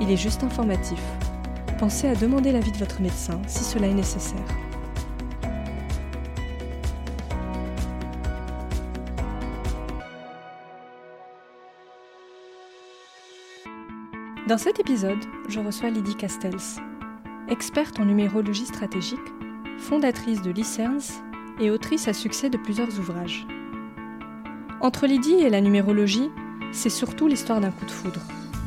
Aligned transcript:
il 0.00 0.10
est 0.10 0.16
juste 0.16 0.44
informatif. 0.44 1.00
Pensez 1.78 2.08
à 2.08 2.14
demander 2.14 2.52
l'avis 2.52 2.72
de 2.72 2.78
votre 2.78 3.00
médecin 3.00 3.40
si 3.46 3.64
cela 3.64 3.86
est 3.86 3.94
nécessaire. 3.94 4.40
Dans 14.48 14.58
cet 14.58 14.78
épisode, 14.78 15.18
je 15.48 15.58
reçois 15.58 15.90
Lydie 15.90 16.14
Castells, 16.14 16.80
experte 17.48 17.98
en 17.98 18.04
numérologie 18.04 18.66
stratégique, 18.66 19.18
fondatrice 19.78 20.40
de 20.40 20.52
Licerns 20.52 21.22
et 21.60 21.70
autrice 21.70 22.06
à 22.06 22.12
succès 22.12 22.48
de 22.48 22.56
plusieurs 22.56 22.98
ouvrages. 23.00 23.44
Entre 24.80 25.06
Lydie 25.06 25.40
et 25.40 25.50
la 25.50 25.60
numérologie, 25.60 26.30
c'est 26.70 26.90
surtout 26.90 27.26
l'histoire 27.26 27.60
d'un 27.60 27.72
coup 27.72 27.86
de 27.86 27.90
foudre 27.90 28.20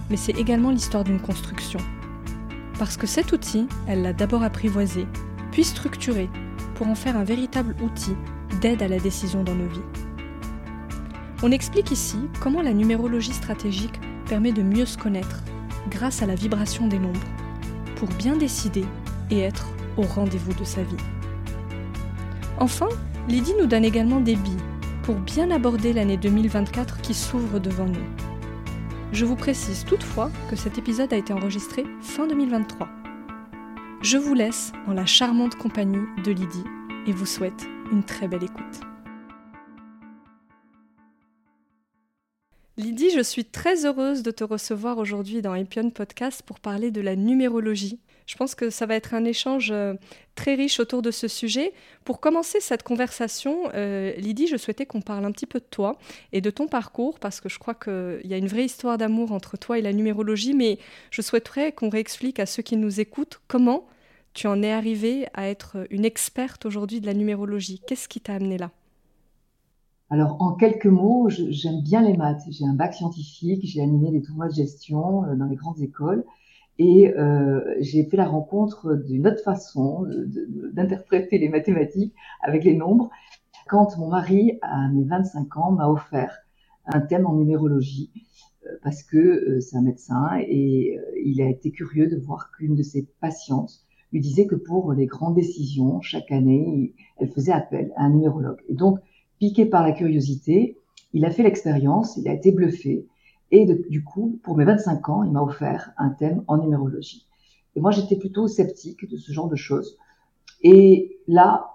mais 0.09 0.17
c'est 0.17 0.37
également 0.37 0.71
l'histoire 0.71 1.03
d'une 1.03 1.19
construction. 1.19 1.79
Parce 2.77 2.97
que 2.97 3.07
cet 3.07 3.31
outil, 3.31 3.67
elle 3.87 4.01
l'a 4.01 4.13
d'abord 4.13 4.43
apprivoisé, 4.43 5.05
puis 5.51 5.63
structuré, 5.63 6.29
pour 6.75 6.87
en 6.87 6.95
faire 6.95 7.17
un 7.17 7.23
véritable 7.23 7.75
outil 7.83 8.15
d'aide 8.61 8.81
à 8.81 8.87
la 8.87 8.99
décision 8.99 9.43
dans 9.43 9.55
nos 9.55 9.67
vies. 9.67 9.81
On 11.43 11.51
explique 11.51 11.91
ici 11.91 12.17
comment 12.39 12.61
la 12.61 12.73
numérologie 12.73 13.33
stratégique 13.33 13.99
permet 14.27 14.51
de 14.51 14.61
mieux 14.61 14.85
se 14.85 14.97
connaître 14.97 15.43
grâce 15.89 16.21
à 16.21 16.25
la 16.25 16.35
vibration 16.35 16.87
des 16.87 16.99
nombres, 16.99 17.19
pour 17.95 18.09
bien 18.09 18.35
décider 18.35 18.85
et 19.31 19.39
être 19.39 19.67
au 19.97 20.03
rendez-vous 20.03 20.53
de 20.53 20.63
sa 20.63 20.83
vie. 20.83 20.95
Enfin, 22.57 22.89
Lydie 23.27 23.55
nous 23.59 23.67
donne 23.67 23.85
également 23.85 24.19
des 24.19 24.35
billes 24.35 24.57
pour 25.03 25.15
bien 25.15 25.49
aborder 25.51 25.93
l'année 25.93 26.17
2024 26.17 27.01
qui 27.01 27.13
s'ouvre 27.13 27.59
devant 27.59 27.85
nous. 27.85 28.28
Je 29.11 29.25
vous 29.25 29.35
précise 29.35 29.85
toutefois 29.85 30.29
que 30.51 30.55
cet 30.55 30.77
épisode 30.77 31.11
a 31.11 31.17
été 31.17 31.33
enregistré 31.33 31.83
fin 31.99 32.27
2023. 32.27 32.87
Je 34.03 34.17
vous 34.17 34.35
laisse 34.35 34.71
en 34.85 34.93
la 34.93 35.07
charmante 35.07 35.55
compagnie 35.55 36.05
de 36.23 36.31
Lydie 36.31 36.63
et 37.07 37.11
vous 37.11 37.25
souhaite 37.25 37.65
une 37.91 38.03
très 38.03 38.27
belle 38.27 38.43
écoute. 38.43 38.81
Lydie, 42.77 43.09
je 43.09 43.23
suis 43.23 43.45
très 43.45 43.85
heureuse 43.87 44.21
de 44.21 44.29
te 44.29 44.43
recevoir 44.43 44.99
aujourd'hui 44.99 45.41
dans 45.41 45.55
Epion 45.55 45.89
Podcast 45.89 46.43
pour 46.45 46.59
parler 46.59 46.91
de 46.91 47.01
la 47.01 47.15
numérologie 47.15 47.99
je 48.29 48.35
pense 48.35 48.53
que 48.53 48.69
ça 48.69 48.85
va 48.85 48.93
être 48.93 49.15
un 49.15 49.25
échange 49.25 49.71
euh, 49.71 49.95
très 50.35 50.53
riche 50.53 50.79
autour 50.79 51.01
de 51.01 51.09
ce 51.09 51.27
sujet. 51.27 51.73
Pour 52.05 52.19
commencer 52.19 52.59
cette 52.61 52.83
conversation, 52.83 53.71
euh, 53.73 54.13
Lydie, 54.17 54.45
je 54.45 54.55
souhaitais 54.55 54.85
qu'on 54.85 55.01
parle 55.01 55.25
un 55.25 55.31
petit 55.31 55.47
peu 55.47 55.59
de 55.59 55.65
toi 55.65 55.97
et 56.31 56.39
de 56.39 56.51
ton 56.51 56.67
parcours, 56.67 57.17
parce 57.17 57.41
que 57.41 57.49
je 57.49 57.57
crois 57.57 57.73
qu'il 57.73 58.21
y 58.25 58.35
a 58.35 58.37
une 58.37 58.45
vraie 58.45 58.65
histoire 58.65 58.99
d'amour 58.99 59.31
entre 59.31 59.57
toi 59.57 59.79
et 59.79 59.81
la 59.81 59.93
numérologie, 59.93 60.53
mais 60.53 60.77
je 61.09 61.23
souhaiterais 61.23 61.71
qu'on 61.71 61.89
réexplique 61.89 62.39
à 62.39 62.45
ceux 62.45 62.61
qui 62.61 62.77
nous 62.77 62.99
écoutent 62.99 63.41
comment 63.47 63.87
tu 64.35 64.45
en 64.45 64.61
es 64.61 64.71
arrivée 64.71 65.25
à 65.33 65.49
être 65.49 65.87
une 65.89 66.05
experte 66.05 66.67
aujourd'hui 66.67 67.01
de 67.01 67.07
la 67.07 67.15
numérologie. 67.15 67.81
Qu'est-ce 67.87 68.07
qui 68.07 68.21
t'a 68.21 68.35
amené 68.35 68.59
là? 68.59 68.69
Alors, 70.11 70.39
en 70.39 70.53
quelques 70.53 70.85
mots, 70.85 71.29
j'aime 71.29 71.81
bien 71.81 72.03
les 72.03 72.15
maths. 72.15 72.43
J'ai 72.49 72.65
un 72.65 72.75
bac 72.75 72.93
scientifique, 72.93 73.61
j'ai 73.63 73.81
animé 73.81 74.11
des 74.11 74.21
tournois 74.21 74.49
de 74.49 74.53
gestion 74.53 75.23
euh, 75.25 75.35
dans 75.35 75.45
les 75.45 75.55
grandes 75.55 75.81
écoles. 75.81 76.23
Et 76.79 77.13
euh, 77.13 77.75
j'ai 77.81 78.05
fait 78.05 78.15
la 78.15 78.25
rencontre 78.25 78.95
d'une 78.95 79.27
autre 79.27 79.43
façon 79.43 80.05
d'interpréter 80.73 81.37
les 81.37 81.49
mathématiques 81.49 82.15
avec 82.41 82.63
les 82.63 82.73
nombres 82.73 83.09
quand 83.67 83.97
mon 83.97 84.07
mari, 84.07 84.57
à 84.61 84.87
mes 84.87 85.03
25 85.03 85.57
ans, 85.57 85.71
m'a 85.71 85.89
offert 85.89 86.39
un 86.85 87.01
thème 87.01 87.27
en 87.27 87.35
numérologie 87.35 88.09
euh, 88.65 88.69
parce 88.81 89.03
que 89.03 89.17
euh, 89.17 89.59
c'est 89.59 89.75
un 89.75 89.81
médecin 89.81 90.39
et 90.39 90.97
il 91.23 91.41
a 91.41 91.49
été 91.49 91.69
curieux 91.69 92.07
de 92.07 92.15
voir 92.15 92.49
qu'une 92.57 92.75
de 92.75 92.81
ses 92.81 93.07
patientes 93.19 93.85
lui 94.11 94.21
disait 94.21 94.47
que 94.47 94.55
pour 94.55 94.93
les 94.93 95.05
grandes 95.05 95.35
décisions, 95.35 96.01
chaque 96.01 96.31
année, 96.31 96.95
elle 97.17 97.29
faisait 97.29 97.51
appel 97.51 97.91
à 97.95 98.05
un 98.05 98.09
numérologue. 98.09 98.59
Et 98.67 98.73
donc, 98.73 98.99
piqué 99.37 99.65
par 99.65 99.83
la 99.83 99.91
curiosité, 99.91 100.77
il 101.13 101.25
a 101.25 101.29
fait 101.29 101.43
l'expérience, 101.43 102.17
il 102.17 102.27
a 102.27 102.33
été 102.33 102.51
bluffé 102.51 103.05
et 103.51 103.65
du 103.89 104.03
coup, 104.03 104.39
pour 104.43 104.55
mes 104.55 104.65
25 104.65 105.09
ans, 105.09 105.23
il 105.23 105.31
m'a 105.31 105.41
offert 105.41 105.91
un 105.97 106.09
thème 106.09 106.43
en 106.47 106.57
numérologie. 106.57 107.27
Et 107.75 107.81
moi, 107.81 107.91
j'étais 107.91 108.15
plutôt 108.15 108.47
sceptique 108.47 109.09
de 109.09 109.17
ce 109.17 109.31
genre 109.31 109.49
de 109.49 109.55
choses. 109.55 109.97
Et 110.61 111.19
là, 111.27 111.69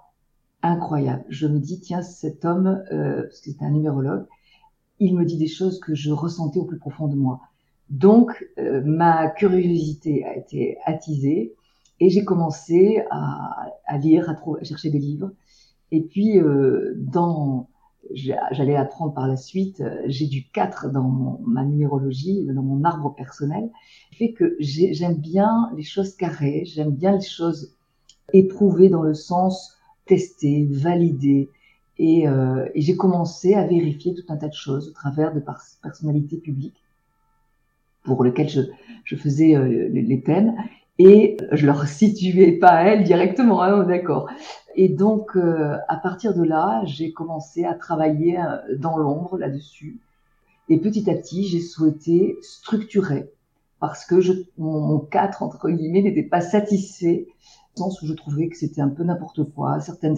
incroyable. 0.61 1.25
Je 1.29 1.47
me 1.47 1.59
dis, 1.59 1.79
tiens, 1.79 2.01
cet 2.01 2.45
homme, 2.45 2.83
euh, 2.91 3.23
parce 3.23 3.41
que 3.41 3.51
c'était 3.51 3.65
un 3.65 3.71
numérologue, 3.71 4.25
il 4.99 5.15
me 5.15 5.25
dit 5.25 5.37
des 5.37 5.47
choses 5.47 5.79
que 5.79 5.93
je 5.93 6.11
ressentais 6.11 6.59
au 6.59 6.65
plus 6.65 6.77
profond 6.77 7.07
de 7.07 7.15
moi. 7.15 7.41
Donc, 7.89 8.47
euh, 8.57 8.81
ma 8.83 9.29
curiosité 9.29 10.25
a 10.25 10.35
été 10.35 10.77
attisée 10.85 11.53
et 11.99 12.09
j'ai 12.09 12.23
commencé 12.23 13.03
à, 13.11 13.67
à 13.85 13.97
lire, 13.97 14.29
à, 14.29 14.33
trouver, 14.33 14.61
à, 14.61 14.63
chercher 14.63 14.89
des 14.89 14.99
livres. 14.99 15.31
Et 15.91 16.01
puis, 16.01 16.39
euh, 16.39 16.93
dans 16.97 17.69
j'allais 18.15 18.75
apprendre 18.75 19.13
par 19.13 19.27
la 19.27 19.35
suite, 19.35 19.81
euh, 19.81 20.01
j'ai 20.05 20.27
du 20.27 20.47
4 20.49 20.91
dans 20.91 21.39
ma 21.45 21.63
numérologie, 21.63 22.45
dans 22.45 22.63
mon 22.63 22.83
arbre 22.83 23.13
personnel, 23.13 23.69
fait 24.13 24.31
que 24.31 24.55
j'aime 24.59 25.15
bien 25.15 25.69
les 25.75 25.83
choses 25.83 26.15
carrées, 26.15 26.63
j'aime 26.65 26.91
bien 26.91 27.13
les 27.13 27.21
choses 27.21 27.75
éprouvées 28.33 28.89
dans 28.89 29.03
le 29.03 29.13
sens 29.13 29.77
tester, 30.05 30.67
valider. 30.71 31.49
Et, 31.97 32.27
euh, 32.27 32.67
j'ai 32.75 32.95
commencé 32.95 33.53
à 33.53 33.65
vérifier 33.65 34.13
tout 34.13 34.25
un 34.29 34.37
tas 34.37 34.47
de 34.47 34.53
choses 34.53 34.89
au 34.89 34.93
travers 34.93 35.33
de 35.33 35.41
personnalités 35.81 36.37
publiques 36.37 36.81
pour 38.03 38.23
lesquelles 38.23 38.49
je, 38.49 38.61
je 39.03 39.15
faisais 39.15 39.55
euh, 39.55 39.89
les 39.91 40.21
thèmes 40.21 40.55
et 40.97 41.37
je 41.51 41.65
leur 41.65 41.87
situais 41.87 42.53
pas 42.53 42.69
à 42.69 42.83
elles 42.83 43.03
directement, 43.03 43.61
hein, 43.61 43.83
d'accord. 43.83 44.29
Et 44.75 44.89
donc, 44.89 45.37
euh, 45.37 45.77
à 45.87 45.95
partir 45.95 46.35
de 46.35 46.43
là, 46.43 46.81
j'ai 46.85 47.13
commencé 47.13 47.63
à 47.63 47.73
travailler 47.73 48.37
euh, 48.37 48.77
dans 48.77 48.97
l'ombre 48.97 49.37
là-dessus. 49.37 50.01
Et 50.67 50.79
petit 50.79 51.09
à 51.09 51.15
petit, 51.15 51.45
j'ai 51.45 51.61
souhaité 51.61 52.37
structurer 52.41 53.31
parce 53.79 54.05
que 54.05 54.19
je, 54.19 54.33
mon, 54.57 54.81
mon 54.81 54.99
4, 54.99 55.43
entre 55.43 55.69
guillemets, 55.69 56.01
n'était 56.01 56.23
pas 56.23 56.41
satisfait, 56.41 57.27
le 57.75 57.79
sens 57.79 58.01
où 58.01 58.07
je 58.07 58.13
trouvais 58.13 58.49
que 58.49 58.57
c'était 58.57 58.81
un 58.81 58.89
peu 58.89 59.03
n'importe 59.03 59.43
quoi. 59.51 59.79
Certaines 59.79 60.15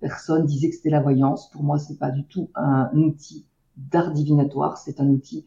personnes 0.00 0.46
disaient 0.46 0.70
que 0.70 0.76
c'était 0.76 0.90
la 0.90 1.00
voyance. 1.00 1.50
Pour 1.50 1.62
moi, 1.62 1.78
c'est 1.78 1.98
pas 1.98 2.10
du 2.10 2.24
tout 2.24 2.50
un 2.54 2.90
outil 2.94 3.46
d'art 3.76 4.12
divinatoire, 4.12 4.78
c'est 4.78 5.00
un 5.00 5.08
outil 5.08 5.46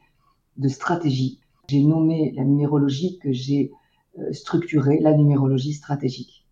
de 0.57 0.67
stratégie. 0.69 1.39
J'ai 1.67 1.83
nommé 1.83 2.31
la 2.35 2.43
numérologie 2.43 3.19
que 3.19 3.31
j'ai 3.31 3.71
euh, 4.19 4.31
structurée 4.31 4.99
la 4.99 5.13
numérologie 5.13 5.73
stratégique. 5.73 6.44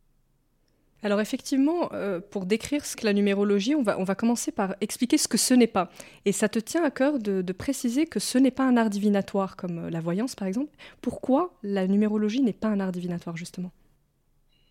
Alors 1.03 1.19
effectivement, 1.19 1.91
euh, 1.91 2.21
pour 2.21 2.45
décrire 2.45 2.85
ce 2.85 2.95
que 2.95 3.05
la 3.05 3.11
numérologie, 3.11 3.75
on 3.75 3.83
va, 3.83 3.99
on 3.99 4.05
commencer 4.05 4.53
par 4.53 4.75
expliquer 4.79 5.17
ce 5.17 5.27
que 5.27 5.38
ce 5.38 5.53
n'est 5.53 5.67
pas. 5.67 5.89
Et 6.23 6.31
ça 6.31 6.47
te 6.47 6.59
tient 6.59 6.81
à 6.83 6.91
cœur 6.91 7.19
de, 7.19 7.44
préciser 7.51 8.05
que 8.05 8.19
ce 8.19 8.38
n'est 8.38 8.51
pas 8.51 8.63
un 8.63 8.77
art 8.77 8.89
divinatoire 8.89 9.57
comme 9.57 9.79
euh, 9.79 9.89
la 9.89 10.00
voyance 10.00 10.33
par 10.33 10.47
exemple. 10.47 10.71
Pourquoi 11.01 11.53
la 11.61 11.88
numérologie 11.88 12.41
n'est 12.41 12.53
pas 12.53 12.69
un 12.69 12.79
art 12.79 12.94
divinatoire 12.94 13.35
justement? 13.35 13.71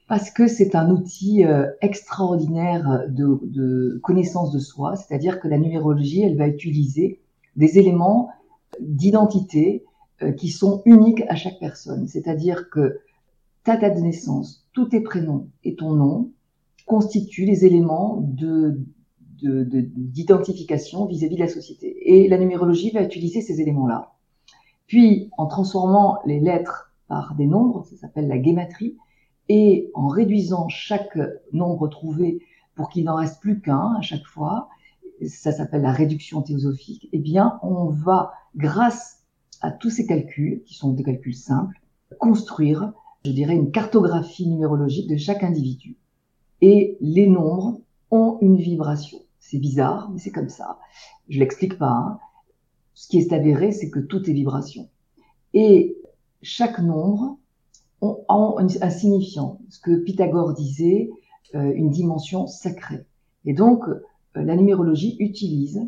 Parce 0.09 0.31
que 0.31 0.49
c'est 0.49 0.75
un 0.75 0.91
outil 0.91 1.45
euh, 1.45 1.67
extraordinaire 1.83 3.05
de, 3.09 3.39
de, 3.43 4.01
connaissance 4.03 4.53
de 4.53 4.59
soi, 4.59 4.97
c'est-à-dire 4.97 5.39
que 5.39 5.49
la 5.49 5.59
numérologie, 5.59 6.23
elle 6.23 6.37
va 6.37 6.49
utiliser 6.49 7.21
des 7.57 7.79
éléments 7.79 8.31
d'identité 8.81 9.85
qui 10.37 10.51
sont 10.51 10.83
uniques 10.87 11.23
à 11.29 11.35
chaque 11.35 11.59
personne. 11.59 12.07
C'est-à-dire 12.07 12.71
que 12.71 13.01
ta 13.65 13.77
date 13.77 13.97
de 13.97 14.01
naissance, 14.01 14.67
tous 14.73 14.87
tes 14.87 15.01
prénoms 15.01 15.49
et 15.65 15.75
ton 15.75 15.93
nom 15.93 16.33
constituent 16.87 17.47
les 17.47 17.65
éléments 17.65 18.19
de 18.21 18.81
d'identification 19.43 21.05
vis-à-vis 21.07 21.35
de 21.35 21.41
la 21.41 21.49
société. 21.49 21.97
Et 22.15 22.29
la 22.29 22.39
numérologie 22.39 22.93
va 22.93 23.03
utiliser 23.03 23.41
ces 23.41 23.61
éléments-là. 23.61 24.13
Puis, 24.87 25.31
en 25.37 25.47
transformant 25.47 26.19
les 26.27 26.39
lettres 26.39 26.93
par 27.09 27.35
des 27.35 27.47
nombres, 27.47 27.85
ça 27.87 27.97
s'appelle 27.97 28.29
la 28.29 28.39
guématrie, 28.39 28.97
et 29.49 29.91
en 29.95 30.07
réduisant 30.07 30.69
chaque 30.69 31.19
nombre 31.53 31.89
trouvé 31.89 32.39
pour 32.75 32.89
qu'il 32.89 33.05
n'en 33.05 33.17
reste 33.17 33.41
plus 33.41 33.61
qu'un 33.61 33.97
à 33.99 34.01
chaque 34.01 34.27
fois, 34.27 34.69
ça 35.27 35.53
s'appelle 35.53 35.83
la 35.83 35.93
réduction 35.93 36.43
théosophique, 36.43 37.09
eh 37.13 37.19
bien, 37.19 37.59
on 37.63 37.87
va, 37.87 38.33
grâce 38.57 39.25
à 39.61 39.71
tous 39.71 39.91
ces 39.91 40.07
calculs, 40.07 40.63
qui 40.65 40.75
sont 40.75 40.93
des 40.93 41.03
calculs 41.03 41.35
simples, 41.35 41.81
construire, 42.19 42.93
je 43.25 43.31
dirais, 43.31 43.55
une 43.55 43.71
cartographie 43.71 44.49
numérologique 44.49 45.09
de 45.09 45.17
chaque 45.17 45.43
individu. 45.43 45.97
Et 46.61 46.97
les 47.01 47.27
nombres 47.27 47.81
ont 48.11 48.39
une 48.41 48.57
vibration. 48.57 49.19
C'est 49.39 49.59
bizarre, 49.59 50.11
mais 50.11 50.19
c'est 50.19 50.31
comme 50.31 50.49
ça. 50.49 50.79
Je 51.29 51.39
l'explique 51.39 51.79
pas. 51.79 51.91
Hein. 51.91 52.19
Ce 52.95 53.09
qui 53.09 53.19
est 53.19 53.33
avéré, 53.33 53.73
c'est 53.73 53.91
que 53.91 54.01
tout 54.01 54.29
est 54.29 54.33
vibration. 54.33 54.89
Et 55.55 55.97
chaque 56.43 56.79
nombre 56.79 57.39
a 58.01 58.55
un 58.59 58.91
signifiant. 58.91 59.61
Ce 59.69 59.81
que 59.81 59.97
Pythagore 59.97 60.55
disait, 60.55 61.11
euh, 61.55 61.73
une 61.75 61.91
dimension 61.91 62.47
sacrée. 62.47 63.05
Et 63.45 63.53
donc, 63.53 63.87
euh, 63.89 64.03
la 64.35 64.57
numérologie 64.57 65.17
utilise 65.19 65.87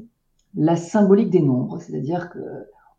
la 0.55 0.77
symbolique 0.77 1.31
des 1.31 1.41
nombres, 1.41 1.81
c'est-à-dire 1.81 2.29
que 2.29 2.39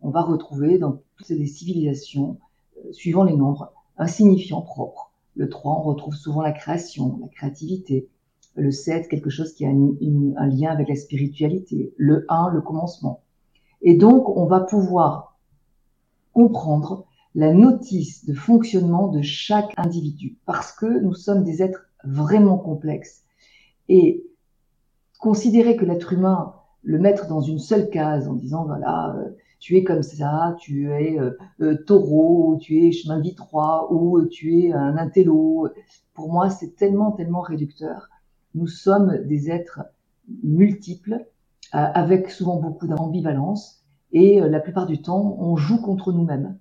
on 0.01 0.09
va 0.09 0.23
retrouver 0.23 0.79
dans 0.79 0.99
toutes 1.15 1.29
les 1.29 1.45
civilisations, 1.45 2.39
euh, 2.77 2.91
suivant 2.91 3.23
les 3.23 3.35
nombres, 3.35 3.71
un 3.97 4.07
signifiant 4.07 4.61
propre. 4.61 5.13
Le 5.35 5.49
3, 5.49 5.79
on 5.79 5.81
retrouve 5.81 6.15
souvent 6.15 6.41
la 6.41 6.51
création, 6.51 7.19
la 7.21 7.27
créativité. 7.27 8.09
Le 8.55 8.71
7, 8.71 9.09
quelque 9.09 9.29
chose 9.29 9.53
qui 9.53 9.65
a 9.65 9.69
un 9.69 10.47
lien 10.47 10.71
avec 10.71 10.87
la 10.87 10.95
spiritualité. 10.95 11.93
Le 11.97 12.25
1, 12.29 12.49
le 12.53 12.61
commencement. 12.61 13.21
Et 13.81 13.95
donc, 13.95 14.29
on 14.29 14.45
va 14.45 14.61
pouvoir 14.61 15.37
comprendre 16.33 17.05
la 17.35 17.53
notice 17.53 18.25
de 18.25 18.33
fonctionnement 18.33 19.09
de 19.09 19.21
chaque 19.21 19.73
individu 19.77 20.37
parce 20.45 20.71
que 20.71 20.85
nous 20.85 21.13
sommes 21.13 21.43
des 21.43 21.61
êtres 21.61 21.89
vraiment 22.05 22.57
complexes. 22.57 23.23
Et 23.89 24.25
considérer 25.19 25.75
que 25.75 25.85
l'être 25.85 26.13
humain, 26.13 26.55
le 26.81 26.99
mettre 26.99 27.27
dans 27.27 27.41
une 27.41 27.59
seule 27.59 27.89
case 27.89 28.27
en 28.27 28.33
disant, 28.33 28.65
voilà, 28.65 29.15
euh, 29.15 29.29
tu 29.59 29.77
es 29.77 29.83
comme 29.83 30.03
ça, 30.03 30.55
tu 30.59 30.91
es 30.91 31.19
euh, 31.19 31.31
euh, 31.61 31.75
taureau, 31.85 32.57
tu 32.61 32.85
es 32.85 32.91
chemin 32.91 33.21
3, 33.21 33.91
ou 33.91 34.25
tu 34.25 34.59
es 34.59 34.73
un 34.73 34.97
intello, 34.97 35.69
pour 36.13 36.31
moi, 36.31 36.49
c'est 36.49 36.75
tellement, 36.75 37.11
tellement 37.11 37.41
réducteur. 37.41 38.09
Nous 38.53 38.67
sommes 38.67 39.17
des 39.25 39.49
êtres 39.49 39.81
multiples, 40.43 41.25
avec 41.71 42.29
souvent 42.29 42.61
beaucoup 42.61 42.87
d'ambivalence, 42.87 43.83
et 44.13 44.39
la 44.39 44.61
plupart 44.61 44.85
du 44.85 45.01
temps, 45.01 45.35
on 45.39 45.57
joue 45.57 45.81
contre 45.81 46.13
nous-mêmes. 46.13 46.57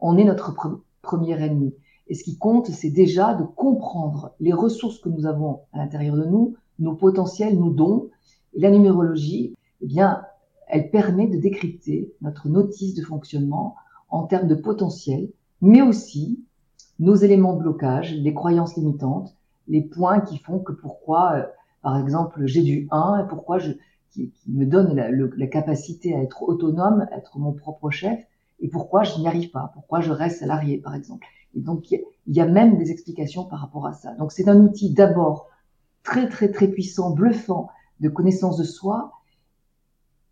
On 0.00 0.16
est 0.16 0.24
notre 0.24 0.54
premier 1.02 1.38
ennemi. 1.42 1.74
Et 2.06 2.14
ce 2.14 2.24
qui 2.24 2.36
compte, 2.36 2.68
c'est 2.68 2.90
déjà 2.90 3.34
de 3.34 3.44
comprendre 3.44 4.34
les 4.40 4.52
ressources 4.52 4.98
que 4.98 5.08
nous 5.08 5.26
avons 5.26 5.60
à 5.72 5.78
l'intérieur 5.78 6.16
de 6.16 6.24
nous, 6.24 6.56
nos 6.78 6.94
potentiels, 6.94 7.58
nos 7.58 7.70
dons. 7.70 8.08
Et 8.54 8.60
la 8.60 8.70
numérologie, 8.70 9.54
eh 9.80 9.86
bien, 9.86 10.22
elle 10.68 10.90
permet 10.90 11.26
de 11.26 11.36
décrypter 11.36 12.12
notre 12.20 12.48
notice 12.48 12.94
de 12.94 13.02
fonctionnement 13.02 13.76
en 14.08 14.24
termes 14.24 14.48
de 14.48 14.54
potentiel, 14.54 15.30
mais 15.60 15.82
aussi 15.82 16.44
nos 16.98 17.14
éléments 17.14 17.54
de 17.54 17.60
blocage, 17.60 18.14
les 18.14 18.34
croyances 18.34 18.76
limitantes, 18.76 19.36
les 19.68 19.82
points 19.82 20.20
qui 20.20 20.38
font 20.38 20.58
que 20.58 20.72
pourquoi, 20.72 21.32
euh, 21.34 21.46
par 21.82 21.98
exemple, 21.98 22.46
j'ai 22.46 22.62
du 22.62 22.86
1 22.90 23.24
et 23.24 23.28
pourquoi 23.28 23.58
je, 23.58 23.72
qui, 24.10 24.32
me 24.46 24.64
donne 24.64 24.94
la, 24.94 25.46
capacité 25.46 26.14
à 26.14 26.22
être 26.22 26.42
autonome, 26.42 27.06
à 27.10 27.16
être 27.16 27.38
mon 27.38 27.52
propre 27.52 27.90
chef, 27.90 28.20
et 28.60 28.68
pourquoi 28.68 29.02
je 29.02 29.18
n'y 29.18 29.26
arrive 29.26 29.50
pas, 29.50 29.70
pourquoi 29.74 30.00
je 30.00 30.12
reste 30.12 30.40
salarié, 30.40 30.78
par 30.78 30.94
exemple. 30.94 31.26
Et 31.54 31.60
donc, 31.60 31.90
il 31.90 32.02
y 32.28 32.40
a 32.40 32.46
même 32.46 32.78
des 32.78 32.90
explications 32.90 33.44
par 33.44 33.60
rapport 33.60 33.86
à 33.86 33.92
ça. 33.92 34.14
Donc, 34.14 34.32
c'est 34.32 34.48
un 34.48 34.60
outil 34.60 34.92
d'abord 34.92 35.48
très, 36.02 36.28
très, 36.28 36.50
très 36.50 36.68
puissant, 36.68 37.10
bluffant 37.10 37.68
de 38.00 38.08
connaissance 38.08 38.56
de 38.56 38.64
soi. 38.64 39.12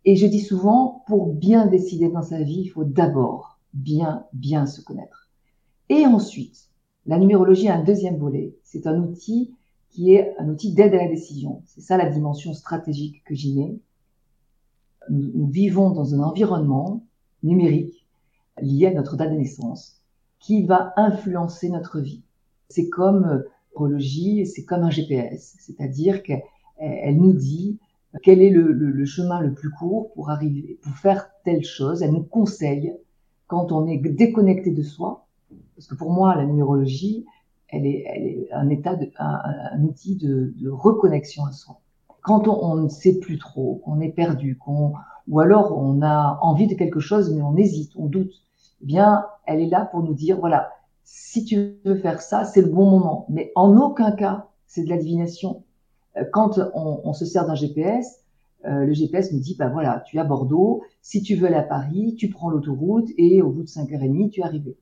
Et 0.05 0.15
je 0.15 0.27
dis 0.27 0.41
souvent, 0.41 1.03
pour 1.07 1.33
bien 1.33 1.65
décider 1.65 2.09
dans 2.09 2.21
sa 2.21 2.41
vie, 2.41 2.61
il 2.61 2.69
faut 2.69 2.83
d'abord 2.83 3.59
bien, 3.73 4.25
bien 4.33 4.65
se 4.65 4.81
connaître. 4.81 5.29
Et 5.89 6.05
ensuite, 6.05 6.69
la 7.05 7.17
numérologie 7.17 7.69
a 7.69 7.75
un 7.75 7.83
deuxième 7.83 8.17
volet. 8.17 8.55
C'est 8.63 8.87
un 8.87 8.99
outil 8.99 9.53
qui 9.89 10.13
est 10.13 10.35
un 10.39 10.49
outil 10.49 10.73
d'aide 10.73 10.93
à 10.93 11.03
la 11.03 11.07
décision. 11.07 11.61
C'est 11.65 11.81
ça 11.81 11.97
la 11.97 12.09
dimension 12.09 12.53
stratégique 12.53 13.23
que 13.25 13.35
j'y 13.35 13.53
mets. 13.53 13.77
Nous, 15.09 15.47
vivons 15.47 15.91
dans 15.91 16.15
un 16.15 16.19
environnement 16.19 17.03
numérique 17.43 18.05
lié 18.61 18.87
à 18.87 18.93
notre 18.93 19.17
date 19.17 19.31
de 19.31 19.37
naissance 19.37 20.01
qui 20.39 20.63
va 20.63 20.93
influencer 20.97 21.69
notre 21.69 21.99
vie. 21.99 22.21
C'est 22.69 22.89
comme 22.89 23.43
l'astrologie, 23.73 24.45
c'est 24.45 24.63
comme 24.63 24.83
un 24.83 24.89
GPS, 24.89 25.55
c'est-à-dire 25.59 26.23
qu'elle 26.23 27.17
nous 27.17 27.33
dit 27.33 27.79
quel 28.21 28.41
est 28.41 28.49
le, 28.49 29.05
chemin 29.05 29.41
le 29.41 29.53
plus 29.53 29.71
court 29.71 30.11
pour 30.13 30.29
arriver, 30.29 30.79
pour 30.81 30.95
faire 30.95 31.29
telle 31.43 31.63
chose? 31.63 32.03
Elle 32.03 32.11
nous 32.11 32.23
conseille 32.23 32.93
quand 33.47 33.71
on 33.71 33.87
est 33.87 33.97
déconnecté 33.97 34.71
de 34.71 34.83
soi, 34.83 35.25
parce 35.75 35.87
que 35.87 35.95
pour 35.95 36.11
moi, 36.11 36.35
la 36.35 36.45
numérologie, 36.45 37.25
elle 37.69 37.85
est, 37.85 38.49
un 38.51 38.69
état, 38.69 38.97
un, 39.17 39.83
outil 39.83 40.15
de, 40.15 40.53
reconnexion 40.69 41.45
à 41.45 41.51
soi. 41.51 41.79
Quand 42.21 42.47
on, 42.47 42.63
on 42.63 42.75
ne 42.75 42.89
sait 42.89 43.19
plus 43.19 43.37
trop, 43.37 43.81
qu'on 43.83 43.99
est 43.99 44.11
perdu, 44.11 44.57
qu'on, 44.57 44.93
ou 45.27 45.39
alors 45.39 45.77
on 45.77 46.01
a 46.01 46.39
envie 46.41 46.67
de 46.67 46.75
quelque 46.75 46.99
chose 46.99 47.33
mais 47.33 47.41
on 47.41 47.55
hésite, 47.57 47.91
on 47.95 48.05
doute, 48.05 48.33
eh 48.81 48.85
bien, 48.85 49.25
elle 49.45 49.61
est 49.61 49.69
là 49.69 49.85
pour 49.85 50.03
nous 50.03 50.13
dire, 50.13 50.39
voilà, 50.39 50.71
si 51.03 51.45
tu 51.45 51.77
veux 51.85 51.95
faire 51.95 52.21
ça, 52.21 52.45
c'est 52.45 52.61
le 52.61 52.69
bon 52.69 52.89
moment. 52.89 53.25
Mais 53.29 53.51
en 53.55 53.77
aucun 53.77 54.11
cas, 54.11 54.47
c'est 54.67 54.83
de 54.83 54.89
la 54.89 54.97
divination. 54.97 55.63
Euh, 56.17 56.23
quand 56.31 56.59
on, 56.73 57.13
se 57.13 57.25
sert 57.25 57.45
d'un 57.45 57.55
GPS, 57.55 58.23
euh, 58.65 58.85
le 58.85 58.93
GPS 58.93 59.31
nous 59.31 59.39
dit, 59.39 59.55
bah 59.57 59.69
voilà, 59.69 60.03
tu 60.05 60.17
es 60.17 60.19
à 60.19 60.23
Bordeaux, 60.23 60.83
si 61.01 61.21
tu 61.21 61.35
veux 61.35 61.47
aller 61.47 61.55
à 61.55 61.63
Paris, 61.63 62.15
tu 62.17 62.29
prends 62.29 62.49
l'autoroute 62.49 63.09
et 63.17 63.41
au 63.41 63.49
bout 63.49 63.63
de 63.63 63.67
5h30, 63.67 64.29
tu 64.29 64.41
es 64.41 64.43
arrivé. 64.43 64.77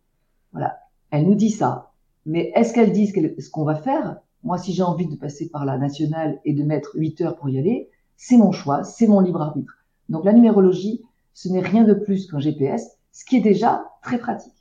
Voilà. 0.52 0.78
Elle 1.10 1.26
nous 1.26 1.36
dit 1.36 1.50
ça. 1.50 1.92
Mais 2.26 2.52
est-ce 2.56 2.74
qu'elle 2.74 2.92
dit 2.92 3.08
ce 3.08 3.50
qu'on 3.50 3.64
va 3.64 3.76
faire? 3.76 4.18
Moi, 4.44 4.58
si 4.58 4.74
j'ai 4.74 4.84
envie 4.84 5.08
de 5.08 5.16
passer 5.16 5.50
par 5.50 5.66
la 5.66 5.78
nationale 5.78 6.40
et 6.46 6.54
de 6.54 6.64
mettre 6.64 6.92
8 6.96 7.22
heures 7.22 7.36
pour 7.36 7.50
y 7.50 7.58
aller, 7.58 7.90
c'est 8.18 8.38
mon 8.38 8.52
choix, 8.52 8.84
c'est 8.84 9.08
mon 9.08 9.20
libre 9.20 9.42
arbitre. 9.42 9.74
Donc 10.10 10.26
la 10.26 10.34
numérologie, 10.34 11.02
ce 11.34 11.50
n'est 11.50 11.62
rien 11.62 11.84
de 11.84 11.94
plus 11.94 12.28
qu'un 12.28 12.40
GPS, 12.40 12.98
ce 13.12 13.26
qui 13.26 13.38
est 13.38 13.42
déjà 13.42 13.86
très 14.04 14.20
pratique. 14.20 14.54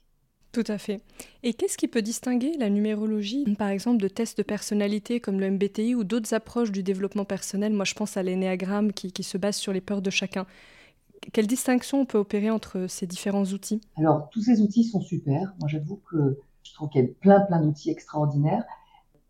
Tout 0.52 0.64
à 0.66 0.78
fait. 0.78 1.00
Et 1.44 1.54
qu'est-ce 1.54 1.78
qui 1.78 1.86
peut 1.86 2.02
distinguer 2.02 2.56
la 2.58 2.70
numérologie, 2.70 3.44
par 3.56 3.68
exemple, 3.68 4.02
de 4.02 4.08
tests 4.08 4.38
de 4.38 4.42
personnalité 4.42 5.20
comme 5.20 5.38
le 5.38 5.48
MBTI 5.48 5.94
ou 5.94 6.02
d'autres 6.02 6.34
approches 6.34 6.72
du 6.72 6.82
développement 6.82 7.24
personnel? 7.24 7.72
Moi, 7.72 7.84
je 7.84 7.94
pense 7.94 8.16
à 8.16 8.22
l'énéagramme 8.24 8.92
qui, 8.92 9.22
se 9.22 9.38
base 9.38 9.56
sur 9.56 9.72
les 9.72 9.80
peurs 9.80 10.02
de 10.02 10.10
chacun. 10.10 10.46
Quelle 11.32 11.46
distinction 11.46 12.00
on 12.00 12.04
peut 12.04 12.18
opérer 12.18 12.50
entre 12.50 12.86
ces 12.88 13.06
différents 13.06 13.44
outils? 13.44 13.80
Alors, 13.96 14.28
tous 14.30 14.42
ces 14.42 14.60
outils 14.60 14.82
sont 14.82 15.00
super. 15.00 15.54
Moi, 15.60 15.68
j'avoue 15.68 16.00
que 16.10 16.38
je 16.64 16.72
trouve 16.74 16.88
qu'il 16.88 17.04
y 17.04 17.04
a 17.04 17.08
plein, 17.20 17.40
plein 17.40 17.60
d'outils 17.60 17.90
extraordinaires. 17.90 18.64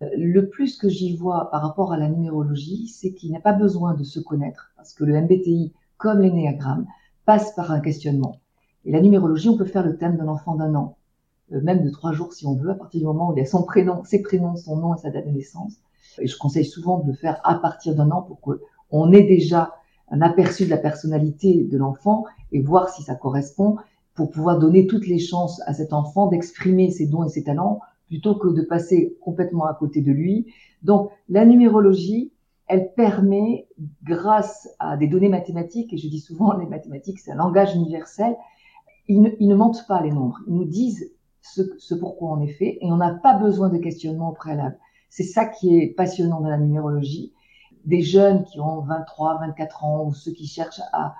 Euh, 0.02 0.08
le 0.16 0.48
plus 0.48 0.78
que 0.78 0.88
j'y 0.88 1.16
vois 1.16 1.50
par 1.50 1.60
rapport 1.60 1.92
à 1.92 1.98
la 1.98 2.08
numérologie, 2.08 2.88
c'est 2.88 3.12
qu'il 3.12 3.30
n'y 3.30 3.36
a 3.36 3.40
pas 3.40 3.52
besoin 3.52 3.92
de 3.92 4.04
se 4.04 4.20
connaître, 4.20 4.72
parce 4.76 4.94
que 4.94 5.04
le 5.04 5.20
MBTI, 5.20 5.74
comme 5.98 6.20
l'énéagramme, 6.20 6.86
passe 7.26 7.54
par 7.54 7.72
un 7.72 7.80
questionnement. 7.80 8.40
Et 8.86 8.92
la 8.92 9.02
numérologie, 9.02 9.50
on 9.50 9.58
peut 9.58 9.66
faire 9.66 9.84
le 9.84 9.98
thème 9.98 10.16
d'un 10.16 10.28
enfant 10.28 10.54
d'un 10.54 10.74
an, 10.74 10.96
même 11.50 11.84
de 11.84 11.90
trois 11.90 12.12
jours 12.12 12.32
si 12.32 12.46
on 12.46 12.54
veut, 12.54 12.70
à 12.70 12.74
partir 12.74 13.00
du 13.00 13.06
moment 13.06 13.30
où 13.30 13.32
il 13.34 13.38
y 13.38 13.42
a 13.42 13.46
son 13.46 13.62
prénom, 13.62 14.04
ses 14.04 14.22
prénoms, 14.22 14.56
son 14.56 14.76
nom 14.76 14.94
et 14.94 14.98
sa 14.98 15.10
date 15.10 15.26
de 15.26 15.32
naissance. 15.32 15.74
Et 16.18 16.26
je 16.26 16.36
conseille 16.36 16.64
souvent 16.64 16.98
de 16.98 17.08
le 17.08 17.14
faire 17.14 17.40
à 17.44 17.56
partir 17.56 17.94
d'un 17.94 18.10
an 18.10 18.22
pour 18.22 18.40
qu'on 18.40 19.12
ait 19.12 19.22
déjà 19.22 19.74
un 20.10 20.22
aperçu 20.22 20.64
de 20.64 20.70
la 20.70 20.76
personnalité 20.76 21.64
de 21.64 21.78
l'enfant 21.78 22.24
et 22.52 22.60
voir 22.60 22.88
si 22.88 23.02
ça 23.02 23.14
correspond 23.14 23.76
pour 24.14 24.30
pouvoir 24.30 24.58
donner 24.58 24.86
toutes 24.86 25.06
les 25.06 25.18
chances 25.18 25.62
à 25.66 25.72
cet 25.72 25.92
enfant 25.92 26.26
d'exprimer 26.26 26.90
ses 26.90 27.06
dons 27.06 27.24
et 27.24 27.28
ses 27.28 27.44
talents 27.44 27.80
plutôt 28.06 28.34
que 28.34 28.48
de 28.48 28.62
passer 28.62 29.16
complètement 29.20 29.66
à 29.66 29.74
côté 29.74 30.00
de 30.00 30.10
lui. 30.10 30.52
Donc 30.82 31.10
la 31.28 31.46
numérologie, 31.46 32.32
elle 32.66 32.92
permet, 32.94 33.68
grâce 34.02 34.68
à 34.78 34.96
des 34.96 35.06
données 35.06 35.28
mathématiques, 35.28 35.92
et 35.92 35.96
je 35.96 36.08
dis 36.08 36.18
souvent 36.18 36.56
les 36.56 36.66
mathématiques 36.66 37.20
c'est 37.20 37.30
un 37.30 37.36
langage 37.36 37.74
universel, 37.74 38.36
ils 39.06 39.36
ils 39.38 39.48
ne 39.48 39.54
mentent 39.54 39.86
pas 39.86 40.02
les 40.02 40.10
nombres, 40.10 40.38
ils 40.48 40.54
nous 40.54 40.64
disent 40.64 41.12
ce, 41.42 41.62
ce 41.78 41.94
pourquoi 41.94 42.32
on 42.32 42.42
est 42.42 42.52
fait, 42.52 42.78
et 42.80 42.90
on 42.90 42.96
n'a 42.96 43.14
pas 43.14 43.34
besoin 43.34 43.68
de 43.68 43.78
questionnement 43.78 44.30
au 44.30 44.32
préalable. 44.32 44.78
C'est 45.08 45.24
ça 45.24 45.44
qui 45.44 45.76
est 45.76 45.88
passionnant 45.88 46.40
dans 46.40 46.48
la 46.48 46.58
numérologie. 46.58 47.32
Des 47.84 48.02
jeunes 48.02 48.44
qui 48.44 48.60
ont 48.60 48.80
23, 48.80 49.40
24 49.40 49.84
ans, 49.84 50.06
ou 50.06 50.14
ceux 50.14 50.32
qui 50.32 50.46
cherchent 50.46 50.82
à 50.92 51.14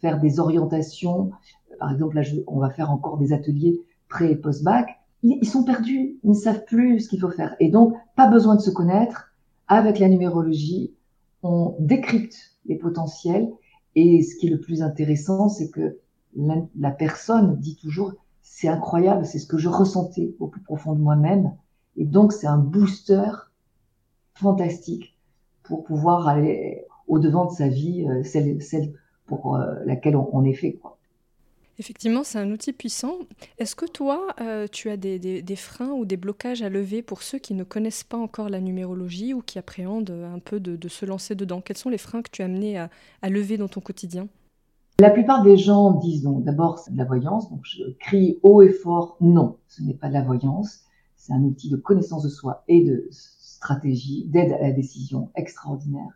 faire 0.00 0.20
des 0.20 0.40
orientations, 0.40 1.30
par 1.78 1.92
exemple, 1.92 2.16
là, 2.16 2.22
on 2.46 2.58
va 2.58 2.70
faire 2.70 2.90
encore 2.90 3.18
des 3.18 3.32
ateliers 3.32 3.80
pré 4.08 4.30
et 4.30 4.36
post-bac, 4.36 4.98
ils, 5.22 5.48
sont 5.48 5.64
perdus, 5.64 6.18
ils 6.22 6.30
ne 6.30 6.34
savent 6.34 6.64
plus 6.64 7.00
ce 7.00 7.08
qu'il 7.08 7.20
faut 7.20 7.30
faire. 7.30 7.56
Et 7.60 7.70
donc, 7.70 7.94
pas 8.16 8.28
besoin 8.28 8.56
de 8.56 8.60
se 8.60 8.70
connaître. 8.70 9.28
Avec 9.68 9.98
la 9.98 10.08
numérologie, 10.08 10.94
on 11.42 11.76
décrypte 11.78 12.36
les 12.66 12.76
potentiels. 12.76 13.48
Et 13.94 14.22
ce 14.22 14.36
qui 14.36 14.48
est 14.48 14.50
le 14.50 14.60
plus 14.60 14.82
intéressant, 14.82 15.48
c'est 15.48 15.70
que 15.70 15.98
la 16.34 16.90
personne 16.90 17.56
dit 17.58 17.76
toujours, 17.76 18.12
c'est 18.42 18.68
incroyable, 18.68 19.24
c'est 19.24 19.38
ce 19.38 19.46
que 19.46 19.58
je 19.58 19.68
ressentais 19.68 20.34
au 20.38 20.48
plus 20.48 20.60
profond 20.60 20.92
de 20.92 21.00
moi-même. 21.00 21.52
Et 21.96 22.04
donc, 22.04 22.32
c'est 22.32 22.46
un 22.46 22.58
booster 22.58 23.30
fantastique 24.34 25.16
pour 25.62 25.84
pouvoir 25.84 26.28
aller 26.28 26.84
au 27.08 27.18
devant 27.18 27.46
de 27.46 27.52
sa 27.52 27.68
vie, 27.68 28.06
euh, 28.08 28.22
celle, 28.24 28.92
pour 29.26 29.56
euh, 29.56 29.74
laquelle 29.84 30.16
on, 30.16 30.44
est 30.44 30.54
fait. 30.54 30.78
Effectivement, 31.78 32.24
c'est 32.24 32.38
un 32.38 32.50
outil 32.50 32.72
puissant. 32.72 33.18
Est-ce 33.58 33.74
que 33.74 33.86
toi, 33.86 34.28
euh, 34.40 34.66
tu 34.70 34.90
as 34.90 34.96
des, 34.96 35.56
freins 35.56 35.90
ou 35.90 36.04
des 36.04 36.16
blocages 36.16 36.62
à 36.62 36.68
lever 36.68 37.02
pour 37.02 37.22
ceux 37.22 37.38
qui 37.38 37.54
ne 37.54 37.64
connaissent 37.64 38.04
pas 38.04 38.16
encore 38.16 38.48
la 38.48 38.60
numérologie 38.60 39.34
ou 39.34 39.42
qui 39.42 39.58
appréhendent 39.58 40.10
un 40.10 40.38
peu 40.38 40.60
de, 40.60 40.88
se 40.88 41.04
lancer 41.04 41.34
dedans? 41.34 41.60
Quels 41.60 41.76
sont 41.76 41.90
les 41.90 41.98
freins 41.98 42.22
que 42.22 42.30
tu 42.30 42.42
as 42.42 42.46
amenés 42.46 42.78
à, 42.78 42.88
lever 43.28 43.56
dans 43.56 43.68
ton 43.68 43.80
quotidien? 43.80 44.28
La 45.02 45.10
plupart 45.10 45.42
des 45.42 45.56
gens 45.56 45.94
disent 45.94 46.22
donc 46.22 46.44
d'abord 46.44 46.78
c'est 46.78 46.92
de 46.92 46.96
la 46.96 47.04
voyance, 47.04 47.50
donc 47.50 47.62
je 47.64 47.82
crie 47.98 48.38
haut 48.44 48.62
et 48.62 48.70
fort 48.70 49.16
non, 49.20 49.56
ce 49.66 49.82
n'est 49.82 49.94
pas 49.94 50.06
de 50.06 50.12
la 50.12 50.22
voyance, 50.22 50.84
c'est 51.16 51.32
un 51.32 51.42
outil 51.42 51.70
de 51.70 51.76
connaissance 51.76 52.22
de 52.22 52.28
soi 52.28 52.62
et 52.68 52.84
de 52.84 53.08
stratégie, 53.10 54.26
d'aide 54.26 54.52
à 54.52 54.60
la 54.60 54.70
décision 54.70 55.30
extraordinaire. 55.34 56.12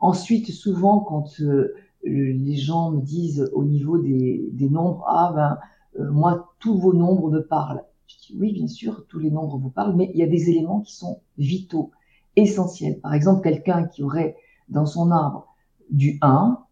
Ensuite, 0.00 0.50
souvent, 0.50 0.98
quand 0.98 1.40
euh, 1.42 1.76
les 2.02 2.56
gens 2.56 2.90
me 2.90 3.02
disent 3.02 3.48
au 3.52 3.62
niveau 3.62 3.98
des, 3.98 4.50
nombres, 4.68 5.04
ah 5.06 5.32
ben, 5.32 5.58
euh, 6.00 6.10
moi, 6.10 6.56
tous 6.58 6.76
vos 6.76 6.92
nombres 6.92 7.30
me 7.30 7.40
parlent. 7.40 7.84
Je 8.08 8.16
dis, 8.16 8.36
oui, 8.36 8.52
bien 8.52 8.66
sûr, 8.66 9.06
tous 9.08 9.20
les 9.20 9.30
nombres 9.30 9.58
vous 9.58 9.70
parlent, 9.70 9.94
mais 9.94 10.10
il 10.12 10.18
y 10.18 10.24
a 10.24 10.26
des 10.26 10.50
éléments 10.50 10.80
qui 10.80 10.96
sont 10.96 11.20
vitaux, 11.38 11.92
essentiels. 12.34 12.98
Par 12.98 13.14
exemple, 13.14 13.42
quelqu'un 13.42 13.84
qui 13.84 14.02
aurait 14.02 14.34
dans 14.68 14.86
son 14.86 15.12
arbre 15.12 15.46
du 15.88 16.18
1, 16.20 16.63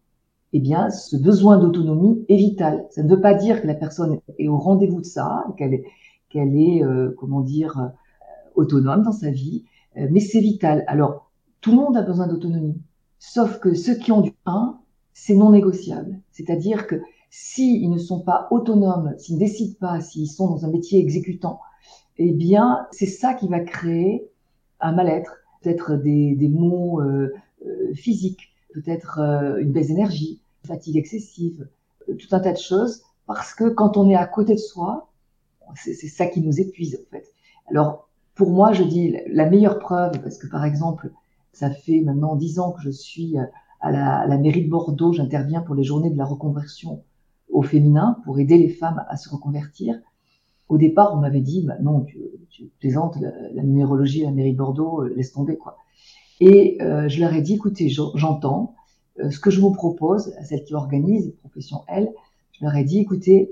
eh 0.53 0.59
bien, 0.59 0.89
ce 0.89 1.17
besoin 1.17 1.57
d'autonomie 1.57 2.25
est 2.29 2.37
vital. 2.37 2.85
Ça 2.91 3.03
ne 3.03 3.09
veut 3.09 3.21
pas 3.21 3.33
dire 3.33 3.61
que 3.61 3.67
la 3.67 3.73
personne 3.73 4.19
est 4.37 4.47
au 4.47 4.57
rendez-vous 4.57 5.01
de 5.01 5.05
ça, 5.05 5.45
qu'elle 5.57 5.73
est, 5.73 5.85
qu'elle 6.29 6.55
est, 6.55 6.83
euh, 6.83 7.13
comment 7.17 7.41
dire, 7.41 7.79
euh, 7.79 7.87
autonome 8.55 9.03
dans 9.03 9.11
sa 9.11 9.31
vie, 9.31 9.65
mais 9.95 10.19
c'est 10.19 10.39
vital. 10.39 10.83
Alors, 10.87 11.31
tout 11.61 11.71
le 11.71 11.77
monde 11.77 11.97
a 11.97 12.01
besoin 12.01 12.27
d'autonomie, 12.27 12.81
sauf 13.19 13.59
que 13.59 13.73
ceux 13.73 13.95
qui 13.95 14.11
ont 14.11 14.21
du 14.21 14.33
1, 14.45 14.79
c'est 15.13 15.35
non 15.35 15.51
négociable. 15.51 16.19
C'est-à-dire 16.31 16.87
que 16.87 17.01
s'ils 17.29 17.89
ne 17.89 17.97
sont 17.97 18.19
pas 18.19 18.47
autonomes, 18.51 19.15
s'ils 19.17 19.35
ne 19.35 19.39
décident 19.39 19.75
pas, 19.79 20.01
s'ils 20.01 20.29
sont 20.29 20.47
dans 20.47 20.65
un 20.65 20.69
métier 20.69 20.99
exécutant, 20.99 21.59
eh 22.17 22.31
bien, 22.31 22.85
c'est 22.91 23.07
ça 23.07 23.33
qui 23.33 23.47
va 23.47 23.59
créer 23.59 24.29
un 24.79 24.91
mal-être, 24.91 25.37
peut-être 25.61 25.95
des, 25.95 26.35
des 26.35 26.49
maux 26.49 27.01
euh, 27.01 27.33
euh 27.65 27.93
physiques, 27.95 28.53
peut-être 28.73 29.19
euh, 29.19 29.57
une 29.57 29.71
baisse 29.71 29.87
d'énergie, 29.87 30.41
fatigue 30.65 30.97
excessive, 30.97 31.67
euh, 32.09 32.15
tout 32.15 32.35
un 32.35 32.39
tas 32.39 32.53
de 32.53 32.57
choses, 32.57 33.03
parce 33.27 33.53
que 33.53 33.69
quand 33.69 33.97
on 33.97 34.09
est 34.09 34.15
à 34.15 34.25
côté 34.25 34.53
de 34.53 34.59
soi, 34.59 35.09
c'est 35.75 35.93
ça 35.93 36.27
qui 36.27 36.41
nous 36.41 36.59
épuise 36.59 36.99
en 37.01 37.09
fait. 37.09 37.25
Alors, 37.69 38.09
pour 38.35 38.51
moi, 38.51 38.73
je 38.73 38.83
dis 38.83 39.15
la 39.27 39.49
meilleure 39.49 39.79
preuve, 39.79 40.21
parce 40.21 40.37
que 40.37 40.47
par 40.47 40.65
exemple, 40.65 41.11
ça 41.53 41.69
fait 41.69 42.01
maintenant 42.01 42.35
dix 42.35 42.59
ans 42.59 42.71
que 42.71 42.81
je 42.81 42.89
suis 42.89 43.37
à 43.83 43.91
la, 43.91 44.37
mairie 44.37 44.63
de 44.63 44.69
Bordeaux, 44.69 45.11
j'interviens 45.11 45.61
pour 45.61 45.75
les 45.75 45.83
journées 45.83 46.09
de 46.09 46.17
la 46.17 46.25
reconversion 46.25 47.03
au 47.51 47.61
féminin 47.61 48.17
pour 48.23 48.39
aider 48.39 48.57
les 48.57 48.69
femmes 48.69 49.05
à 49.09 49.17
se 49.17 49.29
reconvertir. 49.29 49.99
Au 50.69 50.77
départ, 50.77 51.13
on 51.13 51.17
m'avait 51.17 51.41
dit, 51.41 51.65
bah 51.67 51.75
non, 51.81 52.05
tu, 52.49 52.71
plaisantes, 52.79 53.17
la, 53.53 53.61
numérologie 53.61 54.23
à 54.23 54.27
la 54.27 54.31
mairie 54.31 54.53
de 54.53 54.57
Bordeaux, 54.57 55.03
euh, 55.03 55.13
laisse 55.15 55.33
tomber 55.33 55.57
quoi. 55.57 55.77
Et 56.39 56.77
euh, 56.81 57.09
je 57.09 57.19
leur 57.19 57.33
ai 57.33 57.41
dit, 57.41 57.55
écoutez, 57.55 57.89
j'entends 57.89 58.73
euh, 58.73 58.82
ce 59.17 59.39
que 59.39 59.51
je 59.51 59.61
vous 59.61 59.71
propose 59.71 60.33
à 60.37 60.43
celle 60.43 60.63
qui 60.63 60.73
organise, 60.73 61.33
profession 61.39 61.81
elle, 61.87 62.11
je 62.51 62.65
leur 62.65 62.75
ai 62.75 62.83
dit, 62.83 62.99
écoutez, 62.99 63.51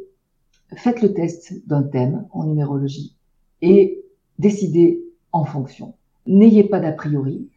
faites 0.75 1.01
le 1.01 1.13
test 1.13 1.53
d'un 1.68 1.84
thème 1.84 2.27
en 2.32 2.46
numérologie 2.46 3.15
et 3.62 4.03
décidez 4.39 5.03
en 5.32 5.46
fonction. 5.46 5.94
N'ayez 6.25 6.63
pas 6.63 6.80
d'a 6.80 6.91
priori, 6.91 7.50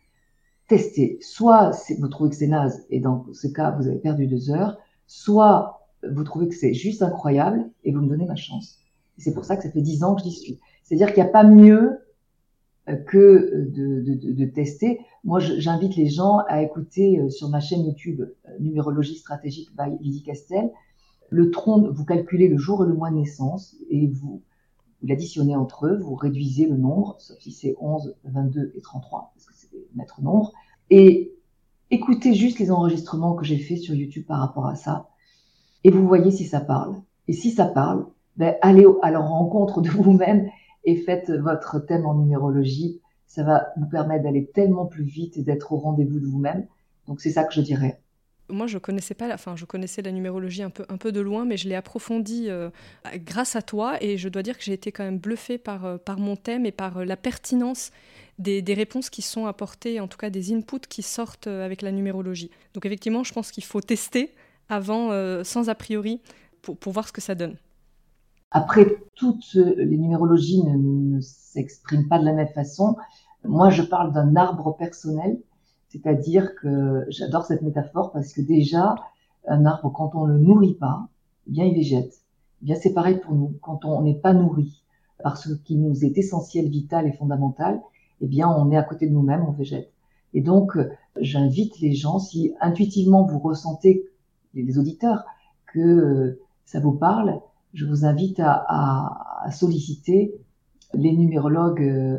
tester. 0.68 1.18
Soit 1.20 1.72
vous 1.98 2.08
trouvez 2.08 2.30
que 2.30 2.36
c'est 2.36 2.46
naze 2.46 2.84
et 2.90 3.00
dans 3.00 3.26
ce 3.32 3.46
cas 3.48 3.70
vous 3.72 3.86
avez 3.86 3.98
perdu 3.98 4.26
deux 4.26 4.50
heures, 4.50 4.78
soit 5.06 5.86
vous 6.10 6.24
trouvez 6.24 6.48
que 6.48 6.54
c'est 6.54 6.74
juste 6.74 7.02
incroyable 7.02 7.68
et 7.84 7.92
vous 7.92 8.00
me 8.00 8.08
donnez 8.08 8.26
ma 8.26 8.36
chance. 8.36 8.78
c'est 9.18 9.32
pour 9.32 9.44
ça 9.44 9.56
que 9.56 9.62
ça 9.62 9.70
fait 9.70 9.80
dix 9.80 10.02
ans 10.02 10.14
que 10.14 10.22
j'y 10.22 10.32
suis. 10.32 10.60
C'est-à-dire 10.82 11.08
qu'il 11.08 11.22
n'y 11.22 11.28
a 11.28 11.32
pas 11.32 11.44
mieux 11.44 11.80
euh, 11.82 12.03
que 12.86 13.68
de, 13.70 14.00
de, 14.00 14.32
de 14.32 14.44
tester. 14.44 15.00
Moi, 15.24 15.40
j'invite 15.40 15.96
les 15.96 16.08
gens 16.08 16.38
à 16.48 16.62
écouter 16.62 17.18
euh, 17.18 17.30
sur 17.30 17.48
ma 17.48 17.60
chaîne 17.60 17.84
YouTube 17.84 18.20
euh, 18.20 18.58
Numérologie 18.60 19.16
stratégique 19.16 19.70
by 19.76 19.96
Lydie 20.02 20.22
Castel. 20.22 20.70
Le 21.30 21.50
tronc, 21.50 21.90
vous 21.90 22.04
calculez 22.04 22.48
le 22.48 22.58
jour 22.58 22.84
et 22.84 22.88
le 22.88 22.94
mois 22.94 23.10
de 23.10 23.16
naissance 23.16 23.76
et 23.88 24.08
vous, 24.08 24.42
vous 25.00 25.06
l'additionnez 25.08 25.56
entre 25.56 25.86
eux, 25.86 25.98
vous 25.98 26.14
réduisez 26.14 26.66
le 26.66 26.76
nombre, 26.76 27.16
sauf 27.18 27.38
si 27.40 27.52
c'est 27.52 27.74
11, 27.80 28.14
22 28.24 28.72
et 28.76 28.80
33, 28.82 29.32
parce 29.34 29.46
que 29.46 29.52
c'est 29.54 29.70
des 29.70 29.88
maîtres 29.94 30.20
nombres, 30.20 30.52
et 30.90 31.34
écoutez 31.90 32.34
juste 32.34 32.58
les 32.58 32.70
enregistrements 32.70 33.34
que 33.34 33.44
j'ai 33.44 33.58
faits 33.58 33.78
sur 33.78 33.94
YouTube 33.94 34.26
par 34.26 34.38
rapport 34.38 34.66
à 34.66 34.76
ça, 34.76 35.08
et 35.82 35.90
vous 35.90 36.06
voyez 36.06 36.30
si 36.30 36.44
ça 36.44 36.60
parle. 36.60 36.96
Et 37.26 37.32
si 37.32 37.50
ça 37.50 37.64
parle, 37.64 38.06
ben, 38.36 38.56
allez 38.62 38.86
à 39.02 39.10
la 39.10 39.20
rencontre 39.20 39.80
de 39.80 39.88
vous-même 39.90 40.50
et 40.84 40.96
faites 40.96 41.30
votre 41.30 41.78
thème 41.78 42.06
en 42.06 42.14
numérologie. 42.14 43.00
Ça 43.26 43.42
va 43.42 43.72
vous 43.76 43.86
permettre 43.86 44.24
d'aller 44.24 44.46
tellement 44.46 44.86
plus 44.86 45.04
vite 45.04 45.36
et 45.36 45.42
d'être 45.42 45.72
au 45.72 45.76
rendez-vous 45.76 46.20
de 46.20 46.26
vous-même. 46.26 46.66
Donc 47.06 47.20
c'est 47.20 47.30
ça 47.30 47.44
que 47.44 47.54
je 47.54 47.60
dirais. 47.60 48.00
Moi, 48.50 48.66
je 48.66 48.76
connaissais 48.76 49.14
pas, 49.14 49.26
la, 49.26 49.34
enfin, 49.34 49.56
je 49.56 49.64
connaissais 49.64 50.02
la 50.02 50.12
numérologie 50.12 50.62
un 50.62 50.68
peu, 50.68 50.84
un 50.90 50.98
peu 50.98 51.12
de 51.12 51.20
loin, 51.20 51.46
mais 51.46 51.56
je 51.56 51.66
l'ai 51.66 51.74
approfondie 51.74 52.50
euh, 52.50 52.68
grâce 53.16 53.56
à 53.56 53.62
toi, 53.62 53.96
et 54.02 54.18
je 54.18 54.28
dois 54.28 54.42
dire 54.42 54.58
que 54.58 54.64
j'ai 54.64 54.74
été 54.74 54.92
quand 54.92 55.02
même 55.02 55.18
bluffée 55.18 55.56
par, 55.56 55.86
euh, 55.86 55.96
par 55.96 56.18
mon 56.18 56.36
thème 56.36 56.66
et 56.66 56.72
par 56.72 56.98
euh, 56.98 57.04
la 57.06 57.16
pertinence 57.16 57.90
des, 58.38 58.60
des, 58.60 58.74
réponses 58.74 59.08
qui 59.08 59.22
sont 59.22 59.46
apportées, 59.46 59.98
en 59.98 60.08
tout 60.08 60.18
cas 60.18 60.28
des 60.28 60.52
inputs 60.52 60.86
qui 60.88 61.02
sortent 61.02 61.46
avec 61.46 61.80
la 61.80 61.90
numérologie. 61.90 62.50
Donc 62.74 62.84
effectivement, 62.84 63.24
je 63.24 63.32
pense 63.32 63.50
qu'il 63.50 63.64
faut 63.64 63.80
tester 63.80 64.34
avant, 64.68 65.10
sans 65.44 65.68
a 65.68 65.74
priori, 65.74 66.20
pour, 66.60 66.76
pour, 66.76 66.92
voir 66.92 67.06
ce 67.06 67.12
que 67.12 67.20
ça 67.20 67.34
donne. 67.34 67.56
Après, 68.54 68.86
toutes 69.14 69.54
les 69.54 69.98
numérologies 69.98 70.64
ne, 70.64 70.76
ne 71.16 71.20
s'expriment 71.20 72.08
pas 72.08 72.18
de 72.18 72.24
la 72.24 72.32
même 72.32 72.48
façon. 72.48 72.96
Moi, 73.44 73.68
je 73.68 73.82
parle 73.82 74.14
d'un 74.14 74.34
arbre 74.36 74.74
personnel 74.76 75.38
c'est-à-dire 75.94 76.56
que 76.56 77.04
j'adore 77.08 77.44
cette 77.44 77.62
métaphore 77.62 78.10
parce 78.10 78.32
que 78.32 78.40
déjà, 78.40 78.96
un 79.46 79.64
arbre, 79.64 79.92
quand 79.92 80.16
on 80.16 80.24
le 80.24 80.38
nourrit 80.38 80.74
pas, 80.74 81.06
eh 81.46 81.52
bien, 81.52 81.66
il 81.66 81.74
végète. 81.74 82.20
Eh 82.62 82.64
bien, 82.64 82.74
c'est 82.74 82.92
pareil 82.92 83.20
pour 83.20 83.32
nous. 83.32 83.54
Quand 83.62 83.84
on 83.84 84.02
n'est 84.02 84.18
pas 84.18 84.32
nourri 84.32 84.82
par 85.22 85.36
ce 85.36 85.52
qui 85.52 85.76
nous 85.76 86.04
est 86.04 86.18
essentiel, 86.18 86.68
vital 86.68 87.06
et 87.06 87.12
fondamental, 87.12 87.80
eh 88.20 88.26
bien, 88.26 88.48
on 88.48 88.72
est 88.72 88.76
à 88.76 88.82
côté 88.82 89.06
de 89.06 89.12
nous-mêmes, 89.12 89.44
on 89.46 89.52
végète. 89.52 89.92
Et 90.32 90.40
donc, 90.40 90.76
j'invite 91.20 91.78
les 91.78 91.92
gens, 91.92 92.18
si 92.18 92.54
intuitivement 92.60 93.24
vous 93.24 93.38
ressentez, 93.38 94.10
les 94.52 94.78
auditeurs, 94.78 95.24
que 95.72 95.78
euh, 95.78 96.40
ça 96.64 96.80
vous 96.80 96.92
parle, 96.92 97.38
je 97.74 97.84
vous 97.86 98.04
invite 98.04 98.40
à, 98.40 99.50
solliciter 99.52 100.34
les 100.94 101.12
numérologues 101.12 101.82
euh, 101.82 102.18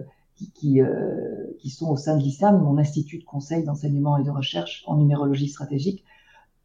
euh, 0.78 1.54
qui, 1.60 1.70
sont 1.70 1.90
au 1.90 1.96
sein 1.96 2.18
de 2.18 2.22
l'ISAM, 2.22 2.62
mon 2.62 2.78
institut 2.78 3.18
de 3.18 3.24
conseil, 3.24 3.64
d'enseignement 3.64 4.18
et 4.18 4.24
de 4.24 4.30
recherche 4.30 4.84
en 4.86 4.98
numérologie 4.98 5.48
stratégique, 5.48 6.04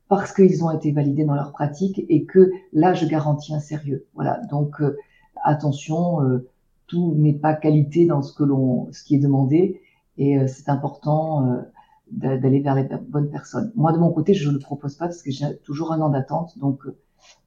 parce 0.09 0.35
qu'ils 0.35 0.64
ont 0.64 0.70
été 0.70 0.90
validés 0.92 1.25
dans 1.25 1.35
leur 1.35 1.52
pratique 1.52 2.04
et 2.09 2.25
que 2.25 2.50
là, 2.73 2.92
je 2.92 3.06
garantis 3.06 3.54
un 3.54 3.61
sérieux. 3.61 4.06
Voilà. 4.14 4.40
Donc, 4.50 4.82
euh, 4.82 4.99
attention, 5.44 6.18
tout 6.88 7.14
n'est 7.16 7.32
pas 7.32 7.54
qualité 7.54 8.06
dans 8.06 8.23
ce 8.23 8.35
que 8.35 8.42
l'on, 8.42 8.92
ce 8.92 9.04
qui 9.04 9.14
est 9.14 9.20
demandé, 9.20 9.80
et 10.18 10.47
c'est 10.49 10.68
important 10.68 11.62
d'aller 12.11 12.61
vers 12.61 12.75
les 12.75 12.87
bonnes 13.09 13.30
personnes. 13.30 13.73
Moi, 13.76 13.92
de 13.92 13.99
mon 13.99 14.11
côté, 14.11 14.35
je 14.35 14.49
ne 14.49 14.54
le 14.54 14.59
propose 14.59 14.97
pas 14.97 15.06
parce 15.06 15.23
que 15.23 15.30
j'ai 15.30 15.56
toujours 15.59 15.92
un 15.92 16.00
an 16.02 16.11
d'attente, 16.11 16.59
donc 16.59 16.82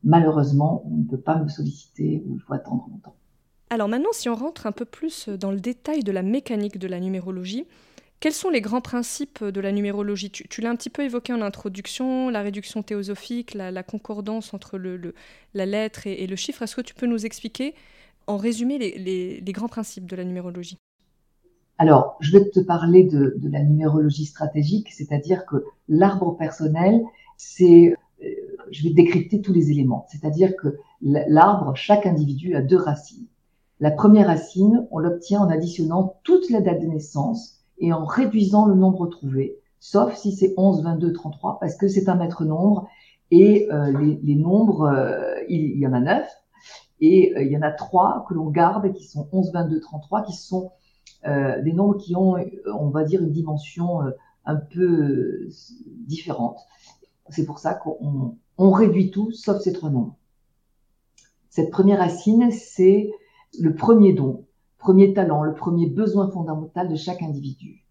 malheureusement, 0.04 0.84
on 0.86 0.98
ne 0.98 1.06
peut 1.06 1.22
pas 1.22 1.38
me 1.38 1.48
solliciter 1.48 2.24
ou 2.26 2.36
il 2.36 2.40
faut 2.40 2.54
attendre 2.54 2.88
longtemps. 2.90 3.16
Alors 3.70 3.88
maintenant, 3.88 4.12
si 4.12 4.30
on 4.30 4.36
rentre 4.36 4.68
un 4.68 4.72
peu 4.72 4.86
plus 4.86 5.30
dans 5.30 5.52
le 5.52 5.60
détail 5.60 6.04
de 6.04 6.12
la 6.12 6.22
mécanique 6.22 6.78
de 6.78 6.88
la 6.88 7.00
numérologie, 7.00 7.66
quels 8.24 8.32
sont 8.32 8.50
les 8.50 8.62
grands 8.62 8.80
principes 8.80 9.44
de 9.44 9.60
la 9.60 9.74
numérologie? 9.74 10.32
Tu, 10.32 10.62
l'as 10.62 10.70
un 10.70 10.78
petit 10.78 10.90
peu 10.90 11.02
évoqué 11.02 11.34
en 11.34 11.42
introduction, 11.42 12.30
la 12.30 12.42
réduction 12.42 12.82
théosophique, 12.82 13.54
la, 13.54 13.84
concordance 13.84 14.54
entre 14.54 14.78
le, 14.78 15.14
la 15.54 15.66
lettre 15.66 16.08
et, 16.08 16.26
le 16.26 16.36
chiffre. 16.38 16.62
Est-ce 16.62 16.78
que 16.78 16.82
tu 16.82 16.94
peux 16.94 17.06
nous 17.06 17.26
expliquer, 17.26 17.76
en 18.28 18.38
résumé, 18.38 18.78
les, 18.78 19.52
grands 19.52 19.68
principes 19.68 20.06
de 20.06 20.16
la 20.16 20.24
numérologie? 20.24 20.78
Alors, 21.78 22.16
je 22.22 22.32
vais 22.32 22.50
te 22.50 22.62
parler 22.62 23.04
de, 23.04 23.36
de 23.36 23.50
la 23.50 23.62
numérologie 23.62 24.26
stratégique, 24.26 24.90
c'est-à-dire 24.94 25.46
que 25.46 25.66
l'arbre 25.90 26.38
personnel, 26.38 27.02
c'est, 27.36 27.94
je 28.72 28.84
vais 28.84 28.94
décrypter 28.94 29.42
tous 29.42 29.54
les 29.54 29.72
éléments. 29.72 30.06
C'est-à-dire 30.10 30.56
que 30.56 30.78
l'arbre, 31.02 31.76
chaque 31.76 32.06
individu 32.06 32.56
a 32.56 32.62
deux 32.62 32.78
racines. 32.78 33.28
La 33.80 33.92
première 33.92 34.28
racine, 34.28 34.88
on 34.92 35.00
l'obtient 35.00 35.42
en 35.42 35.50
additionnant 35.50 36.16
toute 36.24 36.50
la 36.50 36.62
date 36.62 36.82
de 36.82 36.88
naissance 36.88 37.60
et 37.80 37.92
en 37.92 38.06
réduisant 38.06 38.66
le 38.66 38.76
nombre 38.76 39.08
trouvé, 39.08 39.58
sauf 39.80 40.16
si 40.16 40.32
c'est 40.32 40.54
11, 40.58 40.84
22, 40.84 41.12
33, 41.12 41.60
parce 41.60 41.76
que 41.76 41.88
c'est 41.88 42.08
un 42.08 42.16
maître 42.16 42.46
nombre 42.46 42.88
et 43.32 43.68
euh, 43.72 43.92
les, 44.24 44.36
nombres, 44.36 44.84
euh, 44.84 45.36
il, 45.50 45.78
y 45.80 45.88
en 45.88 45.94
a 45.94 46.00
neuf 46.00 46.28
et 47.02 47.36
euh, 47.36 47.44
il 47.44 47.52
y 47.52 47.58
en 47.58 47.62
a 47.62 47.72
trois 47.72 48.26
que 48.30 48.34
l'on 48.34 48.50
garde 48.50 48.94
qui 48.94 49.06
sont 49.06 49.28
11, 49.32 49.52
22, 49.52 49.80
33, 49.80 50.24
qui 50.24 50.34
sont 50.34 50.72
des 51.26 51.72
nombres 51.72 51.98
qui 51.98 52.18
ont, 52.18 52.36
on 52.66 52.90
va 52.90 53.06
dire, 53.06 53.22
une 53.22 53.32
dimension 53.32 54.02
un 54.44 54.56
peu 54.58 55.48
différente. 56.06 56.60
C'est 57.30 57.46
pour 57.46 57.60
ça 57.60 57.74
qu'on 57.74 58.38
on 58.58 58.72
réduit 58.72 59.12
tout 59.12 59.32
sauf 59.32 59.62
ces 59.62 59.74
trois 59.74 59.90
nombres. 59.90 60.16
Cette 61.50 61.72
première 61.72 62.00
racine, 62.00 62.52
c'est 62.52 63.12
le 63.60 63.76
premier 63.76 64.14
don, 64.14 64.46
premier 64.78 65.14
talent, 65.14 65.44
le 65.44 65.54
premier 65.54 65.88
besoin 65.88 66.30
fondamental 66.30 66.90
de 66.90 66.96
chaque 66.96 67.22
individu. 67.22 67.86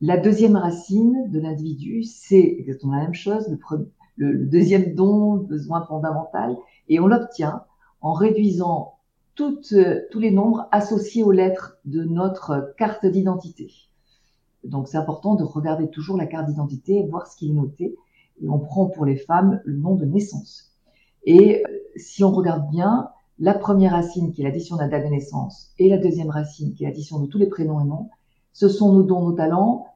La 0.00 0.16
deuxième 0.16 0.56
racine 0.56 1.30
de 1.30 1.40
l'individu, 1.40 2.02
c'est 2.04 2.56
exactement 2.58 2.94
la 2.94 3.02
même 3.02 3.14
chose, 3.14 3.48
le, 3.48 3.90
le, 4.16 4.46
deuxième 4.46 4.94
don, 4.94 5.36
besoin 5.36 5.84
fondamental, 5.86 6.56
et 6.88 7.00
on 7.00 7.06
l'obtient 7.06 7.64
en 8.00 8.12
réduisant 8.12 8.98
toutes, 9.34 9.74
tous 10.10 10.20
les 10.20 10.30
nombres 10.30 10.68
associés 10.70 11.22
aux 11.22 11.32
lettres 11.32 11.78
de 11.84 12.04
notre 12.04 12.74
carte 12.76 13.06
d'identité. 13.06 13.72
Donc 14.62 14.88
c'est 14.88 14.96
important 14.96 15.34
de 15.34 15.44
regarder 15.44 15.88
toujours 15.88 16.16
la 16.16 16.26
carte 16.26 16.46
d'identité 16.46 16.98
et 16.98 17.06
voir 17.06 17.26
ce 17.26 17.36
qui 17.36 17.50
est 17.50 17.52
noté. 17.52 17.96
Et 18.42 18.48
on 18.48 18.58
prend 18.58 18.86
pour 18.86 19.04
les 19.04 19.16
femmes 19.16 19.60
le 19.64 19.76
nom 19.76 19.94
de 19.94 20.04
naissance. 20.04 20.72
Et 21.24 21.62
euh, 21.64 21.68
si 21.96 22.24
on 22.24 22.32
regarde 22.32 22.68
bien, 22.70 23.08
la 23.38 23.54
première 23.54 23.92
racine 23.92 24.32
qui 24.32 24.42
est 24.42 24.44
l'addition 24.44 24.76
de 24.76 24.82
la 24.82 24.88
date 24.88 25.04
de 25.04 25.10
naissance 25.10 25.72
et 25.78 25.88
la 25.88 25.98
deuxième 25.98 26.30
racine 26.30 26.74
qui 26.74 26.84
est 26.84 26.86
l'addition 26.86 27.18
de 27.18 27.26
tous 27.26 27.38
les 27.38 27.46
prénoms 27.46 27.80
et 27.80 27.84
noms, 27.84 28.10
ce 28.52 28.68
sont 28.68 28.92
nos 28.92 29.02
dons, 29.02 29.22
nos 29.22 29.32
talents. 29.32 29.86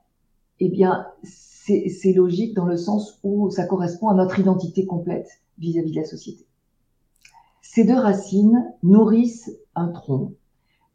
Eh 0.60 0.68
bien, 0.68 1.06
c'est 1.22 2.12
logique 2.12 2.54
dans 2.54 2.64
le 2.64 2.76
sens 2.76 3.20
où 3.22 3.50
ça 3.50 3.64
correspond 3.64 4.08
à 4.08 4.14
notre 4.14 4.40
identité 4.40 4.86
complète 4.86 5.28
vis-à-vis 5.58 5.90
-vis 5.90 5.94
de 5.94 6.00
la 6.00 6.06
société. 6.06 6.46
Ces 7.62 7.84
deux 7.84 7.98
racines 7.98 8.74
nourrissent 8.82 9.52
un 9.76 9.88
tronc 9.88 10.32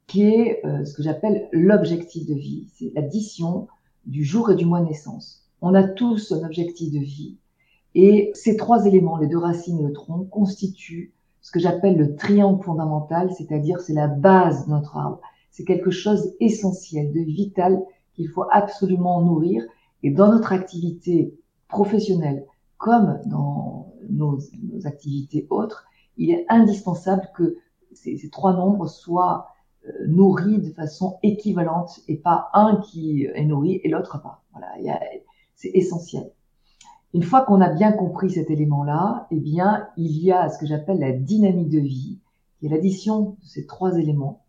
qui 0.07 0.23
est 0.23 0.65
euh, 0.65 0.83
ce 0.85 0.93
que 0.93 1.03
j'appelle 1.03 1.47
l'objectif 1.51 2.25
de 2.27 2.33
vie. 2.33 2.67
C'est 2.73 2.91
l'addition 2.93 3.67
du 4.05 4.23
jour 4.23 4.51
et 4.51 4.55
du 4.55 4.65
mois 4.65 4.81
de 4.81 4.88
naissance. 4.88 5.42
On 5.65 5.75
a 5.75 5.84
tous 5.84 6.34
un 6.34 6.43
objectif 6.43 6.91
de 6.91 7.00
vie. 7.00 7.38
Et 7.96 8.32
ces 8.34 8.58
trois 8.58 8.86
éléments, 8.86 9.15
les 9.15 9.27
deux 9.27 9.38
racines 9.38 9.79
et 9.79 9.84
le 9.84 9.93
tronc, 9.93 10.25
constituent 10.25 11.13
ce 11.39 11.51
que 11.53 11.60
j'appelle 11.62 11.96
le 11.96 12.17
triangle 12.17 12.62
fondamental, 12.62 13.32
c'est-à-dire 13.32 13.79
c'est 13.79 13.93
la 13.93 14.08
base 14.10 14.65
de 14.65 14.72
notre 14.72 14.98
arbre. 14.98 15.22
C'est 15.51 15.63
quelque 15.63 15.89
chose 15.89 16.36
essentiel, 16.41 17.13
de 17.13 17.22
vital, 17.22 17.82
qu'il 18.13 18.27
faut 18.27 18.43
absolument 18.51 19.22
nourrir. 19.22 19.63
Et 20.03 20.12
dans 20.12 20.34
notre 20.34 20.51
activité 20.51 21.34
professionnelle, 21.70 22.46
comme 22.77 23.22
dans 23.25 23.93
nos, 24.10 24.39
activités 24.84 25.48
autres, 25.50 25.86
il 26.17 26.29
est 26.32 26.46
indispensable 26.50 27.29
que 27.34 27.55
ces, 27.93 28.17
ces 28.17 28.29
trois 28.29 28.51
nombres 28.51 28.88
soient 28.88 29.48
euh, 29.88 30.08
nourris 30.08 30.60
de 30.60 30.72
façon 30.72 31.20
équivalente 31.24 32.01
et 32.10 32.17
pas 32.17 32.50
un 32.53 32.82
qui 32.82 33.27
est 33.34 33.46
nourri 33.46 33.79
et 33.82 33.88
l'autre 33.88 34.22
pas. 34.22 34.43
Voilà, 34.51 34.67
c'est 35.55 35.72
essentiel. 35.74 36.31
Une 37.13 37.24
fois 37.24 37.45
qu'on 37.45 37.62
a 37.62 37.69
bien 37.69 37.91
compris 37.91 38.31
cet 38.31 38.50
élément-là, 38.50 39.27
eh 39.29 39.39
bien, 39.39 39.88
il 39.98 40.17
y 40.17 40.31
a 40.31 40.50
ce 40.50 40.57
que 40.57 40.65
j'appelle 40.65 41.00
la 41.00 41.12
dynamique 41.12 41.69
de 41.69 41.79
vie, 41.79 42.19
qui 42.60 42.65
est 42.65 42.69
l'addition 42.69 43.38
de 43.41 43.45
ces 43.45 43.67
trois 43.67 43.98
éléments, 43.98 44.43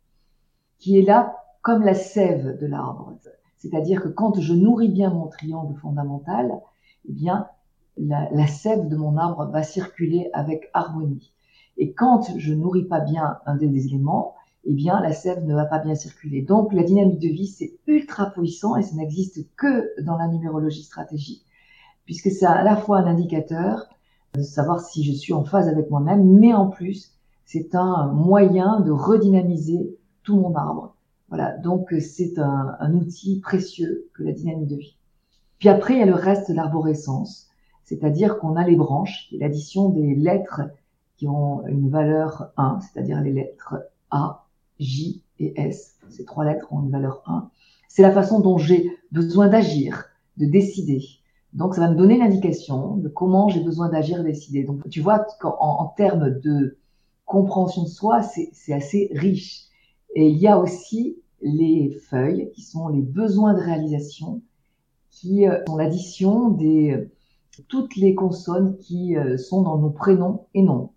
qui 0.78 0.98
est 0.98 1.02
là 1.02 1.36
comme 1.60 1.82
la 1.82 1.94
sève 1.94 2.58
de 2.58 2.66
l'arbre. 2.66 3.14
C'est-à-dire 3.58 4.02
que 4.02 4.08
quand 4.08 4.40
je 4.40 4.54
nourris 4.54 4.88
bien 4.88 5.10
mon 5.10 5.26
triangle 5.26 5.78
fondamental, 5.78 6.60
eh 7.08 7.12
bien, 7.12 7.48
la, 7.96 8.28
la, 8.30 8.46
sève 8.46 8.88
de 8.88 8.96
mon 8.96 9.16
arbre 9.16 9.46
va 9.50 9.62
circuler 9.62 10.30
avec 10.32 10.70
harmonie. 10.72 11.32
Et 11.76 11.92
quand 11.92 12.36
je 12.36 12.54
nourris 12.54 12.84
pas 12.84 13.00
bien 13.00 13.38
un 13.46 13.56
des 13.56 13.86
éléments, 13.86 14.34
eh 14.66 14.72
bien, 14.72 15.00
la 15.00 15.12
sève 15.12 15.44
ne 15.44 15.54
va 15.54 15.66
pas 15.66 15.78
bien 15.78 15.94
circuler. 15.94 16.42
Donc, 16.42 16.72
la 16.72 16.82
dynamique 16.82 17.18
de 17.18 17.28
vie, 17.28 17.46
c'est 17.46 17.78
ultra 17.86 18.30
puissant 18.30 18.76
et 18.76 18.82
ça 18.82 18.96
n'existe 18.96 19.46
que 19.56 20.00
dans 20.02 20.16
la 20.16 20.28
numérologie 20.28 20.82
stratégique, 20.82 21.44
puisque 22.04 22.30
c'est 22.30 22.46
à 22.46 22.62
la 22.62 22.76
fois 22.76 22.98
un 22.98 23.06
indicateur 23.06 23.86
de 24.34 24.42
savoir 24.42 24.80
si 24.80 25.04
je 25.04 25.12
suis 25.12 25.32
en 25.32 25.44
phase 25.44 25.68
avec 25.68 25.90
moi-même, 25.90 26.38
mais 26.38 26.54
en 26.54 26.68
plus, 26.68 27.12
c'est 27.44 27.74
un 27.74 28.08
moyen 28.08 28.80
de 28.80 28.90
redynamiser 28.90 29.96
tout 30.22 30.36
mon 30.36 30.54
arbre. 30.54 30.96
Voilà, 31.28 31.56
donc 31.58 31.92
c'est 32.00 32.38
un, 32.38 32.76
un, 32.78 32.94
outil 32.94 33.40
précieux 33.40 34.08
que 34.14 34.22
la 34.22 34.32
dynamique 34.32 34.68
de 34.68 34.76
vie. 34.76 34.96
Puis 35.58 35.68
après, 35.68 35.94
il 35.94 36.00
y 36.00 36.02
a 36.02 36.06
le 36.06 36.14
reste 36.14 36.50
de 36.50 36.54
l'arborescence, 36.54 37.48
c'est-à-dire 37.84 38.38
qu'on 38.38 38.56
a 38.56 38.64
les 38.64 38.76
branches, 38.76 39.28
l'addition 39.32 39.88
des 39.90 40.14
lettres 40.14 40.62
qui 41.16 41.28
ont 41.28 41.66
une 41.66 41.90
valeur 41.90 42.52
1, 42.56 42.80
c'est-à-dire 42.80 43.20
les 43.20 43.32
lettres 43.32 43.76
A, 44.10 44.43
J 44.78 45.22
et 45.38 45.58
S. 45.60 45.96
Ces 46.08 46.24
trois 46.24 46.44
lettres 46.44 46.72
ont 46.72 46.82
une 46.82 46.90
valeur 46.90 47.22
1. 47.26 47.50
C'est 47.88 48.02
la 48.02 48.12
façon 48.12 48.40
dont 48.40 48.58
j'ai 48.58 48.90
besoin 49.12 49.48
d'agir, 49.48 50.06
de 50.36 50.46
décider. 50.46 51.02
Donc, 51.52 51.74
ça 51.74 51.82
va 51.82 51.90
me 51.90 51.94
donner 51.94 52.18
l'indication 52.18 52.96
de 52.96 53.08
comment 53.08 53.48
j'ai 53.48 53.60
besoin 53.60 53.88
d'agir 53.88 54.20
et 54.20 54.24
décider. 54.24 54.64
Donc, 54.64 54.88
tu 54.88 55.00
vois 55.00 55.26
en 55.42 55.86
termes 55.96 56.40
de 56.40 56.78
compréhension 57.24 57.84
de 57.84 57.88
soi, 57.88 58.22
c'est 58.22 58.72
assez 58.72 59.10
riche. 59.14 59.66
Et 60.14 60.28
il 60.28 60.38
y 60.38 60.48
a 60.48 60.58
aussi 60.58 61.16
les 61.42 61.90
feuilles 62.08 62.50
qui 62.54 62.62
sont 62.62 62.88
les 62.88 63.02
besoins 63.02 63.54
de 63.54 63.60
réalisation, 63.60 64.42
qui 65.10 65.46
euh, 65.46 65.62
sont 65.66 65.76
l'addition 65.76 66.48
des 66.48 67.08
toutes 67.68 67.94
les 67.96 68.14
consonnes 68.14 68.76
qui 68.78 69.16
euh, 69.16 69.36
sont 69.36 69.62
dans 69.62 69.78
nos 69.78 69.90
prénoms 69.90 70.46
et 70.54 70.62
noms. 70.62 70.90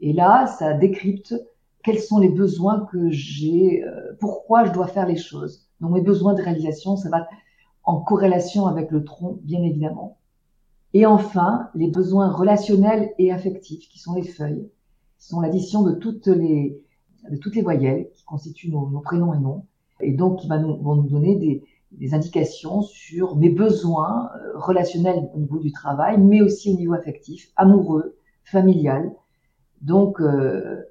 Et 0.00 0.12
là, 0.12 0.46
ça 0.46 0.74
décrypte 0.74 1.34
quels 1.86 2.00
sont 2.00 2.18
les 2.18 2.28
besoins 2.28 2.84
que 2.90 3.10
j'ai, 3.10 3.84
euh, 3.84 4.12
pourquoi 4.18 4.64
je 4.64 4.72
dois 4.72 4.88
faire 4.88 5.06
les 5.06 5.16
choses. 5.16 5.68
Donc 5.80 5.92
mes 5.92 6.00
besoins 6.00 6.34
de 6.34 6.42
réalisation, 6.42 6.96
ça 6.96 7.08
va 7.08 7.28
en 7.84 8.00
corrélation 8.00 8.66
avec 8.66 8.90
le 8.90 9.04
tronc, 9.04 9.38
bien 9.44 9.62
évidemment. 9.62 10.18
Et 10.94 11.06
enfin, 11.06 11.70
les 11.76 11.88
besoins 11.88 12.28
relationnels 12.28 13.14
et 13.18 13.30
affectifs, 13.30 13.88
qui 13.88 14.00
sont 14.00 14.14
les 14.14 14.24
feuilles, 14.24 14.68
qui 15.18 15.28
sont 15.28 15.40
l'addition 15.40 15.84
de 15.84 15.92
toutes 15.92 16.26
les, 16.26 16.82
de 17.30 17.36
toutes 17.36 17.54
les 17.54 17.62
voyelles 17.62 18.10
qui 18.16 18.24
constituent 18.24 18.72
nos, 18.72 19.00
prénoms 19.00 19.32
et 19.32 19.38
noms, 19.38 19.64
et 20.00 20.12
donc 20.12 20.40
qui 20.40 20.48
nous, 20.48 20.76
vont 20.78 20.96
nous 20.96 21.08
donner 21.08 21.36
des, 21.36 21.62
des 21.92 22.14
indications 22.14 22.82
sur 22.82 23.36
mes 23.36 23.50
besoins 23.50 24.30
euh, 24.34 24.58
relationnels 24.58 25.30
au 25.34 25.38
niveau 25.38 25.60
du 25.60 25.70
travail, 25.70 26.18
mais 26.18 26.42
aussi 26.42 26.72
au 26.72 26.76
niveau 26.76 26.94
affectif, 26.94 27.52
amoureux, 27.54 28.16
familial. 28.42 29.12
Donc, 29.82 30.20
euh, 30.20 30.82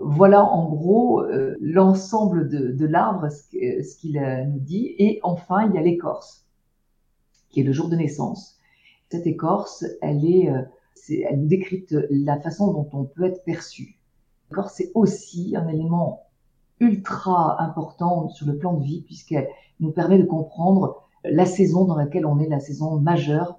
voilà 0.00 0.44
en 0.44 0.68
gros 0.68 1.22
euh, 1.22 1.56
l'ensemble 1.60 2.48
de, 2.48 2.86
l'arbre, 2.86 3.28
ce, 3.30 3.96
qu'il 3.98 4.18
euh, 4.18 4.44
nous 4.44 4.60
dit. 4.60 4.94
Et 4.98 5.20
enfin, 5.22 5.66
il 5.68 5.74
y 5.74 5.78
a 5.78 5.82
l'écorce, 5.82 6.46
qui 7.50 7.60
est 7.60 7.64
le 7.64 7.72
jour 7.72 7.88
de 7.88 7.96
naissance. 7.96 8.58
Cette 9.10 9.26
écorce, 9.26 9.84
elle 10.00 10.24
est, 10.24 10.50
euh, 10.50 10.62
elle 11.28 11.40
nous 11.40 11.48
décrypte 11.48 11.96
la 12.10 12.38
façon 12.40 12.72
dont 12.72 12.88
on 12.92 13.04
peut 13.04 13.24
être 13.24 13.42
perçu. 13.44 13.98
L'écorce, 14.50 14.74
c'est 14.76 14.92
aussi 14.94 15.54
un 15.56 15.66
élément 15.68 16.22
ultra 16.80 17.60
important 17.60 18.28
sur 18.28 18.46
le 18.46 18.56
plan 18.56 18.74
de 18.74 18.84
vie, 18.84 19.02
puisqu'elle 19.02 19.48
nous 19.80 19.90
permet 19.90 20.18
de 20.18 20.24
comprendre 20.24 21.02
la 21.24 21.44
saison 21.44 21.84
dans 21.86 21.96
laquelle 21.96 22.24
on 22.24 22.38
est, 22.38 22.48
la 22.48 22.60
saison 22.60 23.00
majeure, 23.00 23.58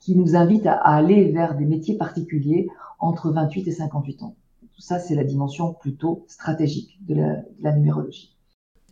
qui 0.00 0.16
nous 0.16 0.34
invite 0.34 0.66
à 0.66 0.74
aller 0.74 1.30
vers 1.30 1.56
des 1.56 1.64
métiers 1.64 1.96
particuliers 1.96 2.68
entre 2.98 3.30
28 3.30 3.68
et 3.68 3.72
58 3.72 4.22
ans. 4.24 4.34
Tout 4.74 4.82
ça, 4.82 4.98
c'est 4.98 5.14
la 5.14 5.24
dimension 5.24 5.72
plutôt 5.72 6.24
stratégique 6.28 6.98
de 7.06 7.14
la, 7.60 7.72
numérologie. 7.72 8.34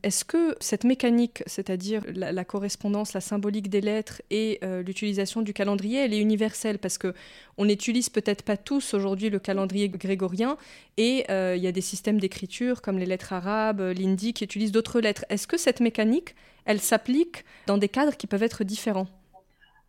Est-ce 0.04 0.24
que 0.24 0.56
cette 0.60 0.84
mécanique, 0.84 1.44
c'est-à-dire 1.46 2.02
la, 2.12 2.44
correspondance, 2.44 3.12
la 3.12 3.20
symbolique 3.20 3.68
des 3.68 3.80
lettres 3.80 4.20
et 4.30 4.58
euh, 4.64 4.82
l'utilisation 4.82 5.42
du 5.42 5.52
calendrier, 5.52 6.00
elle 6.00 6.12
est 6.12 6.20
universelle? 6.20 6.78
Parce 6.78 6.98
que 6.98 7.14
on 7.56 7.64
n'utilise 7.64 8.08
peut-être 8.10 8.42
pas 8.42 8.56
tous 8.56 8.94
aujourd'hui 8.94 9.30
le 9.30 9.38
calendrier 9.38 9.88
grégorien 9.88 10.56
et 10.96 11.24
euh, 11.30 11.54
il 11.56 11.62
y 11.62 11.68
a 11.68 11.72
des 11.72 11.80
systèmes 11.80 12.18
d'écriture 12.18 12.82
comme 12.82 12.98
les 12.98 13.06
lettres 13.06 13.32
arabes, 13.32 13.80
l'hindi 13.80 14.32
qui 14.32 14.42
utilisent 14.42 14.72
d'autres 14.72 15.00
lettres. 15.00 15.24
Est-ce 15.28 15.46
que 15.46 15.56
cette 15.56 15.80
mécanique, 15.80 16.34
elle 16.64 16.80
s'applique 16.80 17.44
dans 17.66 17.78
des 17.78 17.88
cadres 17.88 18.16
qui 18.16 18.26
peuvent 18.26 18.42
être 18.42 18.64
différents? 18.64 19.08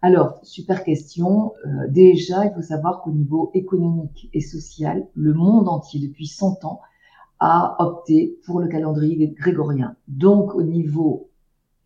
Alors, 0.04 0.42
super 0.44 0.84
question. 0.84 1.54
Euh, 1.66 1.88
déjà, 1.88 2.44
il 2.44 2.52
faut 2.54 2.62
savoir 2.62 3.02
qu'au 3.02 3.12
niveau 3.12 3.52
économique 3.54 4.30
et 4.34 4.42
social, 4.42 5.08
le 5.16 5.34
monde 5.34 5.70
entier, 5.70 6.06
depuis 6.06 6.28
100 6.28 6.66
ans, 6.66 6.82
a 7.40 7.78
opté 7.80 8.38
pour 8.46 8.60
le 8.60 8.68
calendrier 8.68 9.30
grégorien. 9.30 9.96
Donc, 10.10 10.56
au 10.56 10.62
niveau 10.62 11.30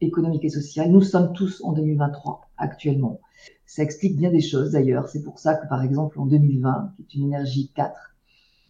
économique 0.01 0.43
et 0.43 0.49
social, 0.49 0.89
nous 0.89 1.01
sommes 1.01 1.31
tous 1.33 1.61
en 1.63 1.73
2023 1.73 2.41
actuellement. 2.57 3.21
Ça 3.67 3.83
explique 3.83 4.17
bien 4.17 4.31
des 4.31 4.41
choses 4.41 4.71
d'ailleurs. 4.71 5.07
C'est 5.09 5.21
pour 5.21 5.37
ça 5.37 5.53
que, 5.53 5.67
par 5.67 5.83
exemple, 5.83 6.19
en 6.19 6.25
2020, 6.25 6.93
qui 6.95 7.03
est 7.03 7.19
une 7.19 7.27
énergie 7.27 7.71
4, 7.75 8.15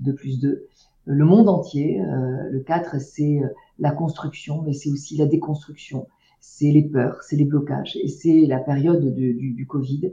2 0.01 0.13
plus 0.13 0.41
2, 0.41 0.67
le 1.05 1.23
monde 1.23 1.47
entier, 1.47 2.01
euh, 2.01 2.49
le 2.49 2.59
4, 2.59 2.99
c'est 2.99 3.41
euh, 3.41 3.47
la 3.79 3.91
construction, 3.91 4.61
mais 4.61 4.73
c'est 4.73 4.89
aussi 4.89 5.15
la 5.15 5.25
déconstruction 5.25 6.05
c'est 6.39 6.71
les 6.71 6.83
peurs, 6.83 7.21
c'est 7.23 7.35
les 7.35 7.45
blocages, 7.45 7.97
et 8.01 8.07
c'est 8.07 8.45
la 8.45 8.59
période 8.59 9.13
du, 9.13 9.67
Covid, 9.67 10.11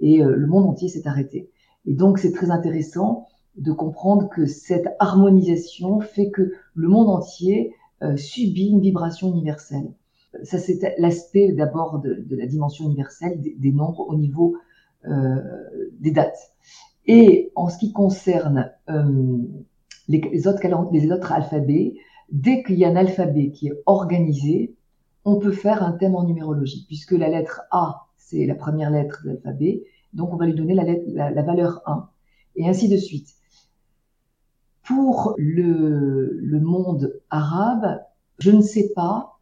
et 0.00 0.22
euh, 0.22 0.34
le 0.36 0.46
monde 0.46 0.66
entier 0.66 0.88
s'est 0.88 1.06
arrêté. 1.06 1.50
Et 1.86 1.94
donc 1.94 2.18
c'est 2.18 2.32
très 2.32 2.50
intéressant 2.50 3.28
de 3.56 3.72
comprendre 3.72 4.28
que 4.28 4.46
cette 4.46 4.88
harmonisation 4.98 6.00
fait 6.00 6.30
que 6.30 6.52
le 6.74 6.88
monde 6.88 7.08
entier 7.08 7.74
euh, 8.02 8.16
subit 8.16 8.68
une 8.68 8.80
vibration 8.80 9.30
universelle. 9.30 9.92
Ça 10.42 10.58
c'est 10.58 10.94
l'aspect 10.98 11.52
d'abord 11.52 12.00
de, 12.00 12.26
la 12.30 12.46
dimension 12.46 12.84
universelle 12.84 13.40
des, 13.40 13.72
nombres 13.72 14.06
au 14.08 14.16
niveau 14.16 14.56
euh, 15.06 15.40
des 15.98 16.10
dates. 16.10 16.52
Et 17.06 17.52
en 17.54 17.68
ce 17.68 17.78
qui 17.78 17.92
concerne 17.92 18.70
les 20.08 20.46
autres 20.48 21.32
alphabets, 21.32 21.94
dès 22.30 22.62
qu'il 22.62 22.76
y 22.76 22.84
a 22.84 22.88
un 22.88 22.96
alphabet 22.96 23.50
qui 23.50 23.68
est 23.68 23.82
organisé, 23.86 24.74
on 25.26 25.38
peut 25.38 25.52
faire 25.52 25.82
un 25.82 25.92
thème 25.92 26.14
en 26.14 26.24
numérologie, 26.24 26.84
puisque 26.86 27.10
la 27.10 27.28
lettre 27.28 27.62
A, 27.72 28.06
c'est 28.16 28.46
la 28.46 28.54
première 28.54 28.90
lettre 28.90 29.22
de 29.24 29.30
l'alphabet, 29.30 29.84
donc 30.12 30.32
on 30.32 30.36
va 30.36 30.46
lui 30.46 30.54
donner 30.54 30.72
la, 30.72 30.84
lettre, 30.84 31.04
la, 31.12 31.42
valeur 31.42 31.82
1, 31.84 32.08
et 32.54 32.68
ainsi 32.68 32.88
de 32.88 32.96
suite. 32.96 33.34
Pour 34.84 35.34
le, 35.36 36.60
monde 36.60 37.20
arabe, 37.28 38.00
je 38.38 38.52
ne 38.52 38.62
sais 38.62 38.92
pas, 38.94 39.40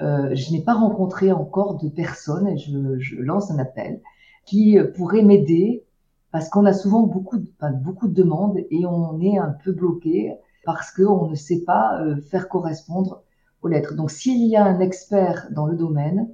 euh, 0.00 0.34
je 0.34 0.50
n'ai 0.50 0.62
pas 0.62 0.74
rencontré 0.74 1.30
encore 1.30 1.76
de 1.76 1.88
personnes, 1.88 2.48
et 2.48 2.58
je, 2.58 3.16
lance 3.20 3.52
un 3.52 3.58
appel, 3.60 4.02
qui 4.46 4.78
pourraient 4.96 5.22
m'aider, 5.22 5.84
parce 6.32 6.48
qu'on 6.48 6.66
a 6.66 6.72
souvent 6.72 7.02
beaucoup 7.02 7.38
de, 7.38 7.48
beaucoup 7.82 8.08
de 8.08 8.14
demandes 8.14 8.58
et 8.70 8.84
on 8.84 9.20
est 9.20 9.38
un 9.38 9.54
peu 9.64 9.72
bloqué 9.72 10.34
parce 10.64 10.92
qu'on 10.92 11.28
ne 11.28 11.34
sait 11.34 11.62
pas 11.62 12.00
euh, 12.00 12.20
faire 12.20 12.48
correspondre 12.48 13.22
Donc 13.62 14.10
s'il 14.10 14.46
y 14.46 14.56
a 14.56 14.64
un 14.64 14.80
expert 14.80 15.48
dans 15.50 15.66
le 15.66 15.76
domaine, 15.76 16.28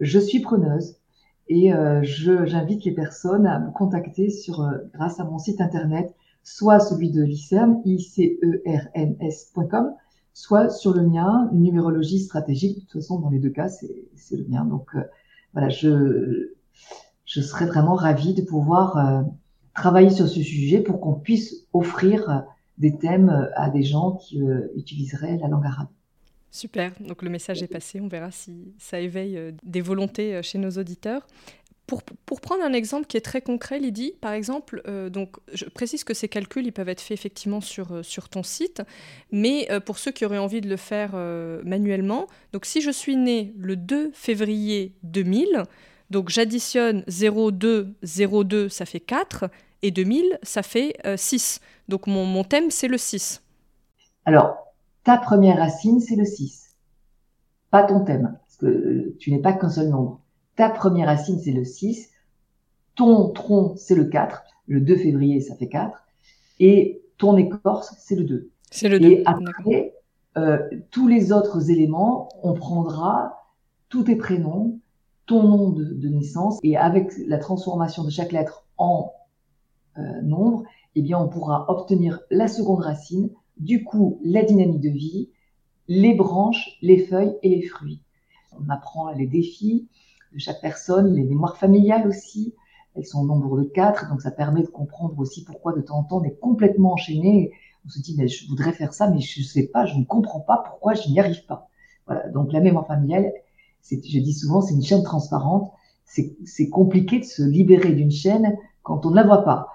je 0.00 0.18
suis 0.18 0.40
preneuse 0.40 0.96
et 1.48 1.72
euh, 1.72 2.02
j'invite 2.02 2.84
les 2.84 2.92
personnes 2.92 3.46
à 3.46 3.60
me 3.60 3.70
contacter 3.70 4.30
sur, 4.30 4.62
euh, 4.62 4.78
grâce 4.94 5.20
à 5.20 5.24
mon 5.24 5.38
site 5.38 5.60
internet, 5.60 6.12
soit 6.42 6.80
celui 6.80 7.12
de 7.12 7.22
l'ICERN, 7.22 7.82
icerns.com, 7.84 9.92
soit 10.32 10.68
sur 10.68 10.92
le 10.92 11.06
mien, 11.06 11.48
numérologie 11.52 12.18
stratégique. 12.18 12.76
De 12.76 12.80
toute 12.80 13.00
façon, 13.00 13.20
dans 13.20 13.30
les 13.30 13.38
deux 13.38 13.50
cas, 13.50 13.68
c'est 13.68 14.36
le 14.36 14.44
mien. 14.48 14.64
Donc 14.64 14.90
voilà, 15.52 15.68
je, 15.68 16.50
je 17.24 17.40
serais 17.40 17.66
vraiment 17.66 17.94
ravie 17.94 18.34
de 18.34 18.42
pouvoir 18.42 19.24
travailler 19.74 20.10
sur 20.10 20.28
ce 20.28 20.42
sujet 20.42 20.80
pour 20.80 21.00
qu'on 21.00 21.14
puisse 21.14 21.66
offrir 21.72 22.44
des 22.78 22.96
thèmes 22.96 23.50
à 23.56 23.70
des 23.70 23.82
gens 23.82 24.12
qui 24.12 24.40
utiliseraient 24.76 25.38
la 25.38 25.48
langue 25.48 25.66
arabe. 25.66 25.88
Super, 26.56 26.92
donc 27.00 27.20
le 27.20 27.28
message 27.28 27.62
est 27.62 27.66
passé, 27.66 28.00
on 28.00 28.08
verra 28.08 28.30
si 28.30 28.72
ça 28.78 28.98
éveille 28.98 29.36
euh, 29.36 29.52
des 29.62 29.82
volontés 29.82 30.34
euh, 30.34 30.40
chez 30.40 30.56
nos 30.56 30.70
auditeurs. 30.70 31.26
Pour, 31.86 32.02
pour, 32.02 32.40
prendre 32.40 32.64
un 32.64 32.72
exemple 32.72 33.06
qui 33.06 33.18
est 33.18 33.20
très 33.20 33.42
concret, 33.42 33.78
Lydie, 33.78 34.14
par 34.22 34.32
exemple, 34.32 34.80
euh, 34.88 35.10
donc 35.10 35.36
je 35.52 35.66
précise 35.66 36.02
que 36.02 36.14
ces 36.14 36.30
calculs 36.30 36.64
ils 36.64 36.72
peuvent 36.72 36.88
être 36.88 37.02
faits 37.02 37.18
effectivement 37.18 37.60
sur, 37.60 38.02
sur 38.02 38.30
ton 38.30 38.42
site, 38.42 38.80
mais 39.30 39.68
pour 39.84 39.98
ceux 39.98 40.12
qui 40.12 40.24
auraient 40.24 40.38
envie 40.38 40.62
de 40.62 40.68
le 40.70 40.78
faire 40.78 41.14
manuellement, 41.62 42.26
donc 42.54 42.64
si 42.64 42.80
je 42.80 42.90
suis 42.90 43.16
née 43.16 43.52
le 43.58 43.76
2 43.76 44.12
février 44.14 44.94
2000, 45.02 45.62
donc 46.08 46.30
j'additionne 46.30 47.02
0,2, 47.02 47.92
0,2, 48.02 48.70
ça 48.70 48.86
fait 48.86 49.00
4, 49.00 49.50
et 49.82 49.90
2000, 49.90 50.38
ça 50.42 50.62
fait 50.62 50.96
6. 51.16 51.60
Donc 51.88 52.06
mon, 52.06 52.24
mon 52.24 52.44
thème, 52.44 52.70
c'est 52.70 52.88
le 52.88 52.98
6. 52.98 53.42
Alors, 54.24 54.65
ta 55.06 55.16
première 55.18 55.58
racine, 55.58 56.00
c'est 56.00 56.16
le 56.16 56.24
6. 56.24 56.74
Pas 57.70 57.84
ton 57.84 58.00
thème, 58.00 58.36
parce 58.40 58.56
que 58.56 58.66
euh, 58.66 59.16
tu 59.20 59.30
n'es 59.30 59.38
pas 59.38 59.52
qu'un 59.52 59.70
seul 59.70 59.88
nombre. 59.88 60.20
Ta 60.56 60.68
première 60.68 61.06
racine, 61.06 61.38
c'est 61.38 61.52
le 61.52 61.64
6. 61.64 62.10
Ton 62.96 63.28
tronc, 63.28 63.74
c'est 63.76 63.94
le 63.94 64.06
4. 64.06 64.42
Le 64.66 64.80
2 64.80 64.96
février, 64.96 65.40
ça 65.40 65.54
fait 65.54 65.68
4. 65.68 65.96
Et 66.58 67.04
ton 67.18 67.36
écorce, 67.36 67.94
c'est 68.00 68.16
le 68.16 68.24
2. 68.24 68.50
C'est 68.72 68.88
le 68.88 68.98
2. 68.98 69.08
Et 69.08 69.22
après, 69.26 69.94
euh, 70.38 70.58
tous 70.90 71.06
les 71.06 71.30
autres 71.30 71.70
éléments, 71.70 72.28
on 72.42 72.54
prendra 72.54 73.44
tous 73.88 74.02
tes 74.02 74.16
prénoms, 74.16 74.80
ton 75.26 75.44
nom 75.44 75.70
de, 75.70 76.08
naissance, 76.08 76.58
et 76.64 76.76
avec 76.76 77.12
la 77.28 77.38
transformation 77.38 78.02
de 78.02 78.10
chaque 78.10 78.32
lettre 78.32 78.64
en 78.76 79.12
euh, 79.98 80.20
nombre, 80.22 80.64
eh 80.96 81.02
bien, 81.02 81.16
on 81.16 81.28
pourra 81.28 81.70
obtenir 81.70 82.22
la 82.32 82.48
seconde 82.48 82.80
racine, 82.80 83.30
du 83.56 83.84
coup, 83.84 84.20
la 84.22 84.42
dynamique 84.42 84.80
de 84.80 84.90
vie, 84.90 85.30
les 85.88 86.14
branches, 86.14 86.78
les 86.82 86.98
feuilles 86.98 87.36
et 87.42 87.48
les 87.48 87.62
fruits. 87.62 88.02
On 88.58 88.68
apprend 88.70 89.10
les 89.12 89.26
défis 89.26 89.88
de 90.32 90.38
chaque 90.38 90.60
personne, 90.60 91.14
les 91.14 91.22
mémoires 91.22 91.56
familiales 91.56 92.06
aussi. 92.06 92.54
Elles 92.94 93.06
sont 93.06 93.20
au 93.20 93.26
nombre 93.26 93.58
de 93.58 93.64
quatre, 93.64 94.08
donc 94.08 94.22
ça 94.22 94.30
permet 94.30 94.62
de 94.62 94.68
comprendre 94.68 95.18
aussi 95.18 95.44
pourquoi 95.44 95.74
de 95.74 95.80
temps 95.80 95.98
en 95.98 96.04
temps 96.04 96.18
on 96.18 96.24
est 96.24 96.38
complètement 96.38 96.92
enchaîné. 96.92 97.52
On 97.84 97.88
se 97.88 98.00
dit, 98.00 98.14
mais 98.16 98.26
je 98.26 98.48
voudrais 98.48 98.72
faire 98.72 98.92
ça, 98.94 99.10
mais 99.10 99.20
je 99.20 99.40
ne 99.40 99.44
sais 99.44 99.66
pas, 99.68 99.86
je 99.86 99.96
ne 99.96 100.04
comprends 100.04 100.40
pas 100.40 100.62
pourquoi 100.66 100.94
je 100.94 101.08
n'y 101.08 101.20
arrive 101.20 101.44
pas. 101.46 101.68
Voilà. 102.06 102.28
Donc 102.30 102.52
la 102.52 102.60
mémoire 102.60 102.86
familiale, 102.86 103.32
je 103.88 103.96
dis 103.96 104.32
souvent, 104.32 104.60
c'est 104.60 104.74
une 104.74 104.82
chaîne 104.82 105.02
transparente. 105.02 105.70
C'est 106.04 106.68
compliqué 106.70 107.18
de 107.18 107.24
se 107.24 107.42
libérer 107.42 107.92
d'une 107.92 108.10
chaîne 108.10 108.56
quand 108.82 109.04
on 109.04 109.10
ne 109.10 109.16
la 109.16 109.24
voit 109.24 109.44
pas 109.44 109.68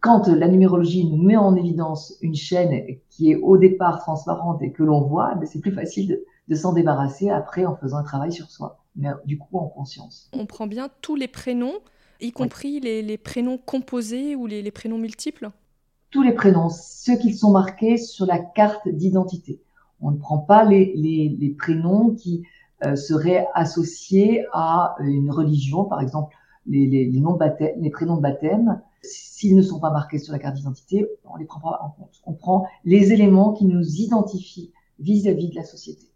quand 0.00 0.28
la 0.28 0.48
numérologie 0.48 1.04
nous 1.04 1.22
met 1.22 1.36
en 1.36 1.54
évidence 1.56 2.16
une 2.22 2.34
chaîne 2.34 2.98
qui 3.10 3.30
est 3.30 3.36
au 3.36 3.56
départ 3.56 3.98
transparente 4.00 4.62
et 4.62 4.72
que 4.72 4.82
l'on 4.82 5.02
voit, 5.02 5.34
ben, 5.34 5.46
c'est 5.46 5.60
plus 5.60 5.72
facile 5.72 6.20
de, 6.48 6.54
s'en 6.54 6.72
débarrasser 6.72 7.30
après 7.30 7.66
en 7.66 7.76
faisant 7.76 7.98
un 7.98 8.02
travail 8.02 8.32
sur 8.32 8.50
soi, 8.50 8.78
mais 8.96 9.08
du 9.26 9.38
coup 9.38 9.58
en 9.58 9.66
conscience. 9.66 10.30
On 10.32 10.46
prend 10.46 10.66
bien 10.66 10.88
tous 11.02 11.14
les 11.14 11.28
prénoms, 11.28 11.74
y 12.20 12.32
compris 12.32 12.80
les, 12.80 13.18
prénoms 13.18 13.58
composés 13.58 14.34
ou 14.34 14.46
les, 14.46 14.70
prénoms 14.70 14.98
multiples? 14.98 15.50
Tous 16.10 16.22
les 16.22 16.32
prénoms, 16.32 16.70
ceux 16.70 17.16
qui 17.16 17.34
sont 17.34 17.50
marqués 17.50 17.98
sur 17.98 18.24
la 18.24 18.38
carte 18.38 18.88
d'identité. 18.88 19.60
On 20.00 20.10
ne 20.10 20.16
prend 20.16 20.38
pas 20.38 20.64
les, 20.64 21.56
prénoms 21.58 22.14
qui 22.14 22.44
euh, 22.84 22.96
seraient 22.96 23.46
associés 23.54 24.46
à 24.52 24.94
une 25.00 25.30
religion, 25.30 25.84
par 25.84 26.00
exemple 26.00 26.34
les, 26.68 27.10
noms 27.20 27.36
baptême, 27.36 27.74
les 27.80 27.90
prénoms 27.90 28.16
de 28.16 28.22
baptême 28.22 28.80
S'ils 29.02 29.56
ne 29.56 29.62
sont 29.62 29.78
pas 29.78 29.90
marqués 29.90 30.18
sur 30.18 30.32
la 30.32 30.38
carte 30.38 30.56
d'identité, 30.56 31.06
on 31.24 31.36
les 31.36 31.44
prend 31.44 31.60
pas 31.60 31.78
en 31.82 31.90
compte. 31.90 32.20
On 32.26 32.32
prend 32.32 32.66
les 32.84 33.12
éléments 33.12 33.52
qui 33.52 33.64
nous 33.64 33.84
identifient 33.84 34.72
vis-à-vis 34.98 35.50
de 35.50 35.54
la 35.54 35.62
société. 35.62 36.06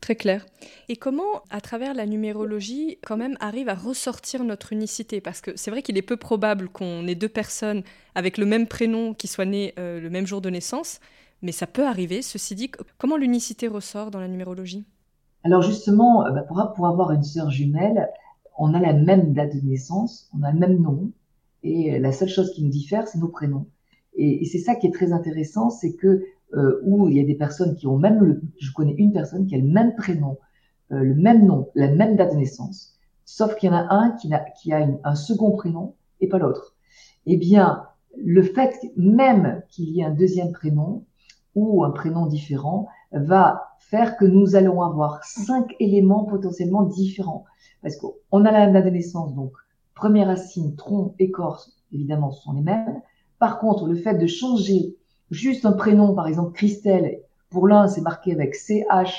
Très 0.00 0.16
clair. 0.16 0.46
Et 0.88 0.96
comment, 0.96 1.42
à 1.50 1.60
travers 1.60 1.92
la 1.92 2.06
numérologie, 2.06 2.98
quand 3.04 3.16
même 3.16 3.36
arrive 3.40 3.68
à 3.68 3.74
ressortir 3.74 4.42
notre 4.44 4.72
unicité? 4.72 5.20
Parce 5.20 5.40
que 5.40 5.50
c'est 5.56 5.70
vrai 5.70 5.82
qu'il 5.82 5.98
est 5.98 6.02
peu 6.02 6.16
probable 6.16 6.68
qu'on 6.68 7.06
ait 7.06 7.14
deux 7.14 7.28
personnes 7.28 7.82
avec 8.14 8.38
le 8.38 8.46
même 8.46 8.66
prénom 8.66 9.12
qui 9.12 9.26
soient 9.26 9.44
nées 9.44 9.74
euh, 9.78 10.00
le 10.00 10.08
même 10.08 10.26
jour 10.26 10.40
de 10.40 10.48
naissance, 10.48 11.00
mais 11.42 11.52
ça 11.52 11.66
peut 11.66 11.86
arriver. 11.86 12.22
Ceci 12.22 12.54
dit, 12.54 12.70
comment 12.96 13.16
l'unicité 13.16 13.68
ressort 13.68 14.10
dans 14.10 14.20
la 14.20 14.28
numérologie? 14.28 14.86
Alors 15.44 15.62
justement, 15.62 16.24
euh, 16.26 16.30
bah, 16.30 16.42
pour 16.74 16.86
avoir 16.86 17.10
une 17.12 17.24
sœur 17.24 17.50
jumelle, 17.50 18.08
on 18.58 18.74
a 18.74 18.80
la 18.80 18.92
même 18.92 19.32
date 19.32 19.56
de 19.56 19.66
naissance, 19.66 20.28
on 20.38 20.42
a 20.42 20.52
le 20.52 20.58
même 20.58 20.80
nom, 20.80 21.10
et 21.62 21.98
la 21.98 22.12
seule 22.12 22.28
chose 22.28 22.52
qui 22.52 22.62
nous 22.62 22.70
diffère, 22.70 23.08
c'est 23.08 23.18
nos 23.18 23.28
prénoms. 23.28 23.66
Et, 24.14 24.44
c'est 24.46 24.58
ça 24.58 24.74
qui 24.74 24.86
est 24.86 24.92
très 24.92 25.12
intéressant, 25.12 25.70
c'est 25.70 25.94
que 25.94 26.24
euh, 26.54 26.80
où 26.84 27.08
il 27.08 27.16
y 27.16 27.20
a 27.20 27.24
des 27.24 27.34
personnes 27.34 27.76
qui 27.76 27.86
ont 27.86 27.98
même 27.98 28.22
le, 28.22 28.40
je 28.58 28.72
connais 28.72 28.94
une 28.94 29.12
personne 29.12 29.46
qui 29.46 29.54
a 29.54 29.58
le 29.58 29.66
même 29.66 29.94
prénom, 29.94 30.38
euh, 30.92 31.00
le 31.00 31.14
même 31.14 31.46
nom, 31.46 31.68
la 31.74 31.88
même 31.88 32.16
date 32.16 32.32
de 32.32 32.38
naissance, 32.38 32.98
sauf 33.24 33.54
qu'il 33.56 33.70
y 33.70 33.72
en 33.72 33.76
a 33.76 33.86
un 33.90 34.10
qui 34.12 34.72
a 34.72 34.88
un 35.04 35.14
second 35.14 35.52
prénom 35.52 35.94
et 36.20 36.28
pas 36.28 36.38
l'autre. 36.38 36.74
Eh 37.26 37.36
bien, 37.36 37.84
le 38.16 38.42
fait 38.42 38.74
même 38.96 39.62
qu'il 39.68 39.90
y 39.90 40.00
ait 40.00 40.04
un 40.04 40.14
deuxième 40.14 40.52
prénom 40.52 41.04
ou 41.54 41.84
un 41.84 41.90
prénom 41.90 42.26
différent 42.26 42.88
va 43.12 43.67
faire 43.80 44.16
que 44.16 44.24
nous 44.24 44.56
allons 44.56 44.82
avoir 44.82 45.24
cinq 45.24 45.74
éléments 45.80 46.24
potentiellement 46.24 46.82
différents. 46.82 47.44
Parce 47.82 47.96
qu'on 47.96 48.44
a 48.44 48.50
la 48.50 48.66
même 48.66 48.72
date 48.72 48.86
de 48.86 48.90
naissance, 48.90 49.34
donc 49.34 49.52
Première 49.98 50.28
racine, 50.28 50.76
tronc, 50.76 51.16
écorce, 51.18 51.72
évidemment, 51.92 52.30
ce 52.30 52.44
sont 52.44 52.52
les 52.52 52.60
mêmes. 52.60 53.02
Par 53.40 53.58
contre, 53.58 53.88
le 53.88 53.96
fait 53.96 54.14
de 54.14 54.28
changer 54.28 54.96
juste 55.32 55.66
un 55.66 55.72
prénom, 55.72 56.14
par 56.14 56.28
exemple 56.28 56.52
Christelle, 56.52 57.22
pour 57.50 57.66
l'un 57.66 57.88
c'est 57.88 58.00
marqué 58.00 58.32
avec 58.32 58.54
C-H, 58.54 59.12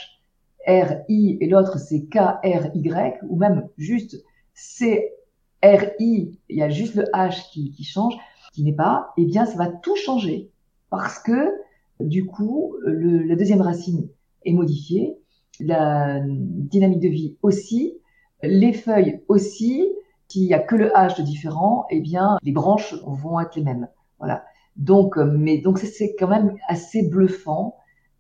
R-I 0.65 1.37
et 1.41 1.47
l'autre 1.49 1.77
c'est 1.79 2.05
K-R-Y, 2.05 3.19
ou 3.27 3.35
même 3.35 3.67
juste 3.77 4.23
C-R-I, 4.53 6.39
il 6.47 6.55
y 6.55 6.61
a 6.61 6.69
juste 6.69 6.95
le 6.95 7.03
H 7.13 7.51
qui, 7.51 7.83
change, 7.83 8.15
qui 8.53 8.63
n'est 8.63 8.71
pas, 8.71 9.11
eh 9.17 9.25
bien 9.25 9.45
ça 9.45 9.57
va 9.57 9.67
tout 9.67 9.97
changer. 9.97 10.49
Parce 10.89 11.19
que 11.19 11.55
du 11.99 12.25
coup, 12.25 12.77
la 12.85 13.35
deuxième 13.35 13.61
racine 13.61 14.07
est 14.45 14.53
modifiée, 14.53 15.17
la 15.59 16.21
dynamique 16.25 17.01
de 17.01 17.09
vie 17.09 17.37
aussi, 17.41 17.97
les 18.41 18.73
feuilles 18.73 19.21
aussi, 19.27 19.87
s'il 20.29 20.43
y 20.43 20.53
a 20.53 20.59
que 20.59 20.75
le 20.75 20.89
H 20.89 21.17
de 21.17 21.23
différent, 21.23 21.85
eh 21.89 21.99
bien, 21.99 22.37
les 22.43 22.51
branches 22.51 22.95
vont 23.05 23.39
être 23.39 23.55
les 23.55 23.63
mêmes. 23.63 23.87
Voilà. 24.19 24.45
Donc, 24.75 25.17
euh, 25.17 25.25
mais 25.25 25.57
donc 25.57 25.79
c'est 25.79 26.15
quand 26.17 26.27
même 26.27 26.55
assez 26.67 27.07
bluffant 27.09 27.75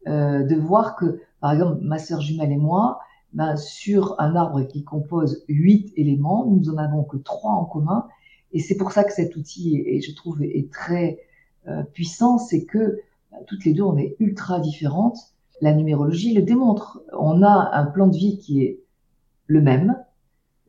euh, 0.07 0.43
de 0.43 0.55
voir 0.55 0.95
que, 0.95 1.21
par 1.39 1.53
exemple, 1.53 1.79
ma 1.81 1.99
sœur 1.99 2.21
jumelle 2.21 2.51
et 2.51 2.57
moi, 2.57 2.99
ben, 3.33 3.55
sur 3.57 4.15
un 4.19 4.35
arbre 4.35 4.63
qui 4.63 4.83
compose 4.83 5.43
huit 5.47 5.93
éléments, 5.95 6.47
nous 6.47 6.69
en 6.69 6.77
avons 6.77 7.03
que 7.03 7.17
trois 7.17 7.51
en 7.51 7.65
commun. 7.65 8.07
Et 8.51 8.59
c'est 8.59 8.75
pour 8.75 8.91
ça 8.91 9.03
que 9.03 9.13
cet 9.13 9.35
outil, 9.35 9.81
et 9.85 10.01
je 10.01 10.13
trouve, 10.15 10.41
est 10.41 10.71
très 10.71 11.19
euh, 11.67 11.83
puissant, 11.83 12.39
c'est 12.39 12.65
que 12.65 12.99
ben, 13.31 13.37
toutes 13.45 13.65
les 13.65 13.73
deux, 13.73 13.83
on 13.83 13.97
est 13.97 14.15
ultra 14.19 14.59
différentes. 14.59 15.17
La 15.61 15.73
numérologie 15.73 16.33
le 16.33 16.41
démontre. 16.41 17.01
On 17.17 17.43
a 17.43 17.71
un 17.73 17.85
plan 17.85 18.07
de 18.07 18.17
vie 18.17 18.37
qui 18.37 18.63
est 18.63 18.81
le 19.47 19.61
même, 19.61 19.97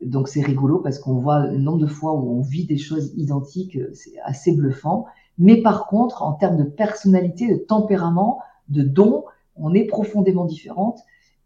Donc 0.01 0.27
c'est 0.27 0.41
rigolo 0.41 0.79
parce 0.79 0.99
qu'on 0.99 1.15
voit 1.15 1.47
le 1.47 1.57
nombre 1.57 1.79
de 1.79 1.87
fois 1.87 2.13
où 2.13 2.39
on 2.39 2.41
vit 2.41 2.65
des 2.65 2.77
choses 2.77 3.13
identiques, 3.15 3.77
c'est 3.93 4.19
assez 4.23 4.51
bluffant. 4.51 5.05
Mais 5.37 5.61
par 5.61 5.87
contre, 5.87 6.23
en 6.23 6.33
termes 6.33 6.57
de 6.57 6.63
personnalité, 6.63 7.47
de 7.47 7.57
tempérament, 7.57 8.39
de 8.69 8.81
dons, 8.83 9.25
on 9.55 9.73
est 9.73 9.85
profondément 9.85 10.45
différentes. 10.45 10.99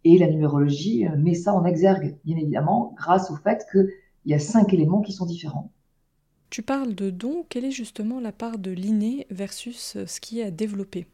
Et 0.05 0.17
la 0.17 0.27
numérologie 0.27 1.05
met 1.17 1.33
ça 1.33 1.53
en 1.53 1.65
exergue, 1.65 2.17
bien 2.25 2.37
évidemment, 2.37 2.93
grâce 2.95 3.31
au 3.31 3.35
fait 3.35 3.65
qu'il 3.71 3.89
y 4.25 4.33
a 4.33 4.39
cinq 4.39 4.73
éléments 4.73 5.01
qui 5.01 5.13
sont 5.13 5.25
différents. 5.25 5.71
Tu 6.49 6.63
parles 6.63 6.95
de 6.95 7.11
dons, 7.11 7.45
quelle 7.49 7.65
est 7.65 7.71
justement 7.71 8.19
la 8.19 8.31
part 8.31 8.57
de 8.57 8.71
l'inné 8.71 9.27
versus 9.29 9.97
ce 10.05 10.19
qui 10.19 10.39
est 10.39 10.43
à 10.43 10.51
développer? 10.51 11.07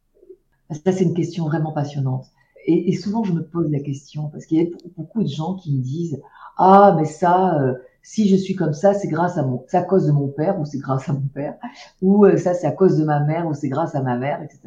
Ça, 0.72 0.92
c'est 0.92 1.04
une 1.04 1.14
question 1.14 1.46
vraiment 1.46 1.72
passionnante. 1.72 2.26
Et, 2.66 2.94
souvent, 2.94 3.24
je 3.24 3.34
me 3.34 3.44
pose 3.44 3.72
la 3.72 3.80
question, 3.80 4.30
parce 4.30 4.46
qu'il 4.46 4.58
y 4.60 4.62
a 4.62 4.70
beaucoup 4.96 5.24
de 5.24 5.28
gens 5.28 5.56
qui 5.56 5.76
me 5.76 5.82
disent 5.82 6.22
Ah, 6.58 6.96
mais 6.98 7.06
ça, 7.06 7.60
euh, 7.60 7.74
si 8.04 8.30
je 8.30 8.36
suis 8.36 8.56
comme 8.56 8.74
ça, 8.74 8.94
c'est 8.94 9.08
grâce 9.08 9.38
à 9.38 9.44
mon, 9.44 9.66
à 9.74 9.82
cause 9.82 10.06
de 10.06 10.12
mon 10.12 10.28
père, 10.28 10.60
ou 10.60 10.66
c'est 10.66 10.78
grâce 10.78 11.10
à 11.10 11.14
mon 11.14 11.28
père, 11.34 11.58
ou 12.02 12.26
euh, 12.26 12.38
ça, 12.38 12.54
c'est 12.54 12.68
à 12.68 12.72
cause 12.72 12.98
de 12.98 13.04
ma 13.04 13.20
mère, 13.20 13.48
ou 13.48 13.54
c'est 13.54 13.70
grâce 13.70 13.96
à 13.96 14.04
ma 14.04 14.16
mère, 14.16 14.44
etc. 14.44 14.62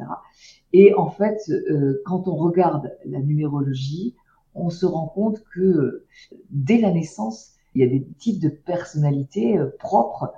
Et 0.73 0.93
en 0.95 1.09
fait, 1.09 1.37
euh, 1.49 2.01
quand 2.05 2.27
on 2.27 2.35
regarde 2.35 2.91
la 3.05 3.19
numérologie, 3.19 4.15
on 4.55 4.69
se 4.69 4.85
rend 4.85 5.07
compte 5.07 5.43
que 5.53 6.05
dès 6.49 6.79
la 6.79 6.91
naissance, 6.91 7.53
il 7.75 7.81
y 7.81 7.85
a 7.85 7.89
des 7.89 8.05
types 8.19 8.41
de 8.41 8.49
personnalités 8.49 9.59
propres. 9.79 10.33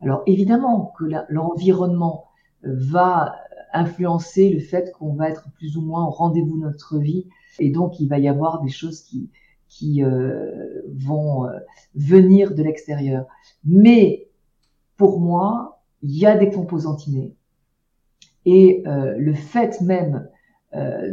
Alors 0.00 0.22
évidemment 0.26 0.92
que 0.98 1.04
l'environnement 1.28 2.24
va 2.62 3.34
influencer 3.72 4.50
le 4.50 4.60
fait 4.60 4.92
qu'on 4.92 5.14
va 5.14 5.28
être 5.30 5.50
plus 5.54 5.76
ou 5.76 5.82
moins 5.82 6.04
au 6.06 6.10
rendez-vous 6.10 6.56
de 6.56 6.62
notre 6.62 6.98
vie. 6.98 7.28
Et 7.58 7.70
donc, 7.70 8.00
il 8.00 8.08
va 8.08 8.18
y 8.18 8.28
avoir 8.28 8.62
des 8.62 8.70
choses 8.70 9.02
qui, 9.02 9.30
qui 9.72 10.04
euh, 10.04 10.82
vont 10.94 11.46
euh, 11.46 11.58
venir 11.94 12.54
de 12.54 12.62
l'extérieur. 12.62 13.26
Mais 13.64 14.28
pour 14.96 15.18
moi, 15.18 15.82
il 16.02 16.16
y 16.16 16.26
a 16.26 16.36
des 16.36 16.50
composantes 16.50 17.06
innées. 17.06 17.34
Et 18.44 18.82
euh, 18.86 19.14
le 19.18 19.34
fait 19.34 19.80
même 19.80 20.28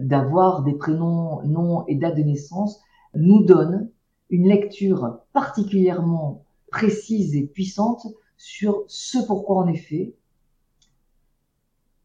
d'avoir 0.04 0.64
des 0.64 0.72
prénoms, 0.72 1.42
noms 1.44 1.86
et 1.88 1.96
dates 1.96 2.16
de 2.16 2.22
naissance 2.22 2.80
nous 3.14 3.44
donne 3.44 3.90
une 4.30 4.48
lecture 4.48 5.20
particulièrement 5.34 6.46
précise 6.72 7.36
et 7.36 7.46
puissante 7.46 8.08
sur 8.38 8.86
ce 8.88 9.18
pourquoi 9.18 9.70
est 9.70 9.76
fait, 9.76 10.16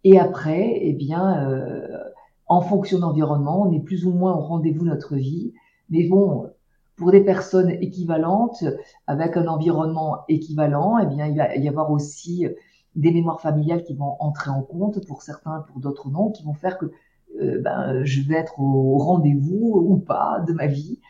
et 0.05 0.19
après, 0.19 0.79
eh 0.83 0.93
bien, 0.93 1.49
euh, 1.49 1.99
en 2.47 2.61
fonction 2.61 2.99
d'environnement, 2.99 3.63
on 3.63 3.73
est 3.73 3.81
plus 3.81 4.07
ou 4.07 4.13
moins 4.13 4.35
au 4.35 4.41
rendez-vous 4.41 4.85
de 4.85 4.91
notre 4.91 5.17
vie. 5.17 5.55
Mais 5.91 6.07
bon, 6.09 6.51
pour 6.97 7.11
des 7.11 7.23
personnes 7.23 7.71
équivalentes, 7.71 8.65
avec 9.07 9.37
un 9.37 9.47
environnement 9.47 10.21
équivalent, 10.29 10.99
eh 10.99 11.07
bien, 11.07 11.27
il 11.27 11.37
va 11.37 11.57
y 11.57 11.69
avoir 11.69 11.91
aussi 11.91 12.47
des 12.95 13.11
mémoires 13.11 13.41
familiales 13.41 13.83
qui 13.83 13.95
vont 13.95 14.17
entrer 14.21 14.51
en 14.51 14.63
compte 14.63 15.05
pour 15.07 15.23
certains, 15.23 15.65
pour 15.69 15.81
d'autres 15.81 16.11
non, 16.11 16.31
qui 16.31 16.45
vont 16.45 16.55
faire 16.55 16.79
que 16.79 16.93
euh, 17.41 17.61
ben, 17.61 18.05
je 18.05 18.23
vais 18.23 18.37
être 18.37 18.61
au 18.61 18.99
rendez-vous 18.99 19.85
ou 19.89 19.97
pas 19.99 20.41
de 20.47 20.53
ma 20.53 20.67
vie. 20.67 21.01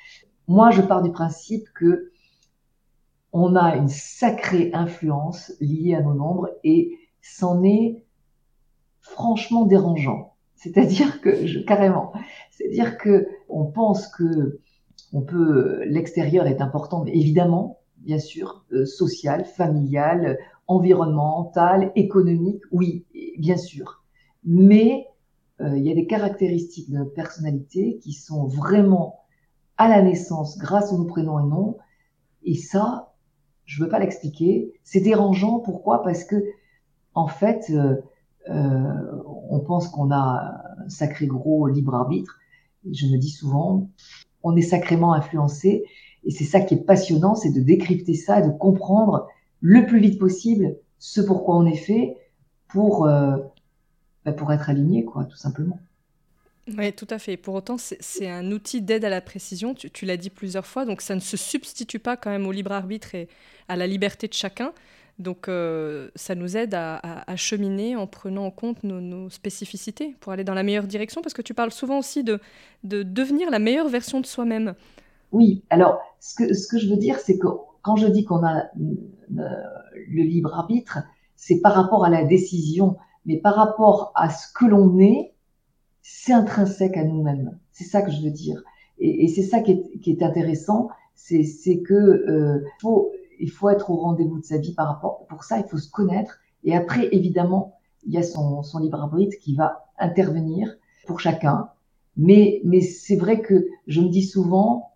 Moi, 0.48 0.70
je 0.70 0.80
pars 0.82 1.02
du 1.02 1.10
principe 1.10 1.68
que 1.74 2.10
on 3.32 3.56
a 3.56 3.76
une 3.76 3.88
sacrée 3.88 4.70
influence 4.72 5.52
liée 5.60 5.94
à 5.94 6.02
nos 6.02 6.14
nombres 6.14 6.48
et 6.62 6.96
c'en 7.20 7.62
est 7.64 8.03
franchement 9.04 9.64
dérangeant. 9.66 10.34
C'est-à-dire 10.56 11.20
que, 11.20 11.46
je, 11.46 11.60
carrément, 11.60 12.12
c'est-à-dire 12.50 12.98
que 12.98 13.28
on 13.48 13.66
pense 13.66 14.08
que 14.08 14.60
on 15.12 15.20
peut, 15.20 15.84
l'extérieur 15.84 16.46
est 16.46 16.60
important, 16.60 17.04
évidemment, 17.06 17.78
bien 17.98 18.18
sûr, 18.18 18.64
euh, 18.72 18.84
social, 18.84 19.44
familial, 19.44 20.38
environnemental, 20.66 21.92
économique, 21.94 22.62
oui, 22.72 23.04
bien 23.38 23.56
sûr. 23.56 24.02
Mais 24.44 25.06
euh, 25.60 25.76
il 25.76 25.84
y 25.84 25.90
a 25.90 25.94
des 25.94 26.06
caractéristiques 26.06 26.90
de 26.90 26.98
notre 26.98 27.12
personnalité 27.12 27.98
qui 28.02 28.12
sont 28.12 28.46
vraiment 28.46 29.20
à 29.76 29.88
la 29.88 30.02
naissance 30.02 30.58
grâce 30.58 30.92
à 30.92 30.96
nos 30.96 31.04
prénoms 31.04 31.38
et 31.38 31.48
noms. 31.48 31.76
Et 32.44 32.54
ça, 32.54 33.14
je 33.64 33.80
ne 33.80 33.84
veux 33.84 33.90
pas 33.90 33.98
l'expliquer. 33.98 34.72
C'est 34.82 35.00
dérangeant. 35.00 35.60
Pourquoi? 35.60 36.02
Parce 36.02 36.24
que, 36.24 36.42
en 37.14 37.28
fait, 37.28 37.70
euh, 37.70 37.96
on 38.48 39.60
pense 39.60 39.88
qu'on 39.88 40.10
a 40.10 40.62
un 40.84 40.88
sacré 40.88 41.26
gros 41.26 41.66
libre 41.66 41.94
arbitre. 41.94 42.38
je 42.90 43.06
me 43.06 43.16
dis 43.16 43.30
souvent, 43.30 43.88
on 44.42 44.56
est 44.56 44.62
sacrément 44.62 45.14
influencé. 45.14 45.84
Et 46.24 46.30
c'est 46.30 46.44
ça 46.44 46.60
qui 46.60 46.74
est 46.74 46.84
passionnant, 46.84 47.34
c'est 47.34 47.50
de 47.50 47.60
décrypter 47.60 48.14
ça, 48.14 48.40
de 48.40 48.50
comprendre 48.50 49.28
le 49.60 49.86
plus 49.86 50.00
vite 50.00 50.18
possible 50.18 50.76
ce 50.98 51.20
pourquoi 51.20 51.56
on 51.56 51.66
est 51.66 51.76
fait 51.76 52.16
pour, 52.68 53.06
euh, 53.06 53.36
bah, 54.24 54.32
pour 54.32 54.52
être 54.52 54.70
aligné, 54.70 55.04
quoi, 55.04 55.24
tout 55.24 55.36
simplement. 55.36 55.78
Oui, 56.78 56.92
tout 56.94 57.06
à 57.10 57.18
fait. 57.18 57.36
Pour 57.36 57.54
autant, 57.54 57.76
c'est 57.78 58.30
un 58.30 58.50
outil 58.50 58.80
d'aide 58.80 59.04
à 59.04 59.10
la 59.10 59.20
précision, 59.20 59.74
tu, 59.74 59.90
tu 59.90 60.06
l'as 60.06 60.16
dit 60.16 60.30
plusieurs 60.30 60.64
fois, 60.64 60.86
donc 60.86 61.02
ça 61.02 61.14
ne 61.14 61.20
se 61.20 61.36
substitue 61.36 61.98
pas 61.98 62.16
quand 62.16 62.30
même 62.30 62.46
au 62.46 62.52
libre 62.52 62.72
arbitre 62.72 63.14
et 63.14 63.28
à 63.68 63.76
la 63.76 63.86
liberté 63.86 64.28
de 64.28 64.32
chacun. 64.32 64.72
Donc 65.18 65.48
euh, 65.48 66.10
ça 66.16 66.34
nous 66.34 66.56
aide 66.56 66.74
à, 66.74 67.36
cheminer 67.36 67.94
en 67.94 68.06
prenant 68.06 68.46
en 68.46 68.50
compte 68.50 68.82
nos, 68.82 69.30
spécificités 69.30 70.16
pour 70.20 70.32
aller 70.32 70.44
dans 70.44 70.54
la 70.54 70.62
meilleure 70.62 70.86
direction, 70.86 71.22
parce 71.22 71.34
que 71.34 71.42
tu 71.42 71.54
parles 71.54 71.70
souvent 71.70 71.98
aussi 71.98 72.24
de, 72.24 72.40
devenir 72.82 73.50
la 73.50 73.58
meilleure 73.58 73.88
version 73.88 74.20
de 74.20 74.26
soi-même. 74.26 74.74
Oui, 75.32 75.62
alors 75.70 76.00
ce 76.20 76.34
que, 76.68 76.78
je 76.78 76.88
veux 76.88 76.96
dire, 76.96 77.18
c'est 77.18 77.38
que 77.38 77.46
quand 77.82 77.96
je 77.96 78.06
dis 78.06 78.24
qu'on 78.24 78.44
a 78.44 78.64
euh, 78.64 79.48
le 80.08 80.22
libre 80.22 80.54
arbitre, 80.54 80.98
c'est 81.36 81.60
par 81.60 81.74
rapport 81.74 82.04
à 82.04 82.10
la 82.10 82.24
décision, 82.24 82.96
mais 83.26 83.36
par 83.36 83.54
rapport 83.54 84.12
à 84.14 84.30
ce 84.30 84.52
que 84.52 84.64
l'on 84.64 84.98
est, 84.98 85.32
c'est 86.02 86.32
intrinsèque 86.32 86.96
à 86.96 87.04
nous-mêmes. 87.04 87.58
C'est 87.72 87.84
ça 87.84 88.02
que 88.02 88.10
je 88.10 88.20
veux 88.22 88.30
dire. 88.30 88.62
Et, 88.98 89.28
c'est 89.28 89.42
ça 89.42 89.60
qui 89.60 89.72
est, 90.06 90.22
intéressant, 90.22 90.88
c'est 91.14 91.82
que 91.82 91.94
euh, 91.94 92.64
il 93.44 93.50
faut 93.50 93.68
être 93.68 93.90
au 93.90 93.96
rendez-vous 93.96 94.38
de 94.38 94.44
sa 94.44 94.56
vie 94.56 94.72
par 94.72 94.88
rapport. 94.88 95.26
Pour 95.26 95.44
ça, 95.44 95.58
il 95.58 95.64
faut 95.64 95.76
se 95.76 95.90
connaître. 95.90 96.38
Et 96.64 96.74
après, 96.74 97.10
évidemment, 97.12 97.76
il 98.06 98.14
y 98.14 98.16
a 98.16 98.22
son, 98.22 98.62
son 98.62 98.78
libre 98.78 98.98
arbitre 99.02 99.36
qui 99.38 99.54
va 99.54 99.84
intervenir 99.98 100.74
pour 101.06 101.20
chacun. 101.20 101.68
Mais, 102.16 102.62
mais 102.64 102.80
c'est 102.80 103.16
vrai 103.16 103.42
que 103.42 103.66
je 103.86 104.00
me 104.00 104.08
dis 104.08 104.22
souvent 104.22 104.92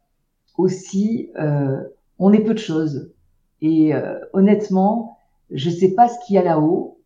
aussi, 0.56 1.30
euh, 1.38 1.82
on 2.18 2.32
est 2.32 2.42
peu 2.42 2.54
de 2.54 2.58
choses. 2.58 3.12
Et 3.60 3.94
euh, 3.94 4.18
honnêtement, 4.32 5.18
je 5.50 5.68
sais 5.68 5.92
pas 5.92 6.08
ce 6.08 6.16
qu'il 6.24 6.36
y 6.36 6.38
a 6.38 6.42
là-haut, 6.42 6.98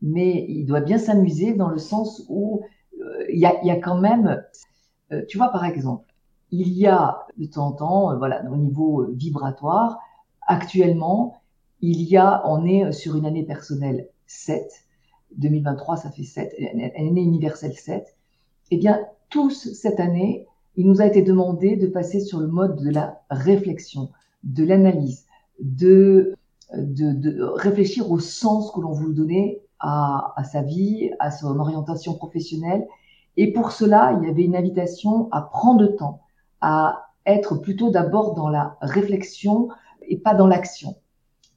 mais 0.00 0.46
il 0.48 0.64
doit 0.64 0.80
bien 0.80 0.96
s'amuser 0.96 1.52
dans 1.52 1.68
le 1.68 1.78
sens 1.78 2.24
où 2.30 2.62
euh, 2.98 3.24
il, 3.28 3.38
y 3.38 3.44
a, 3.44 3.60
il 3.62 3.66
y 3.66 3.70
a 3.70 3.76
quand 3.76 3.98
même, 3.98 4.42
euh, 5.12 5.22
tu 5.28 5.36
vois 5.36 5.48
par 5.48 5.66
exemple, 5.66 6.06
il 6.50 6.72
y 6.72 6.86
a 6.86 7.26
de 7.36 7.44
temps 7.44 7.66
en 7.66 7.72
temps, 7.72 8.16
voilà, 8.16 8.42
au 8.50 8.56
niveau 8.56 9.04
vibratoire, 9.12 9.98
Actuellement, 10.48 11.42
il 11.82 12.02
y 12.02 12.16
a, 12.16 12.42
on 12.46 12.64
est 12.64 12.90
sur 12.92 13.16
une 13.16 13.26
année 13.26 13.44
personnelle 13.44 14.08
7. 14.26 14.66
2023, 15.36 15.98
ça 15.98 16.10
fait 16.10 16.24
7, 16.24 16.54
une 16.58 16.80
année 16.80 17.20
universelle 17.20 17.74
7. 17.74 18.16
Eh 18.70 18.78
bien, 18.78 18.98
tous 19.28 19.74
cette 19.74 20.00
année, 20.00 20.46
il 20.76 20.86
nous 20.86 21.02
a 21.02 21.06
été 21.06 21.20
demandé 21.20 21.76
de 21.76 21.86
passer 21.86 22.20
sur 22.20 22.40
le 22.40 22.46
mode 22.46 22.82
de 22.82 22.88
la 22.88 23.20
réflexion, 23.30 24.10
de 24.42 24.64
l'analyse, 24.64 25.26
de, 25.60 26.34
réfléchir 26.70 28.10
au 28.10 28.18
sens 28.18 28.70
que 28.72 28.80
l'on 28.80 28.92
veut 28.92 29.12
donner 29.12 29.60
à, 29.80 30.32
à 30.36 30.44
sa 30.44 30.62
vie, 30.62 31.10
à 31.18 31.30
son 31.30 31.58
orientation 31.58 32.14
professionnelle. 32.14 32.86
Et 33.36 33.52
pour 33.52 33.70
cela, 33.70 34.18
il 34.18 34.26
y 34.26 34.30
avait 34.30 34.44
une 34.44 34.56
invitation 34.56 35.28
à 35.30 35.42
prendre 35.42 35.82
le 35.82 35.94
temps, 35.94 36.22
à 36.62 37.10
être 37.26 37.56
plutôt 37.56 37.90
d'abord 37.90 38.34
dans 38.34 38.48
la 38.48 38.78
réflexion, 38.80 39.68
et 40.08 40.18
pas 40.18 40.34
dans 40.34 40.46
l'action. 40.46 40.96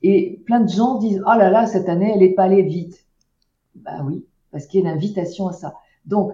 Et 0.03 0.41
plein 0.45 0.61
de 0.61 0.69
gens 0.69 0.97
disent, 0.97 1.21
oh 1.25 1.37
là 1.37 1.49
là, 1.49 1.67
cette 1.67 1.89
année, 1.89 2.11
elle 2.13 2.23
est 2.23 2.33
pas 2.33 2.43
allée 2.43 2.63
vite. 2.63 3.05
Ben 3.75 4.03
oui, 4.05 4.25
parce 4.51 4.65
qu'il 4.65 4.81
y 4.81 4.87
a 4.87 4.89
une 4.89 4.95
invitation 4.95 5.47
à 5.47 5.53
ça. 5.53 5.75
Donc, 6.05 6.33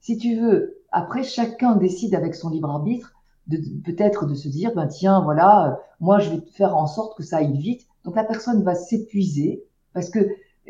si 0.00 0.16
tu 0.16 0.36
veux, 0.40 0.82
après, 0.90 1.22
chacun 1.22 1.76
décide 1.76 2.14
avec 2.14 2.34
son 2.34 2.50
libre 2.50 2.70
arbitre 2.70 3.12
de 3.46 3.58
peut-être 3.84 4.26
de 4.26 4.34
se 4.34 4.48
dire, 4.48 4.72
ben 4.74 4.86
tiens, 4.86 5.20
voilà, 5.20 5.80
moi, 6.00 6.18
je 6.18 6.30
vais 6.30 6.40
faire 6.52 6.76
en 6.76 6.86
sorte 6.86 7.16
que 7.16 7.22
ça 7.22 7.38
aille 7.38 7.56
vite. 7.56 7.86
Donc, 8.04 8.16
la 8.16 8.24
personne 8.24 8.62
va 8.62 8.74
s'épuiser 8.74 9.64
parce 9.92 10.10
que 10.10 10.20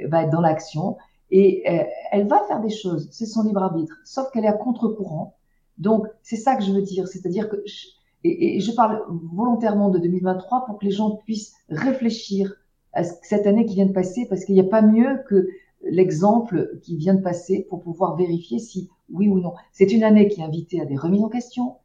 va 0.09 0.25
être 0.25 0.31
dans 0.31 0.41
l'action 0.41 0.97
et 1.31 1.63
euh, 1.69 1.85
elle 2.11 2.27
va 2.29 2.45
faire 2.47 2.61
des 2.61 2.71
choses. 2.71 3.09
C'est 3.11 3.27
son 3.27 3.43
libre 3.43 3.63
arbitre, 3.63 3.95
sauf 4.05 4.31
qu'elle 4.31 4.45
est 4.45 4.49
à 4.49 4.53
contre-courant. 4.53 5.37
Donc, 5.79 6.07
c'est 6.23 6.37
ça 6.37 6.57
que 6.57 6.63
je 6.63 6.73
veux 6.73 6.83
dire. 6.83 7.09
C'est-à-dire 7.09 7.49
que 7.49 7.57
et, 8.25 8.61
je 8.61 8.73
parle 8.73 9.03
volontairement 9.35 9.91
de 9.91 9.99
2023 9.99 10.67
pour 10.67 10.79
que 10.79 10.85
les 10.85 10.91
gens 10.91 11.11
puissent 11.25 11.55
réfléchir 11.69 12.55
à 12.93 13.05
cette 13.05 13.47
année 13.47 13.65
qui 13.65 13.75
vient 13.75 13.87
de 13.87 13.93
passer, 13.93 14.27
parce 14.29 14.45
qu'il 14.45 14.55
n'y 14.55 14.61
a 14.61 14.65
pas 14.65 14.83
mieux 14.83 15.23
que 15.29 15.49
l'exemple 15.85 16.79
qui 16.83 16.97
vient 16.97 17.15
de 17.15 17.23
passer 17.23 17.67
pour 17.69 17.81
pouvoir 17.83 18.17
vérifier 18.17 18.59
si 18.59 18.89
oui 19.11 19.29
ou 19.29 19.41
non. 19.41 19.55
C'est 19.73 19.93
une 19.93 20.05
année 20.05 20.29
qui 20.29 20.41
est 20.41 20.45
invitée 20.45 20.81
à 20.81 20.85
des 20.85 20.97
remises 20.97 21.25
en 21.25 21.29
question, 21.29 21.77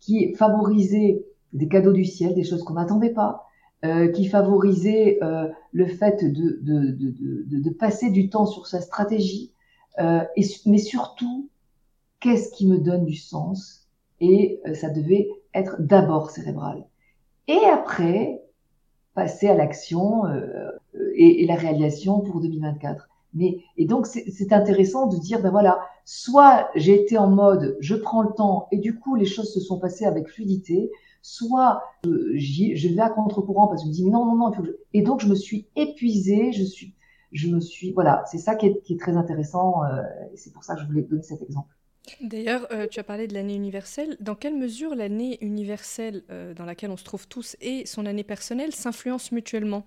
qui 0.00 0.34
favorisait 0.34 1.24
des 1.52 1.68
cadeaux 1.68 1.92
du 1.92 2.04
ciel, 2.04 2.34
des 2.34 2.44
choses 2.44 2.62
qu'on 2.62 2.74
n'attendait 2.74 3.12
pas, 3.12 3.46
euh, 3.84 4.08
qui 4.08 4.26
favorisaient 4.26 5.18
euh, 5.22 5.48
le 5.72 5.86
fait 5.86 6.24
de, 6.24 6.58
de, 6.60 6.90
de, 6.90 7.58
de, 7.60 7.70
passer 7.70 8.10
du 8.10 8.28
temps 8.28 8.46
sur 8.46 8.66
sa 8.66 8.80
stratégie, 8.80 9.52
euh, 9.98 10.22
et, 10.36 10.44
mais 10.66 10.78
surtout, 10.78 11.48
qu'est-ce 12.20 12.50
qui 12.52 12.66
me 12.66 12.78
donne 12.78 13.04
du 13.04 13.16
sens? 13.16 13.86
Et 14.20 14.60
euh, 14.66 14.74
ça 14.74 14.88
devait 14.88 15.28
être 15.56 15.76
d'abord 15.80 16.30
cérébral. 16.30 16.86
Et 17.48 17.60
après, 17.72 18.42
passer 19.14 19.48
à 19.48 19.54
l'action 19.54 20.26
euh, 20.26 20.70
et, 21.14 21.42
et, 21.42 21.46
la 21.46 21.54
réalisation 21.54 22.20
pour 22.20 22.40
2024. 22.40 23.08
Mais, 23.34 23.58
et 23.76 23.86
donc, 23.86 24.06
c'est 24.06 24.52
intéressant 24.52 25.06
de 25.06 25.18
dire, 25.18 25.42
ben 25.42 25.50
voilà, 25.50 25.78
soit 26.04 26.68
j'ai 26.74 26.94
été 26.94 27.18
en 27.18 27.28
mode, 27.28 27.76
je 27.80 27.94
prends 27.94 28.22
le 28.22 28.32
temps, 28.32 28.68
et 28.72 28.78
du 28.78 28.98
coup, 28.98 29.14
les 29.14 29.26
choses 29.26 29.52
se 29.52 29.60
sont 29.60 29.78
passées 29.78 30.06
avec 30.06 30.28
fluidité, 30.28 30.90
soit 31.20 31.82
euh, 32.06 32.32
je 32.36 32.88
vais 32.88 33.00
à 33.00 33.10
contre-courant 33.10 33.66
parce 33.66 33.82
que 33.82 33.86
je 33.86 33.90
me 33.90 33.94
dis, 33.94 34.04
mais 34.04 34.10
non, 34.10 34.24
non, 34.24 34.36
non, 34.36 34.52
il 34.52 34.56
faut 34.56 34.62
que 34.62 34.68
je... 34.68 34.74
et 34.94 35.02
donc 35.02 35.20
je 35.20 35.28
me 35.28 35.34
suis 35.34 35.66
épuisée, 35.76 36.52
je 36.52 36.62
suis, 36.62 36.94
je 37.32 37.48
me 37.48 37.60
suis, 37.60 37.92
voilà, 37.92 38.22
c'est 38.30 38.38
ça 38.38 38.54
qui 38.54 38.66
est, 38.66 38.82
qui 38.82 38.94
est, 38.94 39.00
très 39.00 39.16
intéressant, 39.16 39.84
euh, 39.84 40.02
et 40.32 40.36
c'est 40.36 40.52
pour 40.52 40.64
ça 40.64 40.74
que 40.74 40.82
je 40.82 40.86
voulais 40.86 41.02
donner 41.02 41.22
cet 41.22 41.42
exemple. 41.42 41.75
D'ailleurs, 42.20 42.66
euh, 42.72 42.86
tu 42.90 43.00
as 43.00 43.04
parlé 43.04 43.26
de 43.26 43.34
l'année 43.34 43.54
universelle. 43.54 44.16
Dans 44.20 44.34
quelle 44.34 44.56
mesure 44.56 44.94
l'année 44.94 45.38
universelle 45.40 46.22
euh, 46.30 46.54
dans 46.54 46.64
laquelle 46.64 46.90
on 46.90 46.96
se 46.96 47.04
trouve 47.04 47.26
tous 47.28 47.56
et 47.60 47.86
son 47.86 48.06
année 48.06 48.24
personnelle 48.24 48.72
s'influencent 48.72 49.34
mutuellement? 49.34 49.84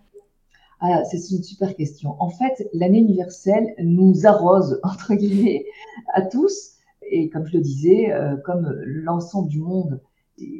Ah, 0.81 1.03
c'est 1.05 1.17
une 1.35 1.43
super 1.43 1.75
question. 1.75 2.15
En 2.19 2.29
fait, 2.29 2.69
l'année 2.73 2.99
universelle 2.99 3.73
nous 3.79 4.25
arrose, 4.25 4.79
entre 4.83 5.13
guillemets, 5.13 5.65
à 6.13 6.21
tous. 6.21 6.73
Et 7.11 7.29
comme 7.29 7.45
je 7.45 7.57
le 7.57 7.63
disais, 7.63 8.11
euh, 8.11 8.37
comme 8.37 8.69
l'ensemble 8.85 9.49
du 9.49 9.59
monde 9.59 10.01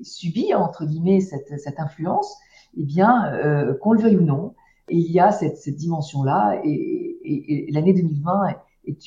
subit, 0.04 0.54
entre 0.54 0.86
guillemets, 0.86 1.22
cette, 1.22 1.58
cette 1.58 1.80
influence, 1.80 2.36
eh 2.78 2.84
bien, 2.84 3.32
qu'on 3.82 3.94
le 3.94 4.02
veuille 4.02 4.18
ou 4.18 4.24
non, 4.24 4.54
il 4.90 5.10
y 5.10 5.22
a 5.22 5.32
cette, 5.32 5.58
cette 5.58 5.78
dimension-là. 5.78 6.60
Et, 6.66 7.68
l'année 7.72 7.94
2020 7.94 8.56
est, 8.88 8.98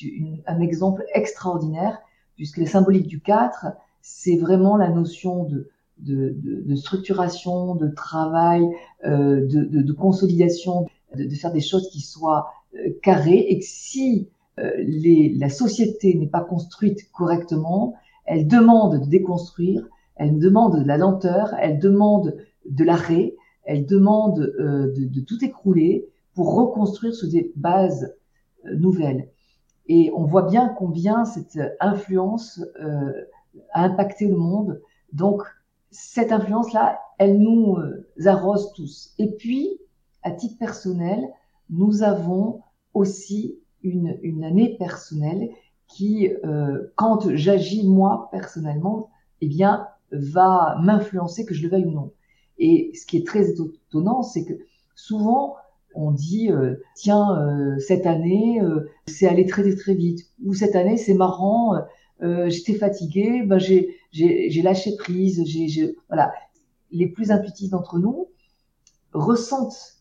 un 0.47 0.61
exemple 0.61 1.03
extraordinaire 1.13 2.01
puisque 2.35 2.57
les 2.57 2.65
symboliques 2.65 3.07
du 3.07 3.19
4, 3.19 3.67
c'est 4.01 4.37
vraiment 4.37 4.77
la 4.77 4.89
notion 4.89 5.45
de, 5.45 5.69
de, 5.99 6.35
de, 6.35 6.61
de 6.61 6.75
structuration, 6.75 7.75
de 7.75 7.87
travail, 7.87 8.63
euh, 9.05 9.45
de, 9.45 9.93
consolidation, 9.93 10.87
de, 11.15 11.29
faire 11.35 11.51
des 11.51 11.61
choses 11.61 11.89
qui 11.89 12.01
soient 12.01 12.47
euh, 12.75 12.89
carrées, 13.01 13.45
et 13.49 13.59
que 13.59 13.65
si 13.65 14.29
euh, 14.59 14.71
les, 14.77 15.33
la 15.37 15.49
société 15.49 16.13
n'est 16.15 16.27
pas 16.27 16.41
construite 16.41 17.11
correctement, 17.11 17.95
elle 18.25 18.47
demande 18.47 19.01
de 19.01 19.09
déconstruire, 19.09 19.87
elle 20.15 20.37
demande 20.39 20.79
de 20.79 20.87
la 20.87 20.97
lenteur, 20.97 21.53
elle 21.59 21.79
demande 21.79 22.37
de 22.69 22.83
l'arrêt, 22.83 23.35
elle 23.65 23.85
demande 23.85 24.53
euh, 24.59 24.93
de, 24.93 25.05
de, 25.05 25.21
tout 25.21 25.43
écrouler 25.43 26.07
pour 26.33 26.55
reconstruire 26.55 27.13
sur 27.13 27.29
des 27.29 27.51
bases 27.55 28.15
euh, 28.65 28.75
nouvelles. 28.75 29.29
Et 29.87 30.11
on 30.15 30.23
voit 30.23 30.43
bien 30.43 30.69
combien 30.77 31.25
cette 31.25 31.59
influence 31.79 32.61
euh, 32.81 33.11
a 33.71 33.83
impacté 33.83 34.27
le 34.27 34.37
monde. 34.37 34.81
Donc, 35.11 35.43
cette 35.91 36.31
influence-là, 36.31 36.99
elle 37.19 37.39
nous 37.39 37.77
euh, 37.77 38.07
arrose 38.25 38.71
tous. 38.73 39.13
Et 39.19 39.31
puis, 39.31 39.79
à 40.23 40.31
titre 40.31 40.57
personnel, 40.57 41.27
nous 41.69 42.03
avons 42.03 42.61
aussi 42.93 43.59
une, 43.83 44.17
une 44.21 44.43
année 44.43 44.77
personnelle 44.77 45.49
qui, 45.87 46.29
euh, 46.45 46.91
quand 46.95 47.35
j'agis 47.35 47.87
moi 47.87 48.29
personnellement, 48.31 49.09
eh 49.41 49.47
bien, 49.47 49.87
va 50.11 50.77
m'influencer, 50.81 51.45
que 51.45 51.53
je 51.53 51.63
le 51.63 51.69
veuille 51.69 51.85
ou 51.85 51.91
non. 51.91 52.13
Et 52.57 52.91
ce 52.95 53.05
qui 53.05 53.17
est 53.17 53.27
très 53.27 53.49
étonnant, 53.49 54.21
c'est 54.21 54.45
que 54.45 54.53
souvent, 54.95 55.55
on 55.95 56.11
dit 56.11 56.51
euh, 56.51 56.75
tiens 56.95 57.37
euh, 57.37 57.79
cette 57.79 58.05
année 58.05 58.61
euh, 58.61 58.89
c'est 59.07 59.27
allé 59.27 59.45
très 59.45 59.75
très 59.75 59.93
vite. 59.93 60.27
Ou 60.43 60.53
cette 60.53 60.75
année 60.75 60.97
c'est 60.97 61.13
marrant 61.13 61.75
j'étais 62.47 62.75
fatiguée 62.75 63.43
ben 63.43 63.57
j'ai 63.57 63.97
j'ai 64.11 64.61
lâché 64.61 64.95
prise 64.97 65.43
j'ai 65.45 65.95
voilà. 66.07 66.33
Les 66.91 67.07
plus 67.07 67.31
intuitifs 67.31 67.71
d'entre 67.71 67.99
nous 67.99 68.27
ressentent 69.13 69.97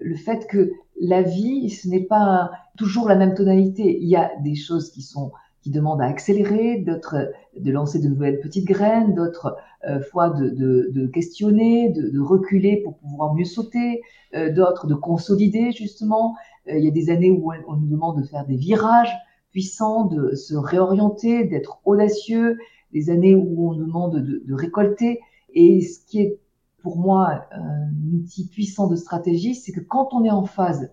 le 0.00 0.14
fait 0.14 0.46
que 0.46 0.72
la 1.00 1.22
vie 1.22 1.70
ce 1.70 1.88
n'est 1.88 2.04
pas 2.04 2.52
toujours 2.76 3.08
la 3.08 3.16
même 3.16 3.34
tonalité. 3.34 3.98
Il 4.00 4.08
y 4.08 4.16
a 4.16 4.30
des 4.42 4.54
choses 4.54 4.90
qui 4.90 5.02
sont 5.02 5.32
qui 5.64 5.70
demandent 5.70 6.02
à 6.02 6.04
accélérer, 6.04 6.76
d'autres 6.76 7.32
de 7.58 7.72
lancer 7.72 7.98
de 7.98 8.06
nouvelles 8.08 8.38
petites 8.38 8.66
graines, 8.66 9.14
d'autres 9.14 9.56
euh, 9.88 10.02
fois 10.02 10.28
de, 10.28 10.50
de, 10.50 10.90
de 10.92 11.06
questionner, 11.06 11.88
de, 11.88 12.10
de, 12.10 12.20
reculer 12.20 12.82
pour 12.84 12.98
pouvoir 12.98 13.32
mieux 13.32 13.46
sauter, 13.46 14.02
euh, 14.34 14.52
d'autres 14.52 14.86
de 14.86 14.94
consolider 14.94 15.72
justement. 15.72 16.36
Euh, 16.68 16.76
il 16.76 16.84
y 16.84 16.88
a 16.88 16.90
des 16.90 17.08
années 17.08 17.30
où 17.30 17.50
on, 17.66 17.76
nous 17.76 17.88
demande 17.88 18.20
de 18.20 18.26
faire 18.26 18.44
des 18.44 18.56
virages 18.56 19.14
puissants, 19.52 20.04
de 20.04 20.34
se 20.34 20.54
réorienter, 20.54 21.44
d'être 21.44 21.80
audacieux, 21.86 22.58
des 22.92 23.08
années 23.08 23.34
où 23.34 23.70
on 23.70 23.74
demande 23.74 24.20
de, 24.20 24.42
de 24.46 24.54
récolter. 24.54 25.20
Et 25.54 25.80
ce 25.80 26.04
qui 26.04 26.20
est 26.20 26.40
pour 26.82 26.98
moi 26.98 27.46
un 27.52 27.88
outil 28.12 28.48
puissant 28.48 28.86
de 28.86 28.96
stratégie, 28.96 29.54
c'est 29.54 29.72
que 29.72 29.80
quand 29.80 30.12
on 30.12 30.24
est 30.24 30.30
en 30.30 30.44
phase 30.44 30.90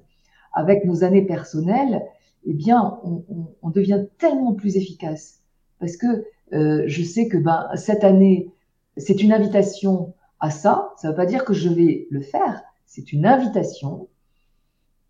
avec 0.53 0.85
nos 0.85 1.03
années 1.03 1.25
personnelles, 1.25 2.03
eh 2.45 2.53
bien, 2.53 2.99
on, 3.03 3.23
on, 3.29 3.55
on, 3.61 3.69
devient 3.69 4.05
tellement 4.17 4.53
plus 4.53 4.77
efficace. 4.77 5.41
Parce 5.79 5.97
que 5.97 6.25
euh, 6.53 6.83
je 6.87 7.03
sais 7.03 7.27
que 7.27 7.37
ben, 7.37 7.69
cette 7.75 8.03
année, 8.03 8.51
c'est 8.97 9.21
une 9.21 9.33
invitation 9.33 10.13
à 10.39 10.49
ça. 10.49 10.93
Ça 10.97 11.07
ne 11.07 11.13
veut 11.13 11.17
pas 11.17 11.25
dire 11.25 11.45
que 11.45 11.53
je 11.53 11.69
vais 11.69 12.07
le 12.09 12.21
faire. 12.21 12.61
C'est 12.85 13.13
une 13.13 13.25
invitation. 13.25 14.07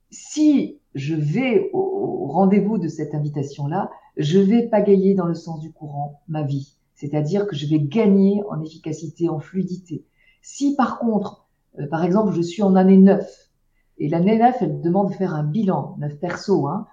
Si 0.10 0.80
je 0.94 1.16
vais 1.16 1.70
au, 1.74 1.80
au 1.80 2.28
rendez-vous 2.28 2.78
de 2.78 2.88
cette 2.88 3.16
invitation-là, 3.16 3.90
je 4.18 4.40
vais 4.40 4.68
pagayer 4.68 5.14
dans 5.14 5.26
le 5.26 5.34
sens 5.34 5.60
du 5.62 5.72
courant 5.72 6.22
ma 6.28 6.44
vie. 6.44 6.76
C'est-à-dire 6.96 7.48
que 7.48 7.56
je 7.56 7.66
vais 7.68 7.80
gagner 7.80 8.44
en 8.50 8.62
efficacité, 8.62 9.30
en 9.30 9.40
fluidité. 9.40 10.06
Si 10.42 10.76
par 10.76 11.00
contre, 11.00 11.48
euh, 11.80 11.88
par 11.88 12.04
exemple, 12.04 12.34
je 12.34 12.42
suis 12.42 12.64
en 12.64 12.76
année 12.76 12.98
9, 12.98 13.50
et 13.98 14.10
l'année 14.10 14.38
9, 14.38 14.56
elle 14.62 14.82
demande 14.82 15.10
de 15.10 15.14
faire 15.14 15.36
un 15.36 15.44
bilan, 15.44 15.96
9 16.00 16.18
perso, 16.18 16.68
hein, 16.68 16.88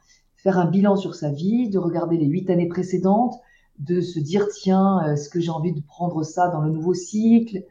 faire 0.48 0.58
un 0.58 0.64
bilan 0.64 0.96
sur 0.96 1.14
sa 1.14 1.28
vie, 1.28 1.68
de 1.68 1.78
regarder 1.78 2.16
les 2.16 2.24
huit 2.24 2.48
années 2.48 2.68
précédentes, 2.68 3.34
de 3.80 4.00
se 4.00 4.18
dire 4.18 4.48
tiens, 4.48 5.02
est-ce 5.04 5.28
que 5.28 5.40
j'ai 5.40 5.50
envie 5.50 5.74
de 5.74 5.82
prendre 5.82 6.22
ça 6.22 6.48
dans 6.48 6.62
le 6.62 6.70
nouveau 6.70 6.94
cycle? 6.94 7.64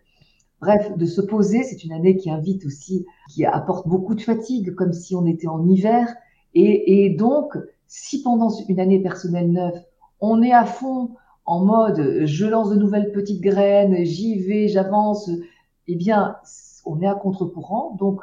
Bref, 0.61 0.95
de 0.95 1.05
se 1.07 1.21
poser, 1.21 1.63
c'est 1.63 1.83
une 1.83 1.91
année 1.91 2.17
qui 2.17 2.29
invite 2.29 2.67
aussi, 2.67 3.07
qui 3.31 3.45
apporte 3.45 3.87
beaucoup 3.87 4.13
de 4.13 4.21
fatigue, 4.21 4.75
comme 4.75 4.93
si 4.93 5.15
on 5.15 5.25
était 5.25 5.47
en 5.47 5.67
hiver. 5.67 6.07
Et, 6.53 7.05
et 7.05 7.09
donc, 7.09 7.57
si 7.87 8.21
pendant 8.21 8.51
une 8.69 8.79
année 8.79 9.01
personnelle 9.01 9.51
neuve, 9.51 9.81
on 10.21 10.43
est 10.43 10.53
à 10.53 10.65
fond 10.65 11.15
en 11.45 11.65
mode 11.65 12.25
je 12.25 12.45
lance 12.45 12.69
de 12.69 12.75
nouvelles 12.75 13.11
petites 13.11 13.41
graines, 13.41 14.05
j'y 14.05 14.37
vais, 14.37 14.67
j'avance, 14.67 15.31
eh 15.87 15.95
bien, 15.95 16.35
on 16.85 17.01
est 17.01 17.07
à 17.07 17.15
contre-courant. 17.15 17.95
Donc, 17.99 18.21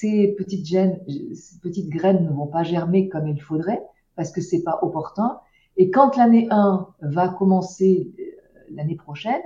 ces 0.00 0.28
petites, 0.38 0.64
gènes, 0.64 1.00
ces 1.34 1.58
petites 1.58 1.90
graines 1.90 2.24
ne 2.24 2.30
vont 2.30 2.46
pas 2.46 2.62
germer 2.62 3.08
comme 3.08 3.28
il 3.28 3.40
faudrait 3.40 3.82
parce 4.16 4.32
que 4.32 4.40
c'est 4.40 4.62
pas 4.62 4.78
opportun. 4.82 5.38
Et 5.76 5.90
quand 5.90 6.16
l'année 6.16 6.46
1 6.50 6.88
va 7.02 7.28
commencer 7.28 8.10
euh, 8.18 8.22
l'année 8.70 8.96
prochaine, 8.96 9.42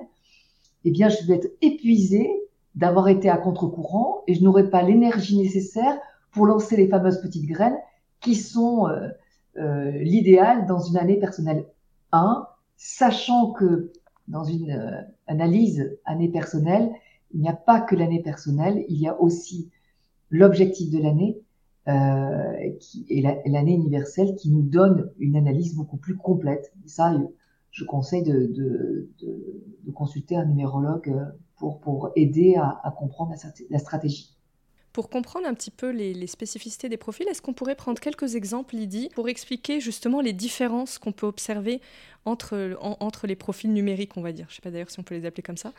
eh 0.85 0.91
bien, 0.91 1.09
je 1.09 1.27
vais 1.27 1.35
être 1.35 1.51
épuisée 1.61 2.31
d'avoir 2.75 3.09
été 3.09 3.29
à 3.29 3.37
contre-courant 3.37 4.23
et 4.27 4.35
je 4.35 4.43
n'aurai 4.43 4.71
pas 4.71 4.83
l'énergie 4.83 5.39
nécessaire 5.39 5.99
pour 6.31 6.47
lancer 6.47 6.77
les 6.77 6.89
fameuses 6.89 7.21
petites 7.21 7.47
graines 7.47 7.79
qui 8.21 8.35
sont 8.37 8.89
euh, 8.89 9.09
euh, 9.57 9.91
l'idéal 9.91 10.67
dans 10.67 10.81
une 10.81 10.97
année 10.97 11.19
personnelle 11.19 11.67
1, 12.13 12.47
sachant 12.77 13.53
que 13.53 13.93
dans 14.29 14.45
une 14.45 15.07
analyse 15.27 15.99
année 16.05 16.29
personnelle, 16.29 16.91
il 17.33 17.41
n'y 17.41 17.49
a 17.49 17.55
pas 17.55 17.81
que 17.81 17.95
l'année 17.95 18.23
personnelle, 18.23 18.85
il 18.89 18.99
y 18.99 19.09
a 19.09 19.21
aussi 19.21 19.71
l'objectif 20.31 20.91
de 20.91 20.99
l'année 21.03 21.39
euh, 21.87 22.71
qui 22.81 23.05
l'année 23.21 23.75
universelle 23.75 24.37
qui 24.37 24.51
nous 24.51 24.63
donne 24.63 25.11
une 25.19 25.37
analyse 25.37 25.75
beaucoup 25.75 25.99
plus 25.99 26.17
complète. 26.17 26.73
Et 26.83 26.89
ça, 26.89 27.15
je 27.73 27.85
conseille 27.85 28.23
de, 28.23 29.11
consulter 29.95 30.35
un 30.35 30.47
numérologue 30.47 31.11
euh, 31.11 31.25
pour, 31.59 31.81
pour 31.81 32.11
aider 32.17 32.57
à, 32.57 32.95
comprendre 32.99 33.35
la, 33.69 33.79
stratégie. 33.79 34.35
Pour 34.95 35.11
comprendre 35.11 35.47
un 35.47 35.53
petit 35.53 35.71
peu 35.71 35.91
les, 35.91 36.27
spécificités 36.27 36.89
des 36.89 36.97
profils, 36.97 37.29
est-ce 37.29 37.43
qu'on 37.43 37.53
pourrait 37.53 37.75
prendre 37.75 38.01
quelques 38.01 38.35
exemples, 38.35 38.77
Lydie, 38.77 39.11
pour 39.15 39.29
expliquer 39.29 39.79
justement 39.79 40.23
les 40.23 40.33
différences 40.33 40.99
qu'on 40.99 41.13
peut 41.13 41.27
observer 41.27 41.83
entre, 42.25 42.79
en, 42.81 42.97
entre 43.01 43.27
les 43.27 43.37
profils 43.37 43.71
numériques, 43.71 44.17
on 44.17 44.23
va 44.23 44.33
dire 44.33 44.47
Je 44.49 44.53
ne 44.53 44.57
sais 44.57 44.63
pas 44.63 44.71
d'ailleurs 44.71 44.91
si 44.91 45.01
on 45.01 45.03
peut 45.03 45.17
les 45.17 45.27
appeler 45.27 45.43
comme 45.43 45.59
ça 45.59 45.75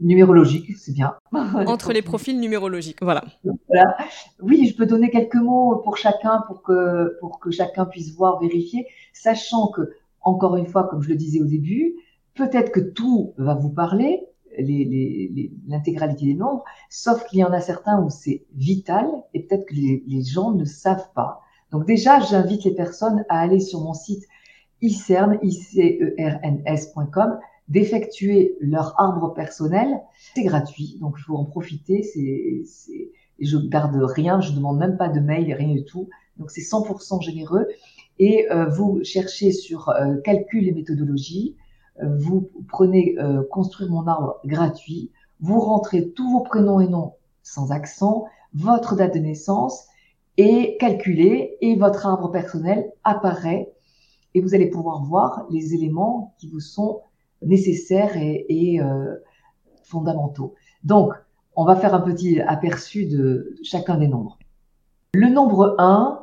numérologique, 0.00 0.76
c'est 0.76 0.92
bien. 0.92 1.14
Entre 1.32 1.92
les 1.92 2.02
profils 2.02 2.38
numérologiques, 2.38 3.02
voilà. 3.02 3.24
voilà. 3.68 3.96
Oui, 4.40 4.66
je 4.66 4.76
peux 4.76 4.86
donner 4.86 5.10
quelques 5.10 5.34
mots 5.36 5.76
pour 5.84 5.96
chacun 5.96 6.42
pour 6.46 6.62
que, 6.62 7.16
pour 7.20 7.38
que 7.38 7.50
chacun 7.50 7.86
puisse 7.86 8.14
voir, 8.14 8.40
vérifier, 8.40 8.86
sachant 9.12 9.68
que, 9.68 9.82
encore 10.20 10.56
une 10.56 10.66
fois, 10.66 10.84
comme 10.88 11.02
je 11.02 11.08
le 11.08 11.16
disais 11.16 11.40
au 11.40 11.46
début, 11.46 11.94
peut-être 12.34 12.72
que 12.72 12.80
tout 12.80 13.34
va 13.38 13.54
vous 13.54 13.70
parler, 13.70 14.20
l'intégralité 15.66 16.26
des 16.26 16.34
nombres, 16.34 16.64
sauf 16.88 17.24
qu'il 17.26 17.40
y 17.40 17.44
en 17.44 17.52
a 17.52 17.60
certains 17.60 18.00
où 18.00 18.08
c'est 18.08 18.46
vital 18.54 19.06
et 19.32 19.42
peut-être 19.42 19.66
que 19.66 19.74
les, 19.74 20.04
les, 20.06 20.22
gens 20.22 20.52
ne 20.52 20.64
savent 20.64 21.10
pas. 21.14 21.40
Donc 21.72 21.86
déjà, 21.86 22.20
j'invite 22.20 22.64
les 22.64 22.74
personnes 22.74 23.24
à 23.28 23.40
aller 23.40 23.58
sur 23.58 23.80
mon 23.80 23.94
site 23.94 24.22
ICERN, 24.80 25.38
ICERNS.com, 25.42 27.38
d'effectuer 27.68 28.56
leur 28.60 28.94
arbre 29.00 29.32
personnel. 29.32 30.00
C'est 30.34 30.44
gratuit, 30.44 30.98
donc 31.00 31.14
il 31.18 31.22
faut 31.22 31.36
en 31.36 31.44
profiter. 31.44 32.02
C'est, 32.02 32.64
je 33.38 33.56
garde 33.56 33.96
rien, 33.96 34.40
je 34.40 34.52
demande 34.52 34.78
même 34.78 34.96
pas 34.96 35.08
de 35.08 35.20
mail, 35.20 35.52
rien 35.52 35.72
du 35.72 35.84
tout. 35.84 36.08
Donc 36.36 36.50
c'est 36.50 36.62
100% 36.62 37.22
généreux. 37.22 37.66
Et 38.18 38.50
euh, 38.50 38.66
vous 38.66 39.00
cherchez 39.02 39.52
sur 39.52 39.88
euh, 39.88 40.16
calcul 40.22 40.68
et 40.68 40.72
méthodologie, 40.72 41.56
euh, 42.02 42.16
vous 42.18 42.50
prenez 42.68 43.16
euh, 43.18 43.42
construire 43.50 43.90
mon 43.90 44.06
arbre 44.06 44.40
gratuit, 44.44 45.10
vous 45.40 45.60
rentrez 45.60 46.10
tous 46.10 46.30
vos 46.30 46.40
prénoms 46.40 46.80
et 46.80 46.88
noms 46.88 47.14
sans 47.42 47.70
accent, 47.70 48.26
votre 48.54 48.96
date 48.96 49.14
de 49.14 49.18
naissance 49.20 49.86
et 50.36 50.76
calculez 50.78 51.56
et 51.60 51.76
votre 51.76 52.06
arbre 52.06 52.30
personnel 52.30 52.90
apparaît 53.04 53.72
et 54.34 54.40
vous 54.40 54.54
allez 54.54 54.68
pouvoir 54.68 55.04
voir 55.04 55.46
les 55.50 55.74
éléments 55.74 56.34
qui 56.38 56.48
vous 56.48 56.60
sont 56.60 57.02
nécessaires 57.46 58.16
et, 58.16 58.80
euh, 58.80 59.16
fondamentaux. 59.84 60.54
Donc, 60.82 61.12
on 61.56 61.64
va 61.64 61.76
faire 61.76 61.94
un 61.94 62.00
petit 62.00 62.40
aperçu 62.40 63.06
de 63.06 63.54
chacun 63.62 63.96
des 63.96 64.08
nombres. 64.08 64.38
Le 65.14 65.28
nombre 65.28 65.76
1, 65.78 66.22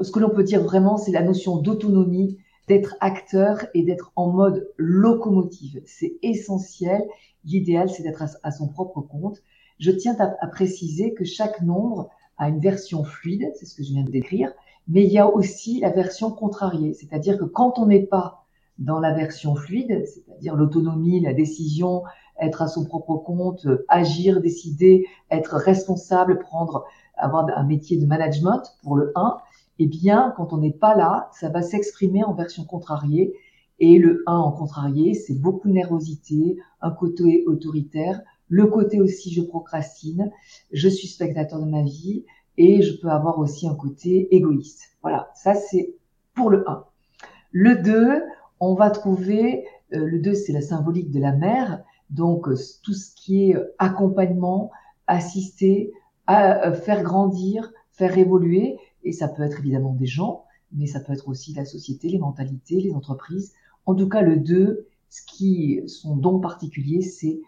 ce 0.00 0.10
que 0.10 0.20
l'on 0.20 0.30
peut 0.30 0.44
dire 0.44 0.62
vraiment, 0.62 0.96
c'est 0.96 1.12
la 1.12 1.22
notion 1.22 1.56
d'autonomie, 1.56 2.38
d'être 2.68 2.96
acteur 3.00 3.66
et 3.74 3.82
d'être 3.82 4.12
en 4.16 4.30
mode 4.30 4.70
locomotive. 4.76 5.82
C'est 5.86 6.16
essentiel. 6.22 7.02
L'idéal, 7.44 7.90
c'est 7.90 8.02
d'être 8.02 8.22
à, 8.42 8.50
son 8.50 8.68
propre 8.68 9.00
compte. 9.00 9.42
Je 9.78 9.90
tiens 9.90 10.16
à, 10.18 10.46
préciser 10.46 11.14
que 11.14 11.24
chaque 11.24 11.60
nombre 11.62 12.10
a 12.38 12.48
une 12.48 12.60
version 12.60 13.02
fluide, 13.02 13.50
c'est 13.54 13.66
ce 13.66 13.74
que 13.74 13.82
je 13.82 13.92
viens 13.92 14.04
de 14.04 14.10
décrire, 14.10 14.52
mais 14.88 15.04
il 15.04 15.12
y 15.12 15.18
a 15.18 15.26
aussi 15.28 15.80
la 15.80 15.90
version 15.90 16.30
contrariée, 16.30 16.94
c'est-à-dire 16.94 17.38
que 17.38 17.44
quand 17.44 17.78
on 17.78 17.86
n'est 17.86 18.06
pas 18.06 18.39
dans 18.80 18.98
la 18.98 19.12
version 19.12 19.54
fluide, 19.54 20.04
c'est-à-dire 20.06 20.56
l'autonomie, 20.56 21.20
la 21.20 21.34
décision, 21.34 22.02
être 22.40 22.62
à 22.62 22.68
son 22.68 22.84
propre 22.84 23.16
compte, 23.16 23.66
agir, 23.88 24.40
décider, 24.40 25.06
être 25.30 25.56
responsable, 25.56 26.38
prendre, 26.38 26.86
avoir 27.16 27.46
un 27.56 27.64
métier 27.64 27.98
de 27.98 28.06
management 28.06 28.62
pour 28.82 28.96
le 28.96 29.12
1, 29.14 29.36
eh 29.78 29.86
bien, 29.86 30.32
quand 30.36 30.52
on 30.52 30.58
n'est 30.58 30.72
pas 30.72 30.96
là, 30.96 31.30
ça 31.32 31.48
va 31.48 31.62
s'exprimer 31.62 32.24
en 32.24 32.34
version 32.34 32.64
contrariée. 32.64 33.34
Et 33.78 33.98
le 33.98 34.22
1 34.26 34.34
en 34.34 34.52
contrarié, 34.52 35.14
c'est 35.14 35.38
beaucoup 35.38 35.68
de 35.68 35.74
nervosité, 35.74 36.58
un 36.80 36.90
côté 36.90 37.44
autoritaire, 37.46 38.20
le 38.48 38.66
côté 38.66 39.00
aussi 39.00 39.32
je 39.32 39.42
procrastine, 39.42 40.30
je 40.72 40.88
suis 40.88 41.06
spectateur 41.06 41.60
de 41.60 41.70
ma 41.70 41.82
vie 41.82 42.24
et 42.58 42.82
je 42.82 43.00
peux 43.00 43.08
avoir 43.08 43.38
aussi 43.38 43.68
un 43.68 43.74
côté 43.74 44.34
égoïste. 44.34 44.96
Voilà, 45.02 45.30
ça 45.34 45.54
c'est 45.54 45.94
pour 46.34 46.50
le 46.50 46.68
1. 46.68 46.84
Le 47.52 47.76
2, 47.76 48.22
on 48.60 48.74
va 48.74 48.90
trouver, 48.90 49.64
euh, 49.94 50.06
le 50.06 50.20
2 50.20 50.34
c'est 50.34 50.52
la 50.52 50.60
symbolique 50.60 51.10
de 51.10 51.18
la 51.18 51.32
mère, 51.32 51.82
donc 52.10 52.48
euh, 52.48 52.56
tout 52.82 52.92
ce 52.92 53.14
qui 53.14 53.50
est 53.50 53.56
euh, 53.56 53.74
accompagnement, 53.78 54.70
assister, 55.06 55.92
à, 56.26 56.72
faire 56.72 57.02
grandir, 57.02 57.72
faire 57.90 58.16
évoluer, 58.16 58.78
et 59.02 59.12
ça 59.12 59.26
peut 59.26 59.42
être 59.42 59.58
évidemment 59.58 59.94
des 59.94 60.06
gens, 60.06 60.44
mais 60.72 60.86
ça 60.86 61.00
peut 61.00 61.12
être 61.12 61.28
aussi 61.28 61.52
la 61.54 61.64
société, 61.64 62.08
les 62.08 62.18
mentalités, 62.18 62.80
les 62.80 62.92
entreprises. 62.92 63.52
En 63.86 63.96
tout 63.96 64.08
cas, 64.08 64.22
le 64.22 64.36
2, 64.36 64.86
ce 65.08 65.22
qui, 65.26 65.80
son 65.88 66.16
don 66.16 66.38
particulier, 66.38 67.02
c'est 67.02 67.40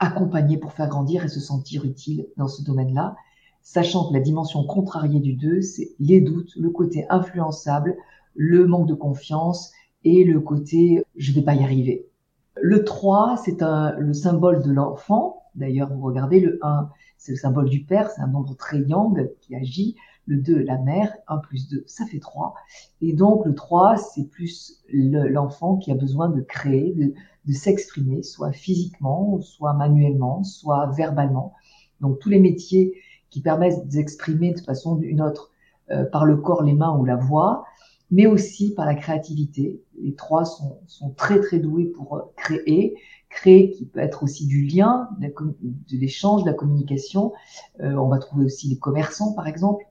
accompagner 0.00 0.56
pour 0.58 0.72
faire 0.72 0.88
grandir 0.88 1.24
et 1.24 1.28
se 1.28 1.38
sentir 1.38 1.84
utile 1.84 2.26
dans 2.36 2.48
ce 2.48 2.64
domaine-là, 2.64 3.14
sachant 3.62 4.08
que 4.08 4.14
la 4.14 4.20
dimension 4.20 4.64
contrariée 4.64 5.20
du 5.20 5.34
2, 5.34 5.60
c'est 5.60 5.94
les 6.00 6.20
doutes, 6.20 6.52
le 6.56 6.70
côté 6.70 7.06
influençable, 7.08 7.96
le 8.34 8.66
manque 8.66 8.88
de 8.88 8.94
confiance 8.94 9.72
et 10.06 10.24
le 10.24 10.40
côté 10.40 11.02
je 11.16 11.32
vais 11.32 11.42
pas 11.42 11.54
y 11.54 11.64
arriver. 11.64 12.06
Le 12.54 12.84
3, 12.84 13.36
c'est 13.44 13.60
le 13.60 14.12
symbole 14.14 14.62
de 14.62 14.72
l'enfant. 14.72 15.42
D'ailleurs, 15.56 15.92
vous 15.92 16.00
regardez 16.00 16.40
le 16.40 16.58
1, 16.62 16.88
c'est 17.18 17.32
le 17.32 17.38
symbole 17.38 17.68
du 17.68 17.84
père, 17.84 18.10
c'est 18.10 18.22
un 18.22 18.28
nombre 18.28 18.54
très 18.54 18.78
yang 18.78 19.30
qui 19.40 19.54
agit. 19.56 19.96
Le 20.26 20.38
2, 20.38 20.62
la 20.62 20.78
mère, 20.78 21.12
1 21.28 21.38
plus 21.38 21.68
2, 21.68 21.84
ça 21.86 22.06
fait 22.06 22.18
3. 22.18 22.54
Et 23.00 23.12
donc 23.12 23.44
le 23.44 23.54
3, 23.54 23.96
c'est 23.96 24.28
plus 24.28 24.82
l'enfant 24.90 25.76
qui 25.76 25.90
a 25.90 25.94
besoin 25.94 26.28
de 26.28 26.40
créer, 26.40 26.94
de, 26.94 27.52
s'exprimer, 27.52 28.22
soit 28.22 28.52
physiquement, 28.52 29.40
soit 29.40 29.72
manuellement, 29.74 30.42
soit 30.42 30.86
verbalement. 30.96 31.52
Donc 32.00 32.18
tous 32.20 32.28
les 32.28 32.40
métiers 32.40 32.94
qui 33.30 33.40
permettent 33.40 33.88
d'exprimer 33.88 34.52
de 34.52 34.60
façon 34.60 34.96
d'une 34.96 35.20
autre 35.20 35.50
euh, 35.90 36.04
par 36.04 36.24
le 36.24 36.36
corps, 36.36 36.62
les 36.62 36.74
mains 36.74 36.96
ou 36.96 37.04
la 37.04 37.16
voix, 37.16 37.64
mais 38.10 38.26
aussi 38.26 38.74
par 38.74 38.86
la 38.86 38.94
créativité. 38.94 39.82
Les 40.00 40.14
trois 40.14 40.44
sont, 40.44 40.78
sont 40.86 41.10
très 41.10 41.40
très 41.40 41.58
doués 41.58 41.86
pour 41.86 42.16
euh, 42.16 42.22
créer, 42.36 42.96
créer 43.28 43.70
qui 43.70 43.86
peut 43.86 44.00
être 44.00 44.22
aussi 44.22 44.46
du 44.46 44.62
lien, 44.62 45.08
de 45.18 45.96
l'échange, 45.96 46.44
de 46.44 46.48
la 46.48 46.54
communication. 46.54 47.32
Euh, 47.80 47.94
on 47.94 48.08
va 48.08 48.18
trouver 48.18 48.44
aussi 48.44 48.68
les 48.68 48.78
commerçants 48.78 49.32
par 49.32 49.46
exemple. 49.46 49.84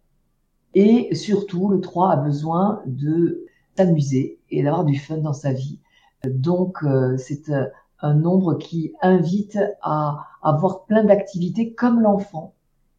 Et 0.74 1.16
surtout, 1.16 1.70
le 1.70 1.80
3 1.80 2.12
a 2.12 2.16
besoin 2.18 2.82
de 2.86 3.46
s'amuser 3.78 4.40
et 4.50 4.62
d'avoir 4.62 4.84
du 4.84 4.98
fun 4.98 5.18
dans 5.18 5.34
sa 5.34 5.54
vie. 5.54 5.80
Donc, 6.26 6.84
euh, 6.84 7.18
c'est 7.18 7.50
euh, 7.50 7.66
un 8.02 8.14
nombre 8.14 8.56
qui 8.56 8.94
invite 9.02 9.58
à 9.82 10.26
avoir 10.42 10.86
plein 10.86 11.04
d'activités 11.04 11.74
comme 11.74 12.02
l'enfant 12.02 12.54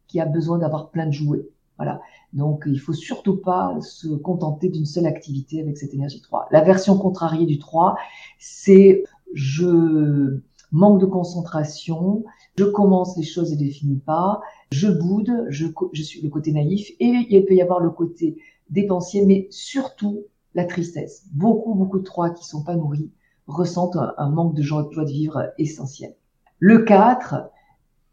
qui 0.07 0.19
a 0.19 0.25
besoin 0.25 0.57
d'avoir 0.57 0.89
plein 0.89 1.05
de 1.05 1.11
jouets. 1.11 1.47
Voilà. 1.77 2.01
Donc, 2.33 2.63
il 2.67 2.79
faut 2.79 2.93
surtout 2.93 3.37
pas 3.37 3.77
se 3.81 4.07
contenter 4.07 4.69
d'une 4.69 4.85
seule 4.85 5.05
activité 5.05 5.61
avec 5.61 5.77
cette 5.77 5.93
énergie 5.93 6.21
3. 6.21 6.47
La 6.51 6.61
version 6.61 6.97
contrariée 6.97 7.45
du 7.45 7.59
3, 7.59 7.95
c'est 8.39 9.03
je 9.33 10.41
manque 10.71 10.99
de 10.99 11.05
concentration, 11.05 12.23
je 12.57 12.65
commence 12.65 13.15
les 13.17 13.23
choses 13.23 13.53
et 13.53 13.55
ne 13.55 13.61
les 13.61 13.69
finis 13.69 13.99
pas, 13.99 14.41
je 14.71 14.87
boude, 14.87 15.45
je, 15.49 15.67
suis 16.01 16.21
le 16.21 16.29
côté 16.29 16.51
naïf 16.51 16.89
et 16.99 17.27
il 17.29 17.45
peut 17.45 17.53
y 17.53 17.61
avoir 17.61 17.79
le 17.79 17.89
côté 17.89 18.37
dépensier, 18.69 19.25
mais 19.25 19.47
surtout 19.49 20.23
la 20.55 20.65
tristesse. 20.65 21.25
Beaucoup, 21.33 21.73
beaucoup 21.73 21.99
de 21.99 22.03
3 22.03 22.31
qui 22.31 22.45
sont 22.45 22.63
pas 22.63 22.75
nourris 22.75 23.11
ressentent 23.47 23.97
un, 24.17 24.29
manque 24.29 24.55
de 24.55 24.61
joie, 24.61 24.83
de 24.83 25.05
vivre 25.05 25.53
essentiel. 25.57 26.15
Le 26.59 26.83
4, 26.83 27.49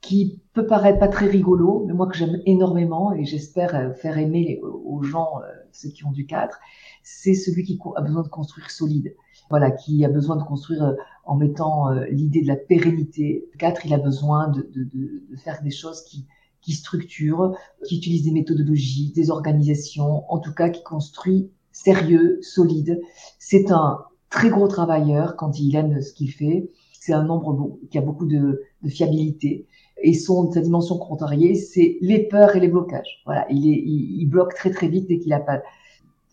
qui 0.04 0.40
peut 0.52 0.66
paraître 0.66 0.98
pas 0.98 1.08
très 1.08 1.26
rigolo, 1.26 1.84
mais 1.86 1.94
moi 1.94 2.06
que 2.06 2.16
j'aime 2.16 2.40
énormément 2.44 3.12
et 3.14 3.24
j'espère 3.24 3.74
euh, 3.74 3.92
faire 3.92 4.18
aimer 4.18 4.60
aux 4.62 5.02
gens 5.02 5.40
euh, 5.42 5.46
ceux 5.72 5.88
qui 5.88 6.04
ont 6.04 6.12
du 6.12 6.26
4, 6.26 6.58
c'est 7.02 7.34
celui 7.34 7.64
qui 7.64 7.78
a 7.96 8.00
besoin 8.02 8.22
de 8.22 8.28
construire 8.28 8.70
solide. 8.70 9.14
Voilà, 9.50 9.70
qui 9.70 10.04
a 10.04 10.08
besoin 10.08 10.36
de 10.36 10.42
construire 10.42 10.84
euh, 10.84 10.94
en 11.24 11.36
mettant 11.36 11.90
l'idée 12.10 12.42
de 12.42 12.46
la 12.46 12.56
pérennité. 12.56 13.48
Le 13.52 13.58
4, 13.58 13.86
il 13.86 13.94
a 13.94 13.98
besoin 13.98 14.48
de, 14.48 14.68
de, 14.74 14.84
de, 14.84 15.36
faire 15.36 15.62
des 15.62 15.70
choses 15.70 16.02
qui, 16.02 16.26
qui 16.60 16.72
structurent, 16.72 17.56
qui 17.86 17.96
utilisent 17.96 18.24
des 18.24 18.30
méthodologies, 18.30 19.10
des 19.12 19.30
organisations, 19.30 20.30
en 20.30 20.38
tout 20.38 20.52
cas 20.52 20.68
qui 20.68 20.82
construit 20.82 21.50
sérieux, 21.72 22.38
solide. 22.42 23.00
C'est 23.38 23.70
un 23.70 24.00
très 24.28 24.50
gros 24.50 24.68
travailleur 24.68 25.36
quand 25.36 25.58
il 25.58 25.74
aime 25.76 26.02
ce 26.02 26.12
qu'il 26.12 26.30
fait. 26.30 26.70
C'est 27.04 27.12
un 27.12 27.22
nombre 27.24 27.76
qui 27.90 27.98
a 27.98 28.00
beaucoup 28.00 28.24
de, 28.24 28.62
fiabilité. 28.88 29.66
Et 30.02 30.14
son, 30.14 30.50
sa 30.50 30.62
dimension 30.62 30.96
contrariée, 30.96 31.54
c'est 31.54 31.98
les 32.00 32.26
peurs 32.28 32.56
et 32.56 32.60
les 32.60 32.68
blocages. 32.68 33.20
Voilà, 33.26 33.46
il, 33.50 34.26
bloque 34.26 34.54
très 34.54 34.70
très 34.70 34.88
vite 34.88 35.06
dès 35.06 35.18
qu'il 35.18 35.28
n'a 35.28 35.40
pas, 35.40 35.60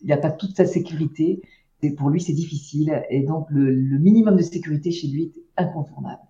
pas 0.08 0.30
toute 0.30 0.56
sa 0.56 0.64
sécurité. 0.64 1.42
Et 1.82 1.90
pour 1.90 2.08
lui, 2.08 2.22
c'est 2.22 2.32
difficile. 2.32 3.04
Et 3.10 3.20
donc, 3.20 3.48
le, 3.50 3.70
le, 3.70 3.98
minimum 3.98 4.36
de 4.36 4.42
sécurité 4.42 4.90
chez 4.92 5.08
lui 5.08 5.24
est 5.24 5.62
incontournable. 5.62 6.22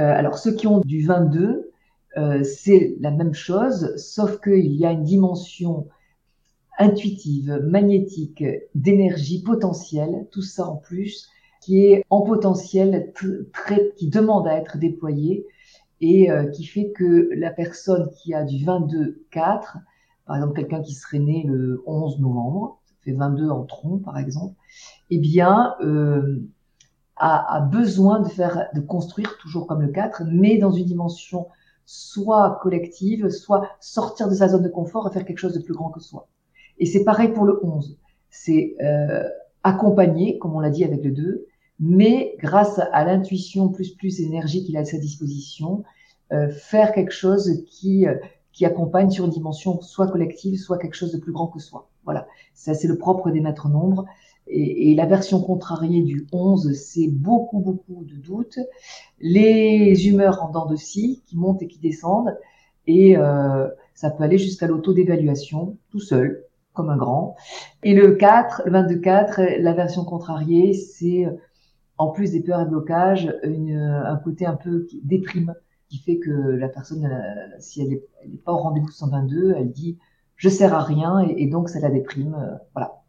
Euh, 0.00 0.04
alors, 0.04 0.36
ceux 0.36 0.52
qui 0.52 0.66
ont 0.66 0.80
du 0.80 1.06
22, 1.06 1.70
euh, 2.18 2.44
c'est 2.44 2.94
la 3.00 3.10
même 3.10 3.32
chose, 3.32 3.96
sauf 3.96 4.38
qu'il 4.38 4.74
y 4.74 4.84
a 4.84 4.92
une 4.92 5.04
dimension 5.04 5.88
intuitive, 6.78 7.58
magnétique, 7.64 8.44
d'énergie 8.74 9.42
potentielle, 9.42 10.26
tout 10.30 10.42
ça 10.42 10.68
en 10.68 10.76
plus, 10.76 11.30
qui 11.62 11.86
est 11.86 12.04
en 12.10 12.22
potentiel 12.22 13.12
très, 13.52 13.92
qui 13.96 14.08
demande 14.08 14.48
à 14.48 14.56
être 14.56 14.78
déployé 14.78 15.46
et 16.00 16.30
euh, 16.30 16.46
qui 16.46 16.64
fait 16.64 16.90
que 16.90 17.30
la 17.34 17.50
personne 17.50 18.10
qui 18.10 18.34
a 18.34 18.44
du 18.44 18.56
22-4, 18.56 19.14
par 20.26 20.36
exemple 20.36 20.54
quelqu'un 20.54 20.82
qui 20.82 20.94
serait 20.94 21.20
né 21.20 21.44
le 21.46 21.82
11 21.86 22.20
novembre, 22.20 22.80
ça 22.84 22.94
fait 23.04 23.12
22 23.12 23.48
en 23.48 23.64
tronc 23.64 23.98
par 23.98 24.18
exemple, 24.18 24.54
eh 25.10 25.18
bien 25.18 25.74
euh, 25.82 26.40
a, 27.16 27.56
a, 27.56 27.60
besoin 27.60 28.20
de 28.20 28.28
faire, 28.28 28.68
de 28.74 28.80
construire 28.80 29.38
toujours 29.38 29.68
comme 29.68 29.82
le 29.82 29.92
4, 29.92 30.24
mais 30.26 30.58
dans 30.58 30.72
une 30.72 30.84
dimension 30.84 31.46
soit 31.84 32.58
collective, 32.62 33.28
soit 33.28 33.68
sortir 33.78 34.28
de 34.28 34.34
sa 34.34 34.48
zone 34.48 34.62
de 34.62 34.68
confort 34.68 35.08
et 35.08 35.12
faire 35.12 35.24
quelque 35.24 35.38
chose 35.38 35.54
de 35.54 35.62
plus 35.62 35.74
grand 35.74 35.90
que 35.90 36.00
soi. 36.00 36.28
Et 36.78 36.86
c'est 36.86 37.04
pareil 37.04 37.28
pour 37.28 37.44
le 37.44 37.64
11. 37.64 37.96
C'est 38.30 38.74
euh, 38.82 39.28
accompagner, 39.62 40.38
comme 40.38 40.56
on 40.56 40.60
l'a 40.60 40.70
dit 40.70 40.84
avec 40.84 41.04
le 41.04 41.10
2, 41.10 41.46
mais 41.80 42.36
grâce 42.38 42.78
à 42.92 43.04
l'intuition 43.04 43.68
plus 43.68 43.94
plus 43.94 44.20
énergie 44.20 44.64
qu'il 44.64 44.76
a 44.76 44.80
à 44.80 44.84
sa 44.84 44.98
disposition, 44.98 45.84
euh, 46.32 46.50
faire 46.50 46.92
quelque 46.92 47.12
chose 47.12 47.64
qui 47.66 48.06
euh, 48.06 48.16
qui 48.52 48.66
accompagne 48.66 49.10
sur 49.10 49.24
une 49.24 49.30
dimension 49.30 49.80
soit 49.80 50.08
collective, 50.08 50.58
soit 50.58 50.78
quelque 50.78 50.94
chose 50.94 51.12
de 51.12 51.18
plus 51.18 51.32
grand 51.32 51.46
que 51.46 51.58
soi. 51.58 51.88
Voilà, 52.04 52.26
ça 52.54 52.74
c'est 52.74 52.88
le 52.88 52.98
propre 52.98 53.30
des 53.30 53.40
maîtres 53.40 53.68
nombres. 53.68 54.04
Et, 54.48 54.90
et, 54.90 54.94
la 54.96 55.06
version 55.06 55.40
contrariée 55.40 56.02
du 56.02 56.26
11, 56.32 56.72
c'est 56.74 57.06
beaucoup, 57.06 57.60
beaucoup 57.60 58.04
de 58.04 58.16
doutes, 58.16 58.58
les 59.20 60.08
humeurs 60.08 60.42
en 60.42 60.50
dents 60.50 60.66
de 60.66 60.74
scie 60.74 61.22
qui 61.26 61.36
montent 61.36 61.62
et 61.62 61.68
qui 61.68 61.78
descendent, 61.78 62.36
et 62.86 63.16
euh, 63.16 63.68
ça 63.94 64.10
peut 64.10 64.24
aller 64.24 64.38
jusqu'à 64.38 64.66
l'auto-d'évaluation 64.66 65.76
tout 65.90 66.00
seul, 66.00 66.44
comme 66.72 66.90
un 66.90 66.96
grand. 66.96 67.36
Et 67.82 67.94
le 67.94 68.14
4, 68.14 68.62
le 68.66 68.72
22-4, 68.72 69.60
la 69.60 69.72
version 69.72 70.04
contrariée, 70.04 70.72
c'est 70.74 71.26
en 72.02 72.10
plus 72.10 72.32
des 72.32 72.40
peurs 72.40 72.60
et 72.60 72.66
blocages, 72.66 73.32
un 73.44 74.16
côté 74.16 74.44
un 74.44 74.56
peu 74.56 74.84
qui 74.86 75.00
déprime, 75.04 75.54
qui 75.88 75.98
fait 75.98 76.18
que 76.18 76.30
la 76.30 76.68
personne, 76.68 77.04
euh, 77.04 77.56
si 77.60 77.80
elle 77.80 77.90
n'est 77.90 78.02
est 78.24 78.42
pas 78.44 78.52
au 78.52 78.56
rendez-vous 78.56 78.90
122, 78.90 79.54
elle 79.56 79.70
dit 79.70 79.98
je 80.34 80.48
sers 80.48 80.74
à 80.74 80.82
rien 80.82 81.20
et, 81.20 81.46
donc 81.46 81.68
ça 81.68 81.78
la 81.78 81.90
déprime. 81.90 82.34
Euh, 82.34 82.56
voilà. 82.74 83.04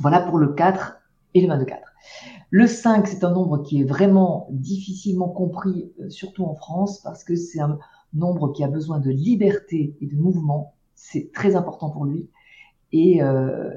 Voilà 0.00 0.20
pour 0.20 0.36
le 0.36 0.48
4 0.48 0.98
et 1.32 1.40
le 1.40 1.48
22-4. 1.48 1.78
Le 2.50 2.66
5, 2.66 3.06
c'est 3.06 3.24
un 3.24 3.30
nombre 3.30 3.62
qui 3.62 3.80
est 3.80 3.84
vraiment 3.84 4.48
difficilement 4.50 5.30
compris, 5.30 5.90
euh, 6.00 6.10
surtout 6.10 6.44
en 6.44 6.54
France, 6.54 7.00
parce 7.00 7.24
que 7.24 7.36
c'est 7.36 7.60
un 7.60 7.78
nombre 8.12 8.52
qui 8.52 8.62
a 8.62 8.68
besoin 8.68 9.00
de 9.00 9.10
liberté 9.10 9.96
et 10.02 10.06
de 10.06 10.16
mouvement. 10.16 10.74
C'est 10.94 11.32
très 11.32 11.56
important 11.56 11.88
pour 11.88 12.04
lui. 12.04 12.28
Et, 12.92 13.20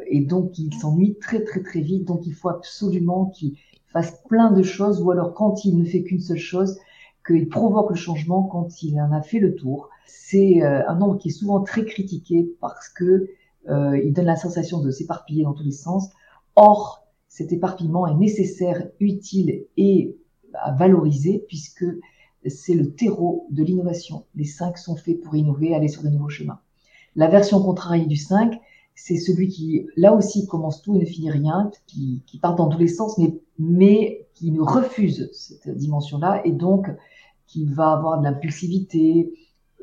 et 0.08 0.22
donc, 0.22 0.58
il 0.60 0.74
s'ennuie 0.76 1.18
très, 1.20 1.44
très, 1.44 1.62
très 1.62 1.82
vite. 1.82 2.06
Donc, 2.06 2.26
il 2.26 2.34
faut 2.34 2.48
absolument 2.48 3.26
qu'il 3.26 3.58
fasse 3.92 4.22
plein 4.28 4.52
de 4.52 4.64
choses, 4.64 5.02
ou 5.02 5.12
alors 5.12 5.34
quand 5.34 5.66
il 5.66 5.78
ne 5.78 5.86
fait 5.86 6.04
qu'une 6.04 6.20
seule 6.20 6.38
chose, 6.38 6.78
qu'il 7.26 7.50
provoque 7.50 7.92
le 7.92 7.96
changement 7.96 8.44
quand 8.44 8.82
il 8.84 9.00
en 9.00 9.12
a 9.12 9.22
fait 9.22 9.40
le 9.40 9.56
tour. 9.56 9.90
C'est 10.06 10.64
euh, 10.64 10.88
un 10.88 10.96
nombre 10.96 11.18
qui 11.18 11.30
est 11.30 11.32
souvent 11.32 11.62
très 11.62 11.86
critiqué 11.86 12.52
parce 12.62 12.90
que 12.90 13.30
euh, 13.68 14.02
il 14.04 14.14
donne 14.14 14.26
la 14.26 14.36
sensation 14.36 14.80
de 14.80 14.90
s'éparpiller 14.90 15.44
dans 15.44 15.54
tous 15.54 15.64
les 15.64 15.72
sens. 15.72 16.10
Or, 16.56 17.08
cet 17.28 17.52
éparpillement 17.52 18.08
est 18.08 18.16
nécessaire, 18.16 18.88
utile 19.00 19.66
et 19.78 20.18
à 20.54 20.72
valoriser 20.72 21.46
puisque 21.48 21.86
c'est 22.48 22.74
le 22.74 22.94
terreau 22.94 23.48
de 23.52 23.64
l'innovation. 23.64 24.26
Les 24.36 24.46
cinq 24.46 24.78
sont 24.78 24.96
faits 24.96 25.22
pour 25.22 25.36
innover, 25.36 25.76
aller 25.76 25.88
sur 25.88 26.04
de 26.04 26.10
nouveaux 26.10 26.30
chemins. 26.30 26.60
La 27.16 27.28
version 27.28 27.62
contrariée 27.62 28.06
du 28.06 28.16
5, 28.16 28.60
c'est 29.02 29.18
celui 29.18 29.48
qui, 29.48 29.88
là 29.96 30.14
aussi, 30.14 30.48
commence 30.48 30.82
tout 30.82 30.96
et 30.96 31.00
ne 31.00 31.06
finit 31.06 31.32
rien, 31.32 31.72
qui, 31.88 32.24
qui 32.26 32.38
part 32.38 32.56
dans 32.56 32.68
tous 32.68 32.80
les 32.80 32.88
sens, 32.88 33.18
mais, 33.18 33.40
mais 33.58 34.28
qui 34.34 34.52
ne 34.52 34.62
refuse 34.62 35.30
cette 35.34 35.70
dimension-là 35.70 36.42
et 36.46 36.52
donc 36.52 36.88
qui 37.48 37.66
va 37.66 37.94
avoir 37.94 38.20
de 38.20 38.24
l'impulsivité, 38.26 39.34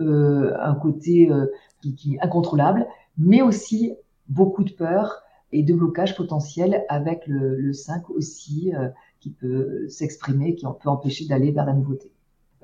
euh, 0.01 0.55
un 0.61 0.75
côté 0.75 1.31
euh, 1.31 1.47
qui, 1.83 1.95
qui, 1.95 2.14
est 2.14 2.21
incontrôlable, 2.21 2.87
mais 3.19 3.43
aussi 3.43 3.95
beaucoup 4.29 4.64
de 4.64 4.73
peur 4.73 5.23
et 5.53 5.62
de 5.62 5.73
blocage 5.75 6.17
potentiel 6.17 6.85
avec 6.89 7.27
le, 7.27 7.57
le 7.57 7.73
5 7.73 8.11
aussi, 8.11 8.73
euh, 8.75 8.89
qui 9.21 9.31
peut 9.31 9.89
s'exprimer, 9.89 10.55
qui 10.55 10.67
peut 10.83 10.89
empêcher 10.89 11.27
d'aller 11.27 11.51
vers 11.51 11.67
la 11.67 11.73
nouveauté. 11.73 12.12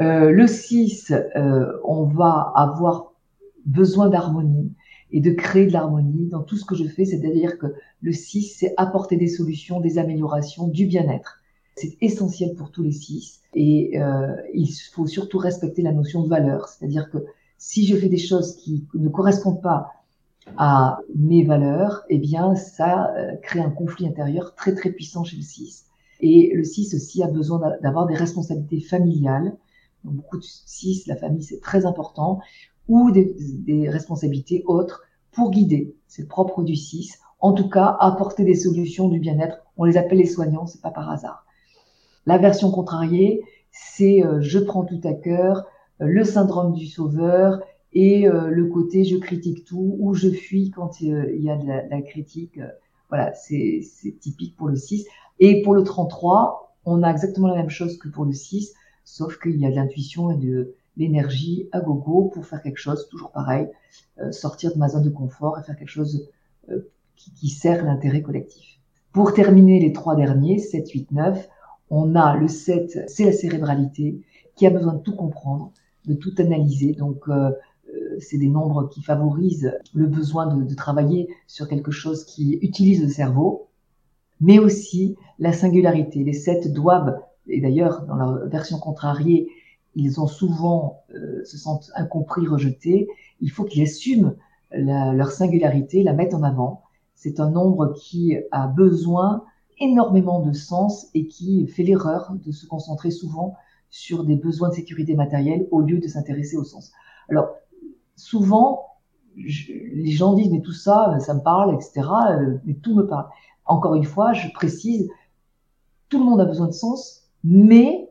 Euh, 0.01 0.31
le 0.31 0.47
6, 0.47 1.13
euh, 1.13 1.73
on 1.85 2.05
va 2.05 2.53
avoir 2.55 3.13
besoin 3.65 4.09
d'harmonie 4.09 4.73
et 5.13 5.21
de 5.21 5.31
créer 5.31 5.67
de 5.67 5.73
l'harmonie 5.73 6.29
dans 6.29 6.43
tout 6.43 6.57
ce 6.57 6.65
que 6.65 6.75
je 6.75 6.85
fais, 6.85 7.05
c'est-à-dire 7.05 7.59
que 7.59 7.67
le 8.01 8.13
6, 8.13 8.57
c'est 8.59 8.75
apporter 8.77 9.17
des 9.17 9.29
solutions, 9.29 9.81
des 9.81 9.99
améliorations, 9.99 10.69
du 10.69 10.87
bien-être. 10.87 11.41
C'est 11.77 11.97
essentiel 12.01 12.55
pour 12.55 12.71
tous 12.71 12.83
les 12.83 12.93
6 12.93 13.41
et 13.55 14.01
euh, 14.01 14.35
il 14.55 14.69
faut 14.93 15.07
surtout 15.07 15.39
respecter 15.39 15.83
la 15.83 15.93
notion 15.93 16.23
de 16.23 16.29
valeur, 16.29 16.69
c'est-à-dire 16.69 17.11
que 17.11 17.19
si 17.59 17.87
je 17.87 17.97
fais 17.97 18.09
des 18.09 18.19
choses 18.19 18.57
qui 18.57 18.87
ne 18.95 19.09
correspondent 19.09 19.63
pas 19.63 19.93
à 20.57 20.99
mes 21.15 21.45
valeurs, 21.45 22.03
eh 22.09 22.19
bien, 22.19 22.57
ça 22.57 23.15
euh, 23.15 23.37
crée 23.37 23.61
un 23.61 23.71
conflit 23.71 24.07
intérieur 24.07 24.55
très, 24.55 24.75
très 24.75 24.91
puissant 24.91 25.25
chez 25.25 25.37
le 25.37 25.43
6. 25.43 25.87
Et 26.21 26.53
le 26.55 26.65
6 26.65 26.95
aussi 26.95 27.23
a 27.23 27.29
besoin 27.29 27.61
d'avoir 27.81 28.07
des 28.07 28.15
responsabilités 28.15 28.81
familiales. 28.81 29.57
Donc, 30.05 30.15
beaucoup 30.15 30.39
de 30.39 30.45
6, 30.45 31.07
la 31.07 31.17
famille, 31.17 31.43
c'est 31.43 31.61
très 31.61 31.87
important, 31.87 32.41
ou 32.89 33.11
des, 33.11 33.35
des, 33.39 33.89
responsabilités 33.89 34.63
autres 34.67 35.03
pour 35.33 35.51
guider. 35.51 35.95
C'est 36.09 36.29
propre 36.29 36.63
du 36.63 36.77
6. 36.77 37.19
En 37.41 37.53
tout 37.53 37.69
cas, 37.69 37.97
apporter 38.01 38.45
des 38.45 38.55
solutions 38.55 39.09
du 39.09 39.19
bien-être. 39.19 39.59
On 39.77 39.85
les 39.85 39.97
appelle 39.97 40.19
les 40.19 40.27
soignants, 40.27 40.67
c'est 40.67 40.83
pas 40.83 40.91
par 40.91 41.11
hasard. 41.11 41.45
La 42.27 42.39
version 42.39 42.71
contrariée, 42.71 43.43
c'est 43.71 44.25
euh, 44.25 44.41
je 44.41 44.59
prends 44.59 44.85
tout 44.85 45.01
à 45.05 45.13
cœur, 45.13 45.65
euh, 46.01 46.07
le 46.07 46.25
syndrome 46.25 46.73
du 46.73 46.87
sauveur, 46.87 47.61
et 47.95 48.27
euh, 48.27 48.49
le 48.49 48.67
côté 48.67 49.05
je 49.05 49.17
critique 49.17 49.65
tout 49.65 49.97
ou 49.99 50.15
je 50.15 50.31
fuis 50.31 50.71
quand 50.71 50.91
euh, 51.03 51.31
il 51.35 51.43
y 51.43 51.51
a 51.51 51.57
de 51.57 51.67
la, 51.67 51.83
de 51.83 51.91
la 51.91 52.03
critique. 52.03 52.59
Euh, 52.59 52.69
voilà, 53.09 53.33
c'est 53.35 53.83
typique 54.21 54.57
pour 54.57 54.69
le 54.69 54.77
6. 54.77 55.07
Et 55.39 55.61
pour 55.63 55.75
le 55.75 55.83
33, 55.83 56.79
on 56.87 57.03
a 57.03 57.11
exactement 57.11 57.49
la 57.49 57.57
même 57.57 57.69
chose 57.69 57.99
que 57.99 58.09
pour 58.09 58.25
le 58.25 58.33
6, 58.33 58.73
sauf 59.05 59.39
qu'il 59.39 59.57
y 59.57 59.67
a 59.67 59.71
de 59.71 59.77
l'intuition 59.77 60.31
et 60.31 60.37
de 60.37 60.75
l'énergie 60.97 61.69
à 61.73 61.81
gogo 61.81 62.31
pour 62.35 62.47
faire 62.47 62.63
quelque 62.63 62.79
chose, 62.79 63.09
toujours 63.09 63.31
pareil, 63.31 63.69
sortir 64.31 64.75
de 64.75 64.79
ma 64.79 64.89
zone 64.89 65.05
de 65.05 65.11
confort 65.11 65.59
et 65.59 65.63
faire 65.63 65.77
quelque 65.77 65.89
chose 65.89 66.29
qui, 67.17 67.33
qui 67.33 67.49
sert 67.49 67.85
l'intérêt 67.85 68.23
collectif. 68.23 68.79
Pour 69.13 69.35
terminer 69.35 69.79
les 69.79 69.93
trois 69.93 70.17
derniers, 70.17 70.59
7, 70.59 70.91
8, 70.91 71.13
9, 71.13 71.49
on 71.91 72.15
a 72.15 72.37
le 72.37 72.49
7, 72.49 73.05
c'est 73.07 73.25
la 73.27 73.33
cérébralité 73.33 74.23
qui 74.57 74.67
a 74.67 74.71
besoin 74.71 74.95
de 74.95 75.01
tout 75.01 75.15
comprendre, 75.15 75.73
de 76.07 76.15
tout 76.15 76.33
analyser. 76.39 76.95
Donc, 76.95 77.29
euh, 77.29 77.51
euh, 77.93 78.17
c'est 78.19 78.39
des 78.39 78.49
nombres 78.49 78.89
qui 78.89 79.03
favorisent 79.03 79.79
le 79.93 80.07
besoin 80.07 80.47
de, 80.47 80.65
de, 80.65 80.75
travailler 80.75 81.29
sur 81.47 81.69
quelque 81.69 81.91
chose 81.91 82.25
qui 82.25 82.59
utilise 82.63 83.03
le 83.03 83.09
cerveau, 83.09 83.69
mais 84.41 84.59
aussi 84.59 85.17
la 85.39 85.53
singularité. 85.53 86.25
Les 86.25 86.33
sept 86.33 86.73
doivent, 86.73 87.21
et 87.47 87.61
d'ailleurs 87.61 88.07
dans 88.07 88.17
leur 88.17 88.49
version 88.49 88.79
contrariée, 88.79 89.51
ils 89.95 90.21
ont 90.21 90.27
souvent 90.27 91.05
euh, 91.15 91.45
se 91.45 91.59
sentent 91.59 91.91
incompris, 91.95 92.47
rejetés. 92.47 93.09
Il 93.41 93.51
faut 93.51 93.65
qu'ils 93.65 93.83
assument 93.83 94.35
la, 94.71 95.13
leur 95.13 95.31
singularité, 95.31 96.03
la 96.03 96.13
mettent 96.13 96.35
en 96.35 96.43
avant. 96.43 96.83
C'est 97.15 97.41
un 97.41 97.51
nombre 97.51 97.93
qui 97.95 98.37
a 98.51 98.67
besoin 98.67 99.45
énormément 99.79 100.41
de 100.41 100.53
sens 100.53 101.09
et 101.15 101.27
qui 101.27 101.67
fait 101.67 101.83
l'erreur 101.83 102.33
de 102.33 102.53
se 102.53 102.67
concentrer 102.67 103.11
souvent 103.11 103.57
sur 103.91 104.25
des 104.25 104.37
besoins 104.37 104.71
de 104.71 104.75
sécurité 104.75 105.15
matérielle 105.15 105.67
au 105.71 105.81
lieu 105.81 105.99
de 105.99 106.09
s'intéresser 106.09 106.57
au 106.57 106.65
sens. 106.65 106.93
Alors, 107.29 107.51
souvent, 108.17 108.87
je, 109.37 109.73
les 109.73 110.11
gens 110.11 110.35
disent 110.35 110.51
mais 110.51 110.63
tout 110.63 110.73
ça, 110.73 111.19
ça 111.21 111.35
me 111.35 111.41
parle, 111.41 111.75
etc. 111.75 112.09
Euh, 112.31 112.59
mais 112.65 112.75
tout 112.75 112.95
me 112.95 113.07
parle. 113.07 113.27
Encore 113.67 113.95
une 113.95 114.05
fois, 114.05 114.33
je 114.33 114.49
précise, 114.53 115.09
tout 116.09 116.19
le 116.19 116.25
monde 116.25 116.41
a 116.41 116.45
besoin 116.45 116.67
de 116.67 116.73
sens, 116.73 117.29
mais 117.45 118.09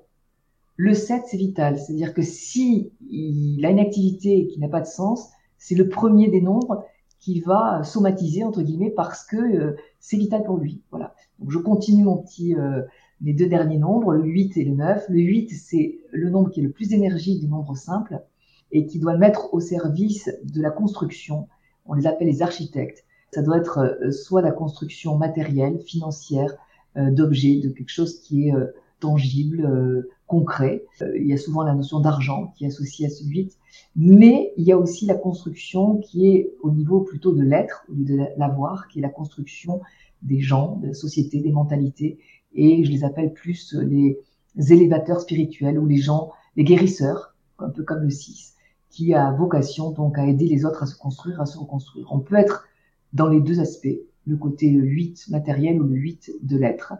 le 0.81 0.95
7, 0.95 1.25
c'est 1.27 1.37
vital. 1.37 1.77
C'est-à-dire 1.77 2.11
que 2.11 2.23
si 2.23 2.91
il 3.07 3.63
a 3.63 3.69
une 3.69 3.79
activité 3.79 4.47
qui 4.47 4.59
n'a 4.59 4.67
pas 4.67 4.81
de 4.81 4.87
sens, 4.87 5.29
c'est 5.59 5.75
le 5.75 5.87
premier 5.87 6.27
des 6.27 6.41
nombres 6.41 6.83
qui 7.19 7.39
va 7.39 7.83
somatiser, 7.83 8.43
entre 8.43 8.63
guillemets, 8.63 8.89
parce 8.89 9.23
que 9.23 9.37
euh, 9.37 9.75
c'est 9.99 10.17
vital 10.17 10.43
pour 10.43 10.57
lui. 10.57 10.81
Voilà. 10.89 11.13
Donc 11.37 11.51
je 11.51 11.59
continue 11.59 12.03
mon 12.03 12.17
petit, 12.17 12.55
euh, 12.55 12.81
les 13.21 13.33
deux 13.33 13.47
derniers 13.47 13.77
nombres, 13.77 14.15
le 14.15 14.23
8 14.23 14.57
et 14.57 14.63
le 14.63 14.73
9. 14.73 15.05
Le 15.09 15.19
8, 15.19 15.49
c'est 15.51 15.99
le 16.11 16.31
nombre 16.31 16.49
qui 16.49 16.61
est 16.61 16.63
le 16.63 16.71
plus 16.71 16.93
énergie 16.93 17.39
des 17.39 17.47
nombres 17.47 17.77
simples 17.77 18.19
et 18.71 18.87
qui 18.87 18.97
doit 18.97 19.17
mettre 19.17 19.53
au 19.53 19.59
service 19.59 20.31
de 20.43 20.63
la 20.63 20.71
construction. 20.71 21.47
On 21.85 21.93
les 21.93 22.07
appelle 22.07 22.27
les 22.27 22.41
architectes. 22.41 23.05
Ça 23.35 23.43
doit 23.43 23.59
être 23.59 23.77
euh, 23.77 24.09
soit 24.09 24.41
la 24.41 24.51
construction 24.51 25.15
matérielle, 25.15 25.77
financière, 25.77 26.55
euh, 26.97 27.11
d'objets, 27.11 27.59
de 27.59 27.69
quelque 27.69 27.91
chose 27.91 28.19
qui 28.21 28.47
est 28.47 28.53
euh, 29.01 29.07
tangible, 29.07 30.07
concret. 30.27 30.85
il 31.17 31.27
y 31.27 31.33
a 31.33 31.37
souvent 31.37 31.63
la 31.63 31.73
notion 31.73 31.99
d'argent 31.99 32.53
qui 32.55 32.63
est 32.63 32.67
associée 32.67 33.07
à 33.07 33.09
ce 33.09 33.23
8, 33.25 33.57
mais 33.95 34.53
il 34.57 34.63
y 34.63 34.71
a 34.71 34.77
aussi 34.77 35.05
la 35.05 35.15
construction 35.15 35.97
qui 35.97 36.27
est 36.27 36.53
au 36.61 36.71
niveau 36.71 37.01
plutôt 37.01 37.33
de 37.33 37.41
l'être, 37.41 37.85
au 37.89 37.93
lieu 37.93 38.05
de 38.05 38.25
l'avoir, 38.37 38.87
qui 38.87 38.99
est 38.99 39.01
la 39.01 39.09
construction 39.09 39.81
des 40.21 40.39
gens, 40.39 40.77
de 40.77 40.87
la 40.87 40.93
société, 40.93 41.39
des 41.39 41.51
mentalités, 41.51 42.19
et 42.53 42.83
je 42.83 42.91
les 42.91 43.03
appelle 43.03 43.33
plus 43.33 43.73
les 43.73 44.17
élévateurs 44.55 45.21
spirituels 45.21 45.79
ou 45.79 45.85
les 45.85 45.97
gens, 45.97 46.31
les 46.55 46.63
guérisseurs, 46.63 47.35
un 47.59 47.69
peu 47.69 47.83
comme 47.83 48.03
le 48.03 48.09
6 48.09 48.51
qui 48.91 49.13
a 49.13 49.31
vocation 49.31 49.91
donc 49.91 50.19
à 50.19 50.27
aider 50.27 50.45
les 50.45 50.65
autres 50.65 50.83
à 50.83 50.85
se 50.85 50.95
construire, 50.95 51.41
à 51.41 51.45
se 51.45 51.57
reconstruire. 51.57 52.07
On 52.11 52.19
peut 52.19 52.35
être 52.35 52.67
dans 53.13 53.27
les 53.27 53.39
deux 53.39 53.59
aspects, 53.59 53.87
le 54.27 54.37
côté 54.37 54.69
8 54.69 55.29
matériel 55.29 55.81
ou 55.81 55.85
le 55.85 55.95
8 55.95 56.31
de 56.43 56.57
l'être. 56.57 56.93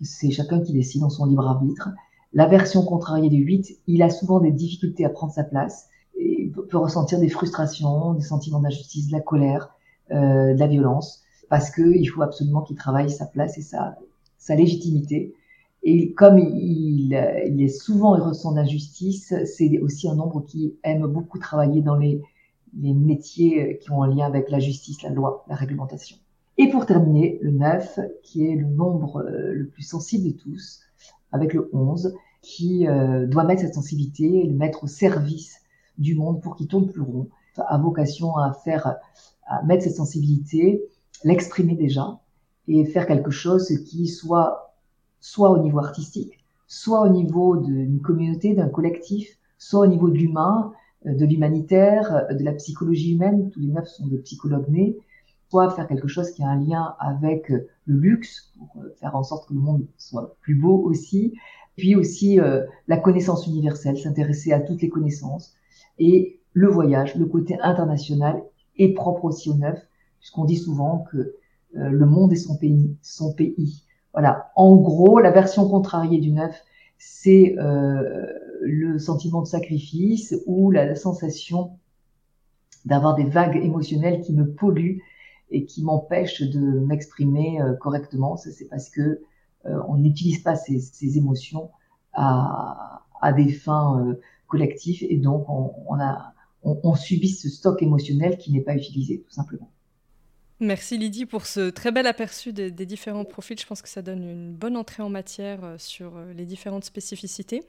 C'est 0.00 0.30
chacun 0.30 0.60
qui 0.60 0.72
décide 0.72 1.04
en 1.04 1.10
son 1.10 1.26
libre 1.26 1.46
arbitre. 1.46 1.90
La 2.32 2.46
version 2.46 2.84
contrariée 2.84 3.30
du 3.30 3.42
8, 3.42 3.80
il 3.86 4.02
a 4.02 4.10
souvent 4.10 4.40
des 4.40 4.50
difficultés 4.50 5.04
à 5.04 5.08
prendre 5.10 5.32
sa 5.32 5.44
place 5.44 5.88
et 6.18 6.50
peut 6.68 6.78
ressentir 6.78 7.20
des 7.20 7.28
frustrations, 7.28 8.14
des 8.14 8.22
sentiments 8.22 8.60
d'injustice, 8.60 9.08
de 9.08 9.12
la 9.12 9.20
colère, 9.20 9.70
euh, 10.10 10.54
de 10.54 10.58
la 10.58 10.66
violence, 10.66 11.22
parce 11.48 11.70
qu'il 11.70 12.08
faut 12.08 12.22
absolument 12.22 12.62
qu'il 12.62 12.76
travaille 12.76 13.10
sa 13.10 13.26
place 13.26 13.56
et 13.58 13.62
sa, 13.62 13.96
sa 14.38 14.54
légitimité. 14.54 15.34
Et 15.82 16.12
comme 16.12 16.38
il, 16.38 17.14
il 17.46 17.62
est 17.62 17.68
souvent 17.68 18.16
et 18.16 18.20
ressent 18.20 18.52
d'injustice, 18.52 19.34
c'est 19.44 19.78
aussi 19.78 20.08
un 20.08 20.14
nombre 20.14 20.40
qui 20.44 20.74
aime 20.82 21.06
beaucoup 21.06 21.38
travailler 21.38 21.82
dans 21.82 21.96
les, 21.96 22.20
les 22.80 22.92
métiers 22.92 23.78
qui 23.78 23.90
ont 23.90 24.02
un 24.02 24.14
lien 24.14 24.26
avec 24.26 24.50
la 24.50 24.58
justice, 24.58 25.02
la 25.02 25.10
loi, 25.10 25.44
la 25.48 25.54
réglementation. 25.54 26.16
Et 26.56 26.70
pour 26.70 26.86
terminer, 26.86 27.38
le 27.42 27.50
9, 27.50 28.00
qui 28.22 28.46
est 28.46 28.54
le 28.54 28.66
nombre 28.66 29.22
euh, 29.22 29.52
le 29.52 29.66
plus 29.66 29.82
sensible 29.82 30.32
de 30.32 30.38
tous, 30.38 30.80
avec 31.32 31.52
le 31.52 31.68
11, 31.72 32.14
qui 32.42 32.86
euh, 32.86 33.26
doit 33.26 33.44
mettre 33.44 33.62
cette 33.62 33.74
sensibilité 33.74 34.40
et 34.40 34.46
le 34.46 34.54
mettre 34.54 34.84
au 34.84 34.86
service 34.86 35.60
du 35.98 36.14
monde 36.14 36.40
pour 36.42 36.56
qu'il 36.56 36.68
tourne 36.68 36.90
plus 36.90 37.00
rond, 37.00 37.28
a 37.56 37.78
vocation 37.78 38.36
à 38.36 38.52
faire, 38.52 38.96
à 39.46 39.62
mettre 39.64 39.84
cette 39.84 39.96
sensibilité, 39.96 40.84
l'exprimer 41.24 41.74
déjà, 41.74 42.20
et 42.68 42.84
faire 42.84 43.06
quelque 43.06 43.30
chose 43.30 43.68
qui 43.84 44.06
soit 44.06 44.64
soit 45.24 45.50
au 45.50 45.58
niveau 45.58 45.78
artistique, 45.78 46.44
soit 46.66 47.00
au 47.00 47.08
niveau 47.08 47.56
d'une 47.56 48.02
communauté, 48.02 48.52
d'un 48.52 48.68
collectif, 48.68 49.38
soit 49.56 49.80
au 49.80 49.86
niveau 49.86 50.10
de 50.10 50.18
l'humain, 50.18 50.74
euh, 51.06 51.14
de 51.14 51.24
l'humanitaire, 51.24 52.26
euh, 52.30 52.34
de 52.34 52.44
la 52.44 52.52
psychologie 52.52 53.14
humaine, 53.14 53.48
tous 53.50 53.60
les 53.60 53.68
neuf 53.68 53.88
sont 53.88 54.06
des 54.06 54.18
psychologues 54.18 54.68
nés, 54.68 54.98
soit 55.54 55.70
faire 55.70 55.86
quelque 55.86 56.08
chose 56.08 56.32
qui 56.32 56.42
a 56.42 56.48
un 56.48 56.60
lien 56.60 56.96
avec 56.98 57.48
euh, 57.52 57.68
le 57.86 57.96
luxe, 57.96 58.52
pour 58.58 58.82
faire 58.98 59.14
en 59.14 59.22
sorte 59.22 59.48
que 59.48 59.54
le 59.54 59.60
monde 59.60 59.86
soit 59.98 60.36
plus 60.40 60.56
beau 60.56 60.82
aussi, 60.82 61.34
puis 61.76 61.94
aussi 61.94 62.38
la 62.86 62.96
connaissance 62.96 63.48
universelle, 63.48 63.98
s'intéresser 63.98 64.52
à 64.52 64.60
toutes 64.60 64.80
les 64.80 64.88
connaissances, 64.88 65.54
et 65.98 66.40
le 66.52 66.68
voyage, 66.68 67.16
le 67.16 67.26
côté 67.26 67.58
international 67.60 68.42
est 68.78 68.94
propre 68.94 69.24
aussi 69.24 69.50
au 69.50 69.54
neuf, 69.54 69.78
puisqu'on 70.20 70.44
dit 70.44 70.56
souvent 70.56 71.04
que 71.10 71.34
le 71.72 72.06
monde 72.06 72.32
est 72.32 72.36
son 72.36 72.56
pays, 72.56 72.96
son 73.02 73.32
pays. 73.34 73.84
Voilà. 74.12 74.52
En 74.54 74.76
gros, 74.76 75.18
la 75.18 75.32
version 75.32 75.68
contrariée 75.68 76.20
du 76.20 76.30
neuf, 76.30 76.54
c'est 76.98 77.56
euh, 77.58 78.26
le 78.62 78.98
sentiment 78.98 79.42
de 79.42 79.46
sacrifice 79.46 80.34
ou 80.46 80.70
la, 80.70 80.94
sensation 80.94 81.78
d'avoir 82.84 83.14
des 83.14 83.24
vagues 83.24 83.56
émotionnelles 83.56 84.20
qui 84.20 84.32
me 84.32 84.50
polluent 84.50 85.02
et 85.50 85.64
qui 85.64 85.82
m'empêchent 85.82 86.42
de 86.42 86.78
m'exprimer 86.80 87.60
euh, 87.60 87.74
correctement. 87.74 88.36
C'est 88.36 88.68
parce 88.68 88.88
que 88.90 89.22
euh, 89.66 89.80
on 89.88 89.96
n'utilise 89.96 90.42
pas 90.42 90.56
ces, 90.56 91.16
émotions 91.16 91.70
à, 92.12 93.02
des 93.36 93.52
fins 93.52 94.14
collectives 94.46 95.04
et 95.08 95.16
donc 95.16 95.46
on, 95.48 96.94
subit 96.94 97.30
ce 97.30 97.48
stock 97.48 97.82
émotionnel 97.82 98.36
qui 98.36 98.52
n'est 98.52 98.60
pas 98.60 98.74
utilisé, 98.74 99.20
tout 99.20 99.32
simplement. 99.32 99.70
Merci 100.60 100.96
Lydie 100.96 101.26
pour 101.26 101.46
ce 101.46 101.68
très 101.68 101.90
bel 101.90 102.06
aperçu 102.06 102.52
des, 102.52 102.70
différents 102.70 103.24
profils. 103.24 103.58
Je 103.58 103.66
pense 103.66 103.82
que 103.82 103.88
ça 103.88 104.02
donne 104.02 104.22
une 104.22 104.52
bonne 104.54 104.76
entrée 104.76 105.02
en 105.02 105.10
matière 105.10 105.64
euh, 105.64 105.76
sur 105.78 106.16
euh, 106.16 106.32
les 106.32 106.46
différentes 106.46 106.84
spécificités. 106.84 107.64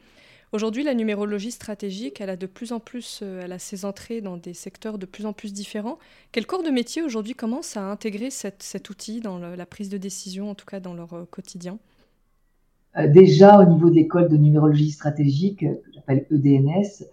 Aujourd'hui, 0.51 0.83
la 0.83 0.93
numérologie 0.93 1.51
stratégique, 1.51 2.21
elle 2.21 2.29
a 2.29 2.37
de 2.37 2.45
plus 2.45 2.71
en 2.71 2.79
plus, 2.79 3.19
euh, 3.23 3.41
elle 3.43 3.51
a 3.51 3.59
ses 3.59 3.83
entrées 3.83 4.21
dans 4.21 4.37
des 4.37 4.53
secteurs 4.53 4.97
de 4.97 5.05
plus 5.05 5.25
en 5.25 5.33
plus 5.33 5.53
différents. 5.53 5.97
Quel 6.31 6.45
corps 6.45 6.63
de 6.63 6.69
métier 6.69 7.01
aujourd'hui 7.01 7.33
commence 7.33 7.77
à 7.77 7.83
intégrer 7.83 8.29
cet 8.29 8.89
outil 8.89 9.19
dans 9.19 9.39
la 9.39 9.65
prise 9.65 9.89
de 9.89 9.97
décision, 9.97 10.49
en 10.49 10.55
tout 10.55 10.65
cas 10.65 10.79
dans 10.79 10.93
leur 10.93 11.27
quotidien? 11.29 11.77
Déjà, 13.09 13.59
au 13.59 13.65
niveau 13.65 13.89
de 13.89 13.95
l'école 13.95 14.29
de 14.29 14.37
numérologie 14.37 14.91
stratégique, 14.91 15.59
que 15.59 15.91
j'appelle 15.93 16.25
EDNS, 16.31 17.03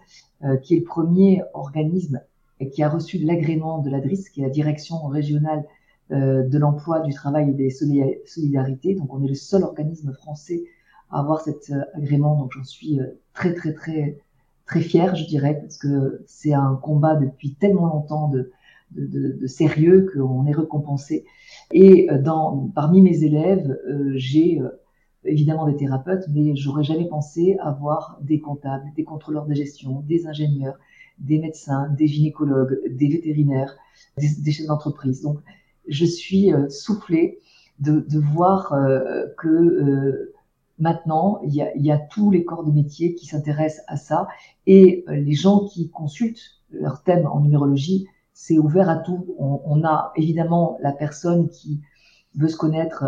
qui 0.61 0.75
est 0.75 0.79
le 0.79 0.83
premier 0.83 1.41
organisme 1.53 2.21
et 2.61 2.69
qui 2.69 2.83
a 2.83 2.89
reçu 2.89 3.17
l'agrément 3.17 3.79
de 3.79 3.89
l'ADRIS, 3.89 4.29
qui 4.29 4.41
est 4.41 4.43
la 4.43 4.49
direction 4.49 5.05
régionale 5.07 5.65
euh, 6.11 6.47
de 6.47 6.57
l'emploi, 6.57 6.99
du 6.99 7.13
travail 7.13 7.49
et 7.49 7.53
des 7.53 7.69
solidarités. 7.69 8.93
Donc, 8.93 9.13
on 9.13 9.23
est 9.23 9.27
le 9.27 9.35
seul 9.35 9.63
organisme 9.63 10.13
français 10.13 10.63
à 11.09 11.19
avoir 11.19 11.41
cet 11.41 11.69
euh, 11.71 11.81
agrément. 11.93 12.35
Donc, 12.37 12.51
j'en 12.53 12.63
suis 12.63 12.99
euh, 12.99 13.07
très, 13.33 13.53
très, 13.53 13.73
très, 13.73 14.19
très 14.65 14.81
fière, 14.81 15.15
je 15.15 15.25
dirais, 15.25 15.59
parce 15.61 15.77
que 15.77 16.23
c'est 16.27 16.53
un 16.53 16.75
combat 16.75 17.15
depuis 17.15 17.55
tellement 17.55 17.87
longtemps 17.87 18.29
de, 18.29 18.51
sérieux 19.47 20.07
qu'on 20.13 20.45
est 20.45 20.53
récompensé. 20.53 21.25
Et 21.71 22.07
dans, 22.21 22.69
parmi 22.75 23.01
mes 23.01 23.23
élèves, 23.23 23.75
j'ai 24.13 24.61
évidemment 25.25 25.65
des 25.65 25.75
thérapeutes, 25.75 26.25
mais 26.29 26.55
j'aurais 26.55 26.83
jamais 26.83 27.07
pensé 27.07 27.57
avoir 27.59 28.19
des 28.21 28.39
comptables, 28.39 28.85
des 28.95 29.03
contrôleurs 29.03 29.45
de 29.45 29.53
gestion, 29.53 30.01
des 30.01 30.27
ingénieurs, 30.27 30.77
des 31.19 31.39
médecins, 31.39 31.89
des 31.89 32.07
gynécologues, 32.07 32.79
des 32.89 33.07
vétérinaires, 33.07 33.75
des, 34.17 34.51
chefs 34.51 34.67
d'entreprise. 34.67 35.21
Donc, 35.21 35.39
je 35.87 36.05
suis 36.05 36.53
euh, 36.53 36.69
soufflée 36.69 37.39
de, 37.79 38.05
voir 38.19 38.73
euh, 38.73 39.25
que 39.37 39.47
euh, 39.47 40.32
maintenant, 40.79 41.39
il 41.43 41.53
y, 41.53 41.61
a, 41.61 41.75
il 41.75 41.85
y, 41.85 41.91
a, 41.91 41.97
tous 41.97 42.31
les 42.31 42.43
corps 42.43 42.63
de 42.63 42.71
métier 42.71 43.15
qui 43.15 43.25
s'intéressent 43.25 43.83
à 43.87 43.97
ça 43.97 44.27
et 44.65 45.05
les 45.07 45.33
gens 45.33 45.65
qui 45.65 45.89
consultent 45.89 46.61
leur 46.71 47.03
thème 47.03 47.27
en 47.27 47.39
numérologie, 47.39 48.07
c'est 48.33 48.57
ouvert 48.57 48.89
à 48.89 48.97
tout. 48.97 49.35
On, 49.37 49.61
on, 49.65 49.83
a 49.83 50.11
évidemment 50.15 50.77
la 50.81 50.91
personne 50.91 51.49
qui 51.49 51.81
veut 52.35 52.47
se 52.47 52.57
connaître 52.57 53.05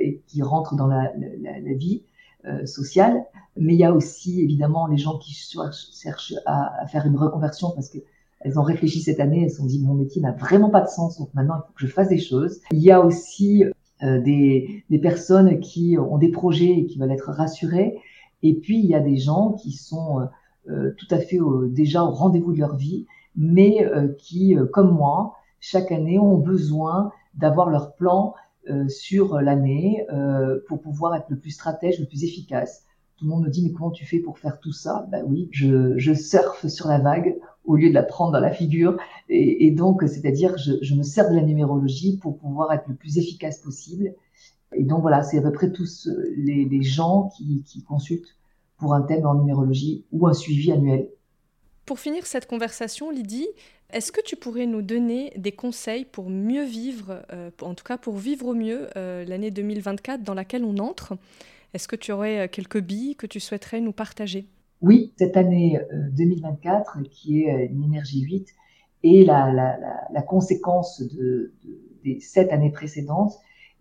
et 0.00 0.20
qui 0.26 0.42
rentre 0.42 0.74
dans 0.74 0.88
la, 0.88 1.12
la, 1.16 1.60
la 1.60 1.74
vie 1.74 2.02
sociale, 2.64 3.24
mais 3.56 3.74
il 3.74 3.78
y 3.78 3.84
a 3.84 3.92
aussi 3.92 4.40
évidemment 4.40 4.86
les 4.86 4.96
gens 4.96 5.18
qui 5.18 5.32
cherchent 5.32 6.34
à, 6.46 6.86
faire 6.88 7.06
une 7.06 7.16
reconversion 7.16 7.70
parce 7.70 7.88
que 7.88 7.98
elles 8.40 8.58
ont 8.58 8.62
réfléchi 8.62 9.00
cette 9.00 9.20
année, 9.20 9.44
elles 9.44 9.50
se 9.50 9.58
sont 9.58 9.66
dit 9.66 9.80
mon 9.80 9.94
métier 9.94 10.20
n'a 10.20 10.32
vraiment 10.32 10.70
pas 10.70 10.80
de 10.80 10.88
sens, 10.88 11.18
donc 11.18 11.32
maintenant 11.32 11.56
il 11.58 11.66
faut 11.66 11.72
que 11.74 11.86
je 11.86 11.92
fasse 11.92 12.08
des 12.08 12.18
choses. 12.18 12.60
Il 12.72 12.80
y 12.80 12.90
a 12.90 13.00
aussi 13.00 13.64
euh, 13.64 13.70
des, 14.02 14.84
des, 14.90 14.98
personnes 14.98 15.60
qui 15.60 15.96
ont 15.98 16.18
des 16.18 16.30
projets 16.30 16.70
et 16.70 16.86
qui 16.86 16.98
veulent 16.98 17.12
être 17.12 17.30
rassurées, 17.30 17.98
et 18.42 18.54
puis 18.54 18.78
il 18.78 18.86
y 18.86 18.94
a 18.94 19.00
des 19.00 19.16
gens 19.16 19.52
qui 19.52 19.72
sont 19.72 20.20
euh, 20.20 20.24
euh 20.70 20.94
tout 20.96 21.06
à 21.10 21.18
fait 21.18 21.38
déjà 21.68 22.02
au 22.02 22.10
rendez-vous 22.10 22.52
de 22.52 22.58
leur 22.58 22.76
vie, 22.76 23.06
mais 23.36 23.84
euh, 23.84 24.08
qui, 24.18 24.56
comme 24.72 24.92
moi, 24.92 25.36
chaque 25.60 25.92
année 25.92 26.18
ont 26.18 26.38
besoin 26.38 27.12
d'avoir 27.34 27.70
leur 27.70 27.94
plan 27.94 28.34
sur 28.86 29.40
l'année 29.40 30.06
pour 30.68 30.80
pouvoir 30.80 31.16
être 31.16 31.28
le 31.30 31.36
plus 31.36 31.50
stratège, 31.50 31.98
le 31.98 32.06
plus 32.06 32.22
efficace. 32.22 32.84
Tout 33.16 33.24
le 33.24 33.30
monde 33.30 33.44
me 33.44 33.50
dit, 33.50 33.64
mais 33.64 33.72
comment 33.72 33.90
tu 33.90 34.06
fais 34.06 34.20
pour 34.20 34.38
faire 34.38 34.60
tout 34.60 34.70
ça? 34.70 35.06
Ben 35.10 35.24
oui, 35.26 35.48
je, 35.50 35.98
je 35.98 36.12
surfe 36.12 36.68
sur 36.68 36.86
la 36.86 36.98
vague 36.98 37.36
au 37.64 37.76
lieu 37.76 37.88
de 37.88 37.94
la 37.94 38.02
prendre 38.02 38.32
dans 38.32 38.40
la 38.40 38.52
figure. 38.52 38.96
Et, 39.28 39.70
donc, 39.70 40.02
c'est-à-dire, 40.02 40.56
je, 40.58 40.72
je, 40.82 40.94
me 40.94 41.02
sers 41.02 41.30
de 41.30 41.36
la 41.36 41.42
numérologie 41.42 42.18
pour 42.18 42.38
pouvoir 42.38 42.72
être 42.72 42.88
le 42.88 42.94
plus 42.94 43.18
efficace 43.18 43.58
possible. 43.58 44.14
Et 44.74 44.84
donc, 44.84 45.02
voilà, 45.02 45.22
c'est 45.22 45.38
à 45.38 45.42
peu 45.42 45.52
près 45.52 45.70
tous 45.70 46.08
les, 46.36 46.64
les 46.64 46.82
gens 46.82 47.30
qui, 47.36 47.82
consultent 47.86 48.36
pour 48.76 48.94
un 48.94 49.02
thème 49.02 49.26
en 49.26 49.34
numérologie 49.34 50.04
ou 50.12 50.26
un 50.26 50.32
suivi 50.32 50.72
annuel. 50.72 51.08
Pour 51.86 51.98
finir 51.98 52.26
cette 52.26 52.46
conversation, 52.46 53.10
Lydie, 53.10 53.48
est-ce 53.92 54.12
que 54.12 54.20
tu 54.22 54.36
pourrais 54.36 54.66
nous 54.66 54.82
donner 54.82 55.32
des 55.36 55.52
conseils 55.52 56.04
pour 56.04 56.30
mieux 56.30 56.64
vivre, 56.64 57.22
euh, 57.32 57.50
en 57.60 57.74
tout 57.74 57.84
cas 57.84 57.98
pour 57.98 58.16
vivre 58.16 58.46
au 58.46 58.54
mieux 58.54 58.88
euh, 58.96 59.24
l'année 59.24 59.50
2024 59.50 60.22
dans 60.22 60.34
laquelle 60.34 60.64
on 60.64 60.78
entre? 60.78 61.14
Est-ce 61.74 61.88
que 61.88 61.96
tu 61.96 62.12
aurais 62.12 62.40
euh, 62.40 62.48
quelques 62.48 62.80
billes 62.80 63.16
que 63.16 63.26
tu 63.26 63.40
souhaiterais 63.40 63.80
nous 63.80 63.92
partager? 63.92 64.46
Oui, 64.82 65.12
cette 65.16 65.36
année 65.36 65.80
2024, 66.12 66.98
euh, 66.98 67.02
qui 67.10 67.42
est 67.42 67.54
euh, 67.54 67.68
une 67.70 67.84
énergie 67.84 68.22
8, 68.22 68.48
est 69.04 69.24
la, 69.24 70.22
conséquence 70.26 71.00
de, 71.00 71.54
de, 71.64 71.80
des 72.04 72.20
sept 72.20 72.52
années 72.52 72.70
précédentes. 72.70 73.32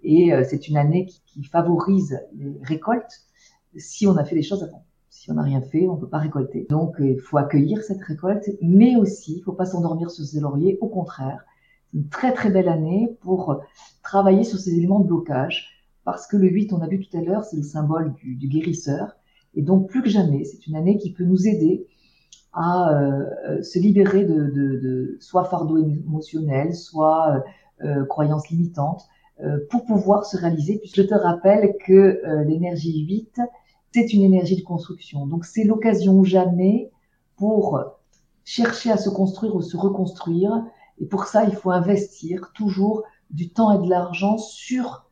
Et 0.04 0.32
c'est 0.49 0.68
une 0.68 0.78
année 0.78 1.06
qui, 1.06 1.43
favorise 1.43 2.20
les 2.34 2.58
récoltes 2.64 3.22
si 3.76 4.08
on 4.08 4.18
a 4.18 4.24
fait 4.24 4.34
les 4.34 4.41
choses 4.41 4.64
avant. 4.64 4.84
Si 5.10 5.30
on 5.30 5.36
n'a 5.36 5.43
rien 5.43 5.62
fait, 5.62 5.88
on 5.88 5.95
ne 5.95 5.99
peut 5.99 6.10
pas 6.10 6.18
récolter. 6.18 6.66
Donc, 6.72 6.95
il 6.97 7.20
faut 7.20 7.38
accueillir 7.38 7.84
cette 7.84 8.02
récolte, 8.02 8.49
mais 8.64 8.95
aussi, 8.95 9.34
il 9.34 9.39
ne 9.39 9.43
faut 9.43 9.54
pas 9.54 9.66
s'endormir 9.66 10.10
sur 10.10 10.26
ses 10.26 10.39
lauriers. 10.39 10.80
Au 10.82 10.88
contraire, 10.88 11.45
c'est 11.91 11.97
une 11.99 12.10
très 12.10 12.34
très 12.34 12.49
belle 12.49 12.68
année 12.68 13.16
pour 13.22 13.62
travailler 14.02 14.43
sur 14.43 14.58
ces 14.58 14.76
éléments 14.76 15.02
de 15.02 15.08
blocage 15.08 15.82
parce 16.04 16.28
que 16.28 16.38
le 16.38 16.49
8, 16.49 16.74
on 16.74 16.82
a 16.82 16.88
vu 16.88 16.99
tout 16.99 17.16
à 17.16 17.22
l'heure, 17.22 17.43
c'est 17.43 17.58
le 17.58 17.64
symbole 17.64 18.14
du, 18.14 18.47
guérisseur. 18.47 19.16
Et 19.56 19.62
donc, 19.62 19.89
plus 19.89 20.02
que 20.02 20.10
jamais, 20.10 20.43
c'est 20.43 20.68
une 20.68 20.76
année 20.76 20.97
qui 20.97 21.12
peut 21.12 21.24
nous 21.24 21.47
aider 21.47 21.88
à 22.54 22.93
euh, 22.93 23.62
se 23.64 23.80
libérer 23.80 24.26
de, 24.26 25.18
soit 25.20 25.45
fardeau 25.45 25.78
émotionnel, 25.78 26.76
soit 26.76 27.43
euh, 27.84 27.86
euh 27.86 28.06
croyances 28.06 28.49
limitantes, 28.49 29.04
pour 29.72 29.86
pouvoir 29.86 30.24
se 30.24 30.38
réaliser. 30.38 30.78
Puis 30.78 30.91
je 30.95 31.02
te 31.02 31.16
rappelle 31.16 31.76
que 31.84 32.22
l'énergie 32.45 33.08
8, 33.08 33.41
c'est 33.91 34.14
une 34.14 34.22
énergie 34.22 34.56
de 34.56 34.62
construction. 34.62 35.26
Donc, 35.26 35.45
c'est 35.45 35.64
l'occasion 35.64 36.24
jamais 36.24 36.91
pour 37.38 37.84
chercher 38.45 38.91
à 38.91 38.97
se 38.97 39.10
construire 39.10 39.56
ou 39.56 39.64
se 39.64 39.78
reconstruire. 39.78 40.64
Et 40.99 41.08
pour 41.08 41.26
ça, 41.26 41.43
il 41.45 41.56
faut 41.56 41.72
investir 41.72 42.52
toujours 42.54 43.02
du 43.32 43.49
temps 43.49 43.72
et 43.72 43.84
de 43.84 43.89
l'argent 43.89 44.38
sur 44.38 45.10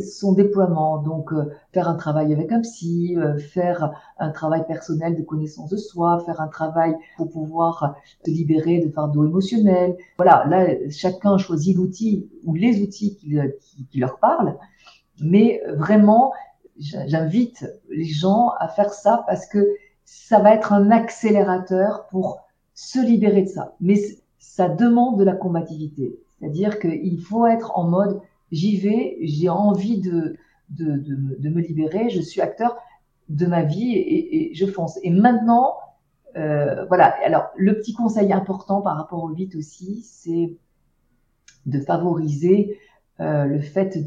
son 0.00 0.32
déploiement. 0.32 0.98
Donc, 0.98 1.32
euh, 1.32 1.50
faire 1.72 1.88
un 1.88 1.94
travail 1.94 2.32
avec 2.32 2.52
un 2.52 2.60
psy, 2.60 3.16
euh, 3.16 3.36
faire 3.38 3.92
un 4.18 4.30
travail 4.30 4.66
personnel 4.66 5.16
de 5.16 5.22
connaissance 5.22 5.70
de 5.70 5.76
soi, 5.76 6.22
faire 6.26 6.40
un 6.40 6.48
travail 6.48 6.94
pour 7.16 7.30
pouvoir 7.30 7.96
se 8.24 8.30
libérer 8.30 8.80
de 8.80 8.90
fardeaux 8.90 9.24
émotionnels. 9.24 9.96
Voilà, 10.16 10.44
là, 10.48 10.66
chacun 10.90 11.38
choisit 11.38 11.76
l'outil 11.76 12.28
ou 12.44 12.54
les 12.54 12.80
outils 12.82 13.16
qui, 13.16 13.38
qui, 13.60 13.86
qui 13.86 13.98
leur 13.98 14.18
parlent. 14.18 14.56
Mais 15.20 15.60
vraiment, 15.76 16.32
j'invite 16.78 17.66
les 17.90 18.04
gens 18.04 18.52
à 18.60 18.68
faire 18.68 18.92
ça 18.92 19.24
parce 19.26 19.46
que 19.46 19.66
ça 20.04 20.38
va 20.38 20.54
être 20.54 20.72
un 20.72 20.90
accélérateur 20.90 22.06
pour 22.10 22.40
se 22.74 23.04
libérer 23.04 23.42
de 23.42 23.48
ça. 23.48 23.74
Mais 23.80 23.96
ça 24.38 24.68
demande 24.68 25.18
de 25.18 25.24
la 25.24 25.34
combativité. 25.34 26.18
C'est-à-dire 26.38 26.78
qu'il 26.78 27.20
faut 27.20 27.46
être 27.46 27.76
en 27.76 27.84
mode 27.84 28.20
j'y 28.52 28.76
vais, 28.76 29.18
j'ai 29.22 29.48
envie 29.48 30.00
de, 30.00 30.36
de, 30.70 30.96
de, 30.96 31.36
de, 31.38 31.48
me 31.48 31.60
libérer, 31.60 32.10
je 32.10 32.20
suis 32.20 32.40
acteur 32.40 32.76
de 33.28 33.46
ma 33.46 33.62
vie 33.62 33.92
et, 33.92 34.50
et 34.50 34.54
je 34.54 34.66
fonce. 34.66 34.98
Et 35.02 35.10
maintenant, 35.10 35.74
euh, 36.36 36.84
voilà. 36.86 37.14
Alors, 37.24 37.48
le 37.56 37.78
petit 37.78 37.94
conseil 37.94 38.32
important 38.32 38.80
par 38.80 38.96
rapport 38.96 39.22
au 39.22 39.30
8 39.30 39.54
aussi, 39.56 40.02
c'est 40.02 40.56
de 41.66 41.80
favoriser 41.80 42.78
euh, 43.20 43.44
le 43.44 43.60
fait 43.60 43.98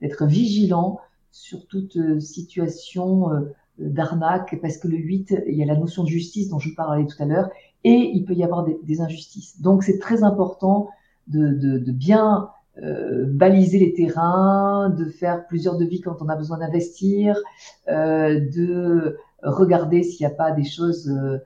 d'être 0.00 0.26
vigilant 0.26 1.00
sur 1.30 1.66
toute 1.66 1.96
euh, 1.96 2.20
situation 2.20 3.32
euh, 3.32 3.54
d'arnaque, 3.78 4.58
parce 4.62 4.78
que 4.78 4.88
le 4.88 4.96
8, 4.96 5.34
il 5.48 5.54
y 5.54 5.62
a 5.62 5.66
la 5.66 5.76
notion 5.76 6.04
de 6.04 6.08
justice 6.08 6.48
dont 6.48 6.58
je 6.58 6.74
parlais 6.74 7.06
tout 7.06 7.20
à 7.20 7.26
l'heure, 7.26 7.50
et 7.82 8.10
il 8.14 8.24
peut 8.24 8.34
y 8.34 8.44
avoir 8.44 8.64
des, 8.64 8.78
des 8.84 9.00
injustices. 9.00 9.60
Donc, 9.60 9.82
c'est 9.82 9.98
très 9.98 10.22
important 10.22 10.88
de, 11.26 11.48
de, 11.48 11.78
de 11.78 11.92
bien 11.92 12.50
euh, 12.82 13.24
baliser 13.26 13.78
les 13.78 13.94
terrains, 13.94 14.90
de 14.90 15.04
faire 15.04 15.46
plusieurs 15.46 15.76
devis 15.76 16.00
quand 16.00 16.20
on 16.20 16.28
a 16.28 16.34
besoin 16.34 16.58
d'investir, 16.58 17.40
euh, 17.88 18.40
de 18.40 19.16
regarder 19.42 20.02
s'il 20.02 20.26
n'y 20.26 20.32
a 20.32 20.34
pas 20.34 20.50
des 20.50 20.64
choses 20.64 21.08
euh, 21.08 21.38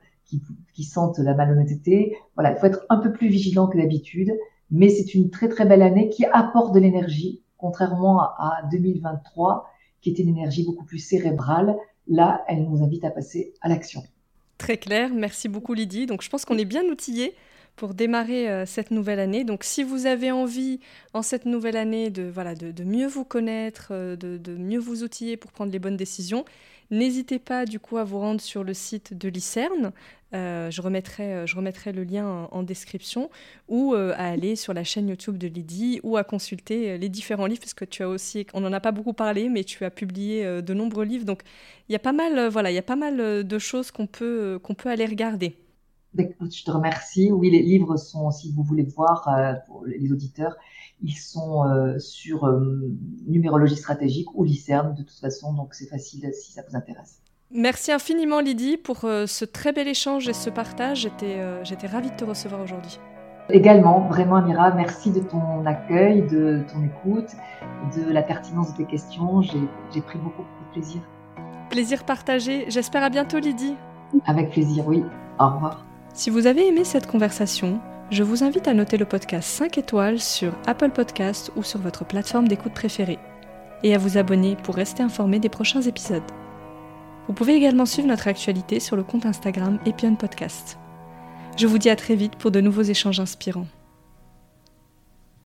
qui, 0.73 0.83
sentent 0.83 1.19
la 1.19 1.35
malhonnêteté. 1.35 2.15
Voilà, 2.35 2.51
il 2.51 2.57
faut 2.57 2.65
être 2.65 2.85
un 2.89 2.97
peu 2.97 3.11
plus 3.11 3.27
vigilant 3.27 3.67
que 3.67 3.77
d'habitude, 3.77 4.31
mais 4.71 4.89
c'est 4.89 5.13
une 5.13 5.29
très 5.29 5.49
très 5.49 5.65
belle 5.65 5.83
année 5.83 6.09
qui 6.09 6.25
apporte 6.25 6.73
de 6.73 6.79
l'énergie, 6.79 7.41
contrairement 7.57 8.21
à, 8.21 8.35
à 8.39 8.67
2023, 8.71 9.69
qui 10.01 10.09
était 10.09 10.23
une 10.23 10.29
énergie 10.29 10.65
beaucoup 10.65 10.85
plus 10.85 10.99
cérébrale. 10.99 11.75
Là, 12.07 12.43
elle 12.47 12.63
nous 12.63 12.83
invite 12.83 13.05
à 13.05 13.11
passer 13.11 13.53
à 13.61 13.69
l'action. 13.69 14.01
Très 14.57 14.77
clair, 14.77 15.11
merci 15.13 15.47
beaucoup 15.47 15.73
Lydie. 15.73 16.05
Donc 16.05 16.21
je 16.23 16.29
pense 16.29 16.43
qu'on 16.43 16.57
est 16.57 16.65
bien 16.65 16.83
outillés 16.85 17.35
pour 17.79 17.93
démarrer 17.93 18.49
euh, 18.49 18.65
cette 18.65 18.91
nouvelle 18.91 19.21
année. 19.21 19.45
Donc 19.45 19.63
si 19.63 19.83
vous 19.83 20.05
avez 20.05 20.33
envie 20.33 20.81
en 21.13 21.21
cette 21.21 21.45
nouvelle 21.45 21.77
année 21.77 22.09
de, 22.09 22.23
voilà, 22.23 22.53
de, 22.53 22.83
mieux 22.83 23.07
vous 23.07 23.23
connaître, 23.23 23.87
euh, 23.91 24.17
de, 24.17 24.53
mieux 24.57 24.79
vous 24.79 25.01
outiller 25.01 25.37
pour 25.37 25.53
prendre 25.53 25.71
les 25.71 25.79
bonnes 25.79 25.95
décisions, 25.95 26.43
n'hésitez 26.91 27.39
pas 27.39 27.63
du 27.63 27.79
coup 27.79 27.97
à 27.97 28.03
vous 28.03 28.19
rendre 28.19 28.41
sur 28.41 28.65
le 28.65 28.73
site 28.73 29.17
de 29.17 29.29
l'ICERN. 29.29 29.93
Euh, 30.33 30.69
je, 30.69 30.81
remettrai, 30.81 31.47
je 31.47 31.55
remettrai 31.55 31.93
le 31.93 32.03
lien 32.03 32.49
en, 32.51 32.63
description 32.63 33.29
ou 33.69 33.93
à 33.93 34.13
aller 34.15 34.57
sur 34.57 34.73
la 34.73 34.83
chaîne 34.83 35.07
YouTube 35.07 35.37
de 35.37 35.47
Lydie 35.47 36.01
ou 36.03 36.17
à 36.17 36.25
consulter 36.25 36.97
les 36.97 37.07
différents 37.07 37.45
livres 37.45 37.61
parce 37.61 37.73
que 37.73 37.85
tu 37.85 38.03
as 38.03 38.09
aussi, 38.09 38.45
on 38.53 38.59
n'en 38.59 38.73
a 38.73 38.81
pas 38.81 38.91
beaucoup 38.91 39.13
parlé, 39.13 39.47
mais 39.47 39.63
tu 39.63 39.85
as 39.85 39.89
publié 39.89 40.61
de 40.61 40.73
nombreux 40.73 41.05
livres. 41.05 41.23
Donc 41.23 41.43
il 41.87 41.93
y 41.93 41.95
a 41.95 41.99
pas 41.99 42.11
mal, 42.11 42.49
voilà, 42.49 42.71
il 42.71 42.75
y 42.75 42.77
a 42.77 42.83
pas 42.83 42.97
mal 42.97 43.47
de 43.47 43.59
choses 43.59 43.89
qu'on 43.89 44.05
peut, 44.05 44.59
qu'on 44.61 44.75
peut 44.75 44.89
aller 44.89 45.05
regarder. 45.05 45.55
Je 46.17 46.63
te 46.63 46.71
remercie. 46.71 47.31
Oui, 47.31 47.51
les 47.51 47.61
livres 47.61 47.97
sont, 47.97 48.31
si 48.31 48.51
vous 48.51 48.63
voulez 48.63 48.83
voir, 48.83 49.27
euh, 49.27 49.53
pour 49.67 49.85
les 49.85 50.11
auditeurs, 50.11 50.55
ils 51.01 51.15
sont 51.15 51.65
euh, 51.65 51.97
sur 51.99 52.45
euh, 52.45 52.91
numérologie 53.27 53.77
stratégique 53.77 54.33
ou 54.33 54.43
l'ICERN 54.43 54.95
de 54.95 55.03
toute 55.03 55.19
façon, 55.19 55.53
donc 55.53 55.73
c'est 55.73 55.87
facile 55.87 56.29
si 56.33 56.51
ça 56.51 56.61
vous 56.67 56.75
intéresse. 56.75 57.21
Merci 57.51 57.91
infiniment 57.91 58.41
Lydie 58.41 58.77
pour 58.77 58.99
ce 58.99 59.43
très 59.43 59.71
bel 59.71 59.87
échange 59.87 60.27
et 60.29 60.33
ce 60.33 60.51
partage. 60.51 60.99
J'étais 60.99 61.41
j'étais 61.63 61.87
ravie 61.87 62.11
de 62.11 62.15
te 62.15 62.23
recevoir 62.23 62.61
aujourd'hui. 62.61 62.99
Également, 63.49 64.07
vraiment 64.07 64.35
Amira, 64.35 64.71
merci 64.75 65.09
de 65.09 65.21
ton 65.21 65.65
accueil, 65.65 66.21
de 66.27 66.63
ton 66.71 66.83
écoute, 66.83 67.31
de 67.97 68.11
la 68.11 68.21
pertinence 68.21 68.73
de 68.73 68.77
tes 68.77 68.85
questions. 68.85 69.41
J'ai 69.41 70.01
pris 70.01 70.19
beaucoup, 70.19 70.43
beaucoup 70.43 70.65
de 70.67 70.73
plaisir. 70.73 71.01
Plaisir 71.71 72.03
partagé. 72.03 72.65
J'espère 72.69 73.01
à 73.01 73.09
bientôt 73.09 73.39
Lydie. 73.39 73.75
Avec 74.27 74.51
plaisir, 74.51 74.87
oui. 74.87 75.03
Au 75.39 75.47
revoir. 75.47 75.88
Si 76.19 76.29
vous 76.29 76.47
avez 76.47 76.67
aimé 76.67 76.83
cette 76.83 77.07
conversation, 77.07 77.79
je 78.11 78.23
vous 78.23 78.43
invite 78.43 78.67
à 78.67 78.73
noter 78.73 78.97
le 78.97 79.05
podcast 79.05 79.47
5 79.51 79.77
étoiles 79.77 80.19
sur 80.19 80.51
Apple 80.67 80.89
Podcast 80.89 81.49
ou 81.55 81.63
sur 81.63 81.79
votre 81.79 82.03
plateforme 82.03 82.49
d'écoute 82.49 82.73
préférée, 82.73 83.19
et 83.83 83.95
à 83.95 83.97
vous 83.97 84.17
abonner 84.17 84.57
pour 84.57 84.75
rester 84.75 85.01
informé 85.01 85.39
des 85.39 85.47
prochains 85.47 85.81
épisodes. 85.81 86.29
Vous 87.27 87.33
pouvez 87.33 87.53
également 87.53 87.85
suivre 87.85 88.09
notre 88.09 88.27
actualité 88.27 88.81
sur 88.81 88.97
le 88.97 89.03
compte 89.03 89.25
Instagram 89.25 89.79
Epion 89.85 90.15
Podcast. 90.15 90.77
Je 91.55 91.67
vous 91.67 91.77
dis 91.77 91.89
à 91.89 91.95
très 91.95 92.15
vite 92.15 92.35
pour 92.35 92.51
de 92.51 92.59
nouveaux 92.59 92.81
échanges 92.81 93.21
inspirants. 93.21 93.67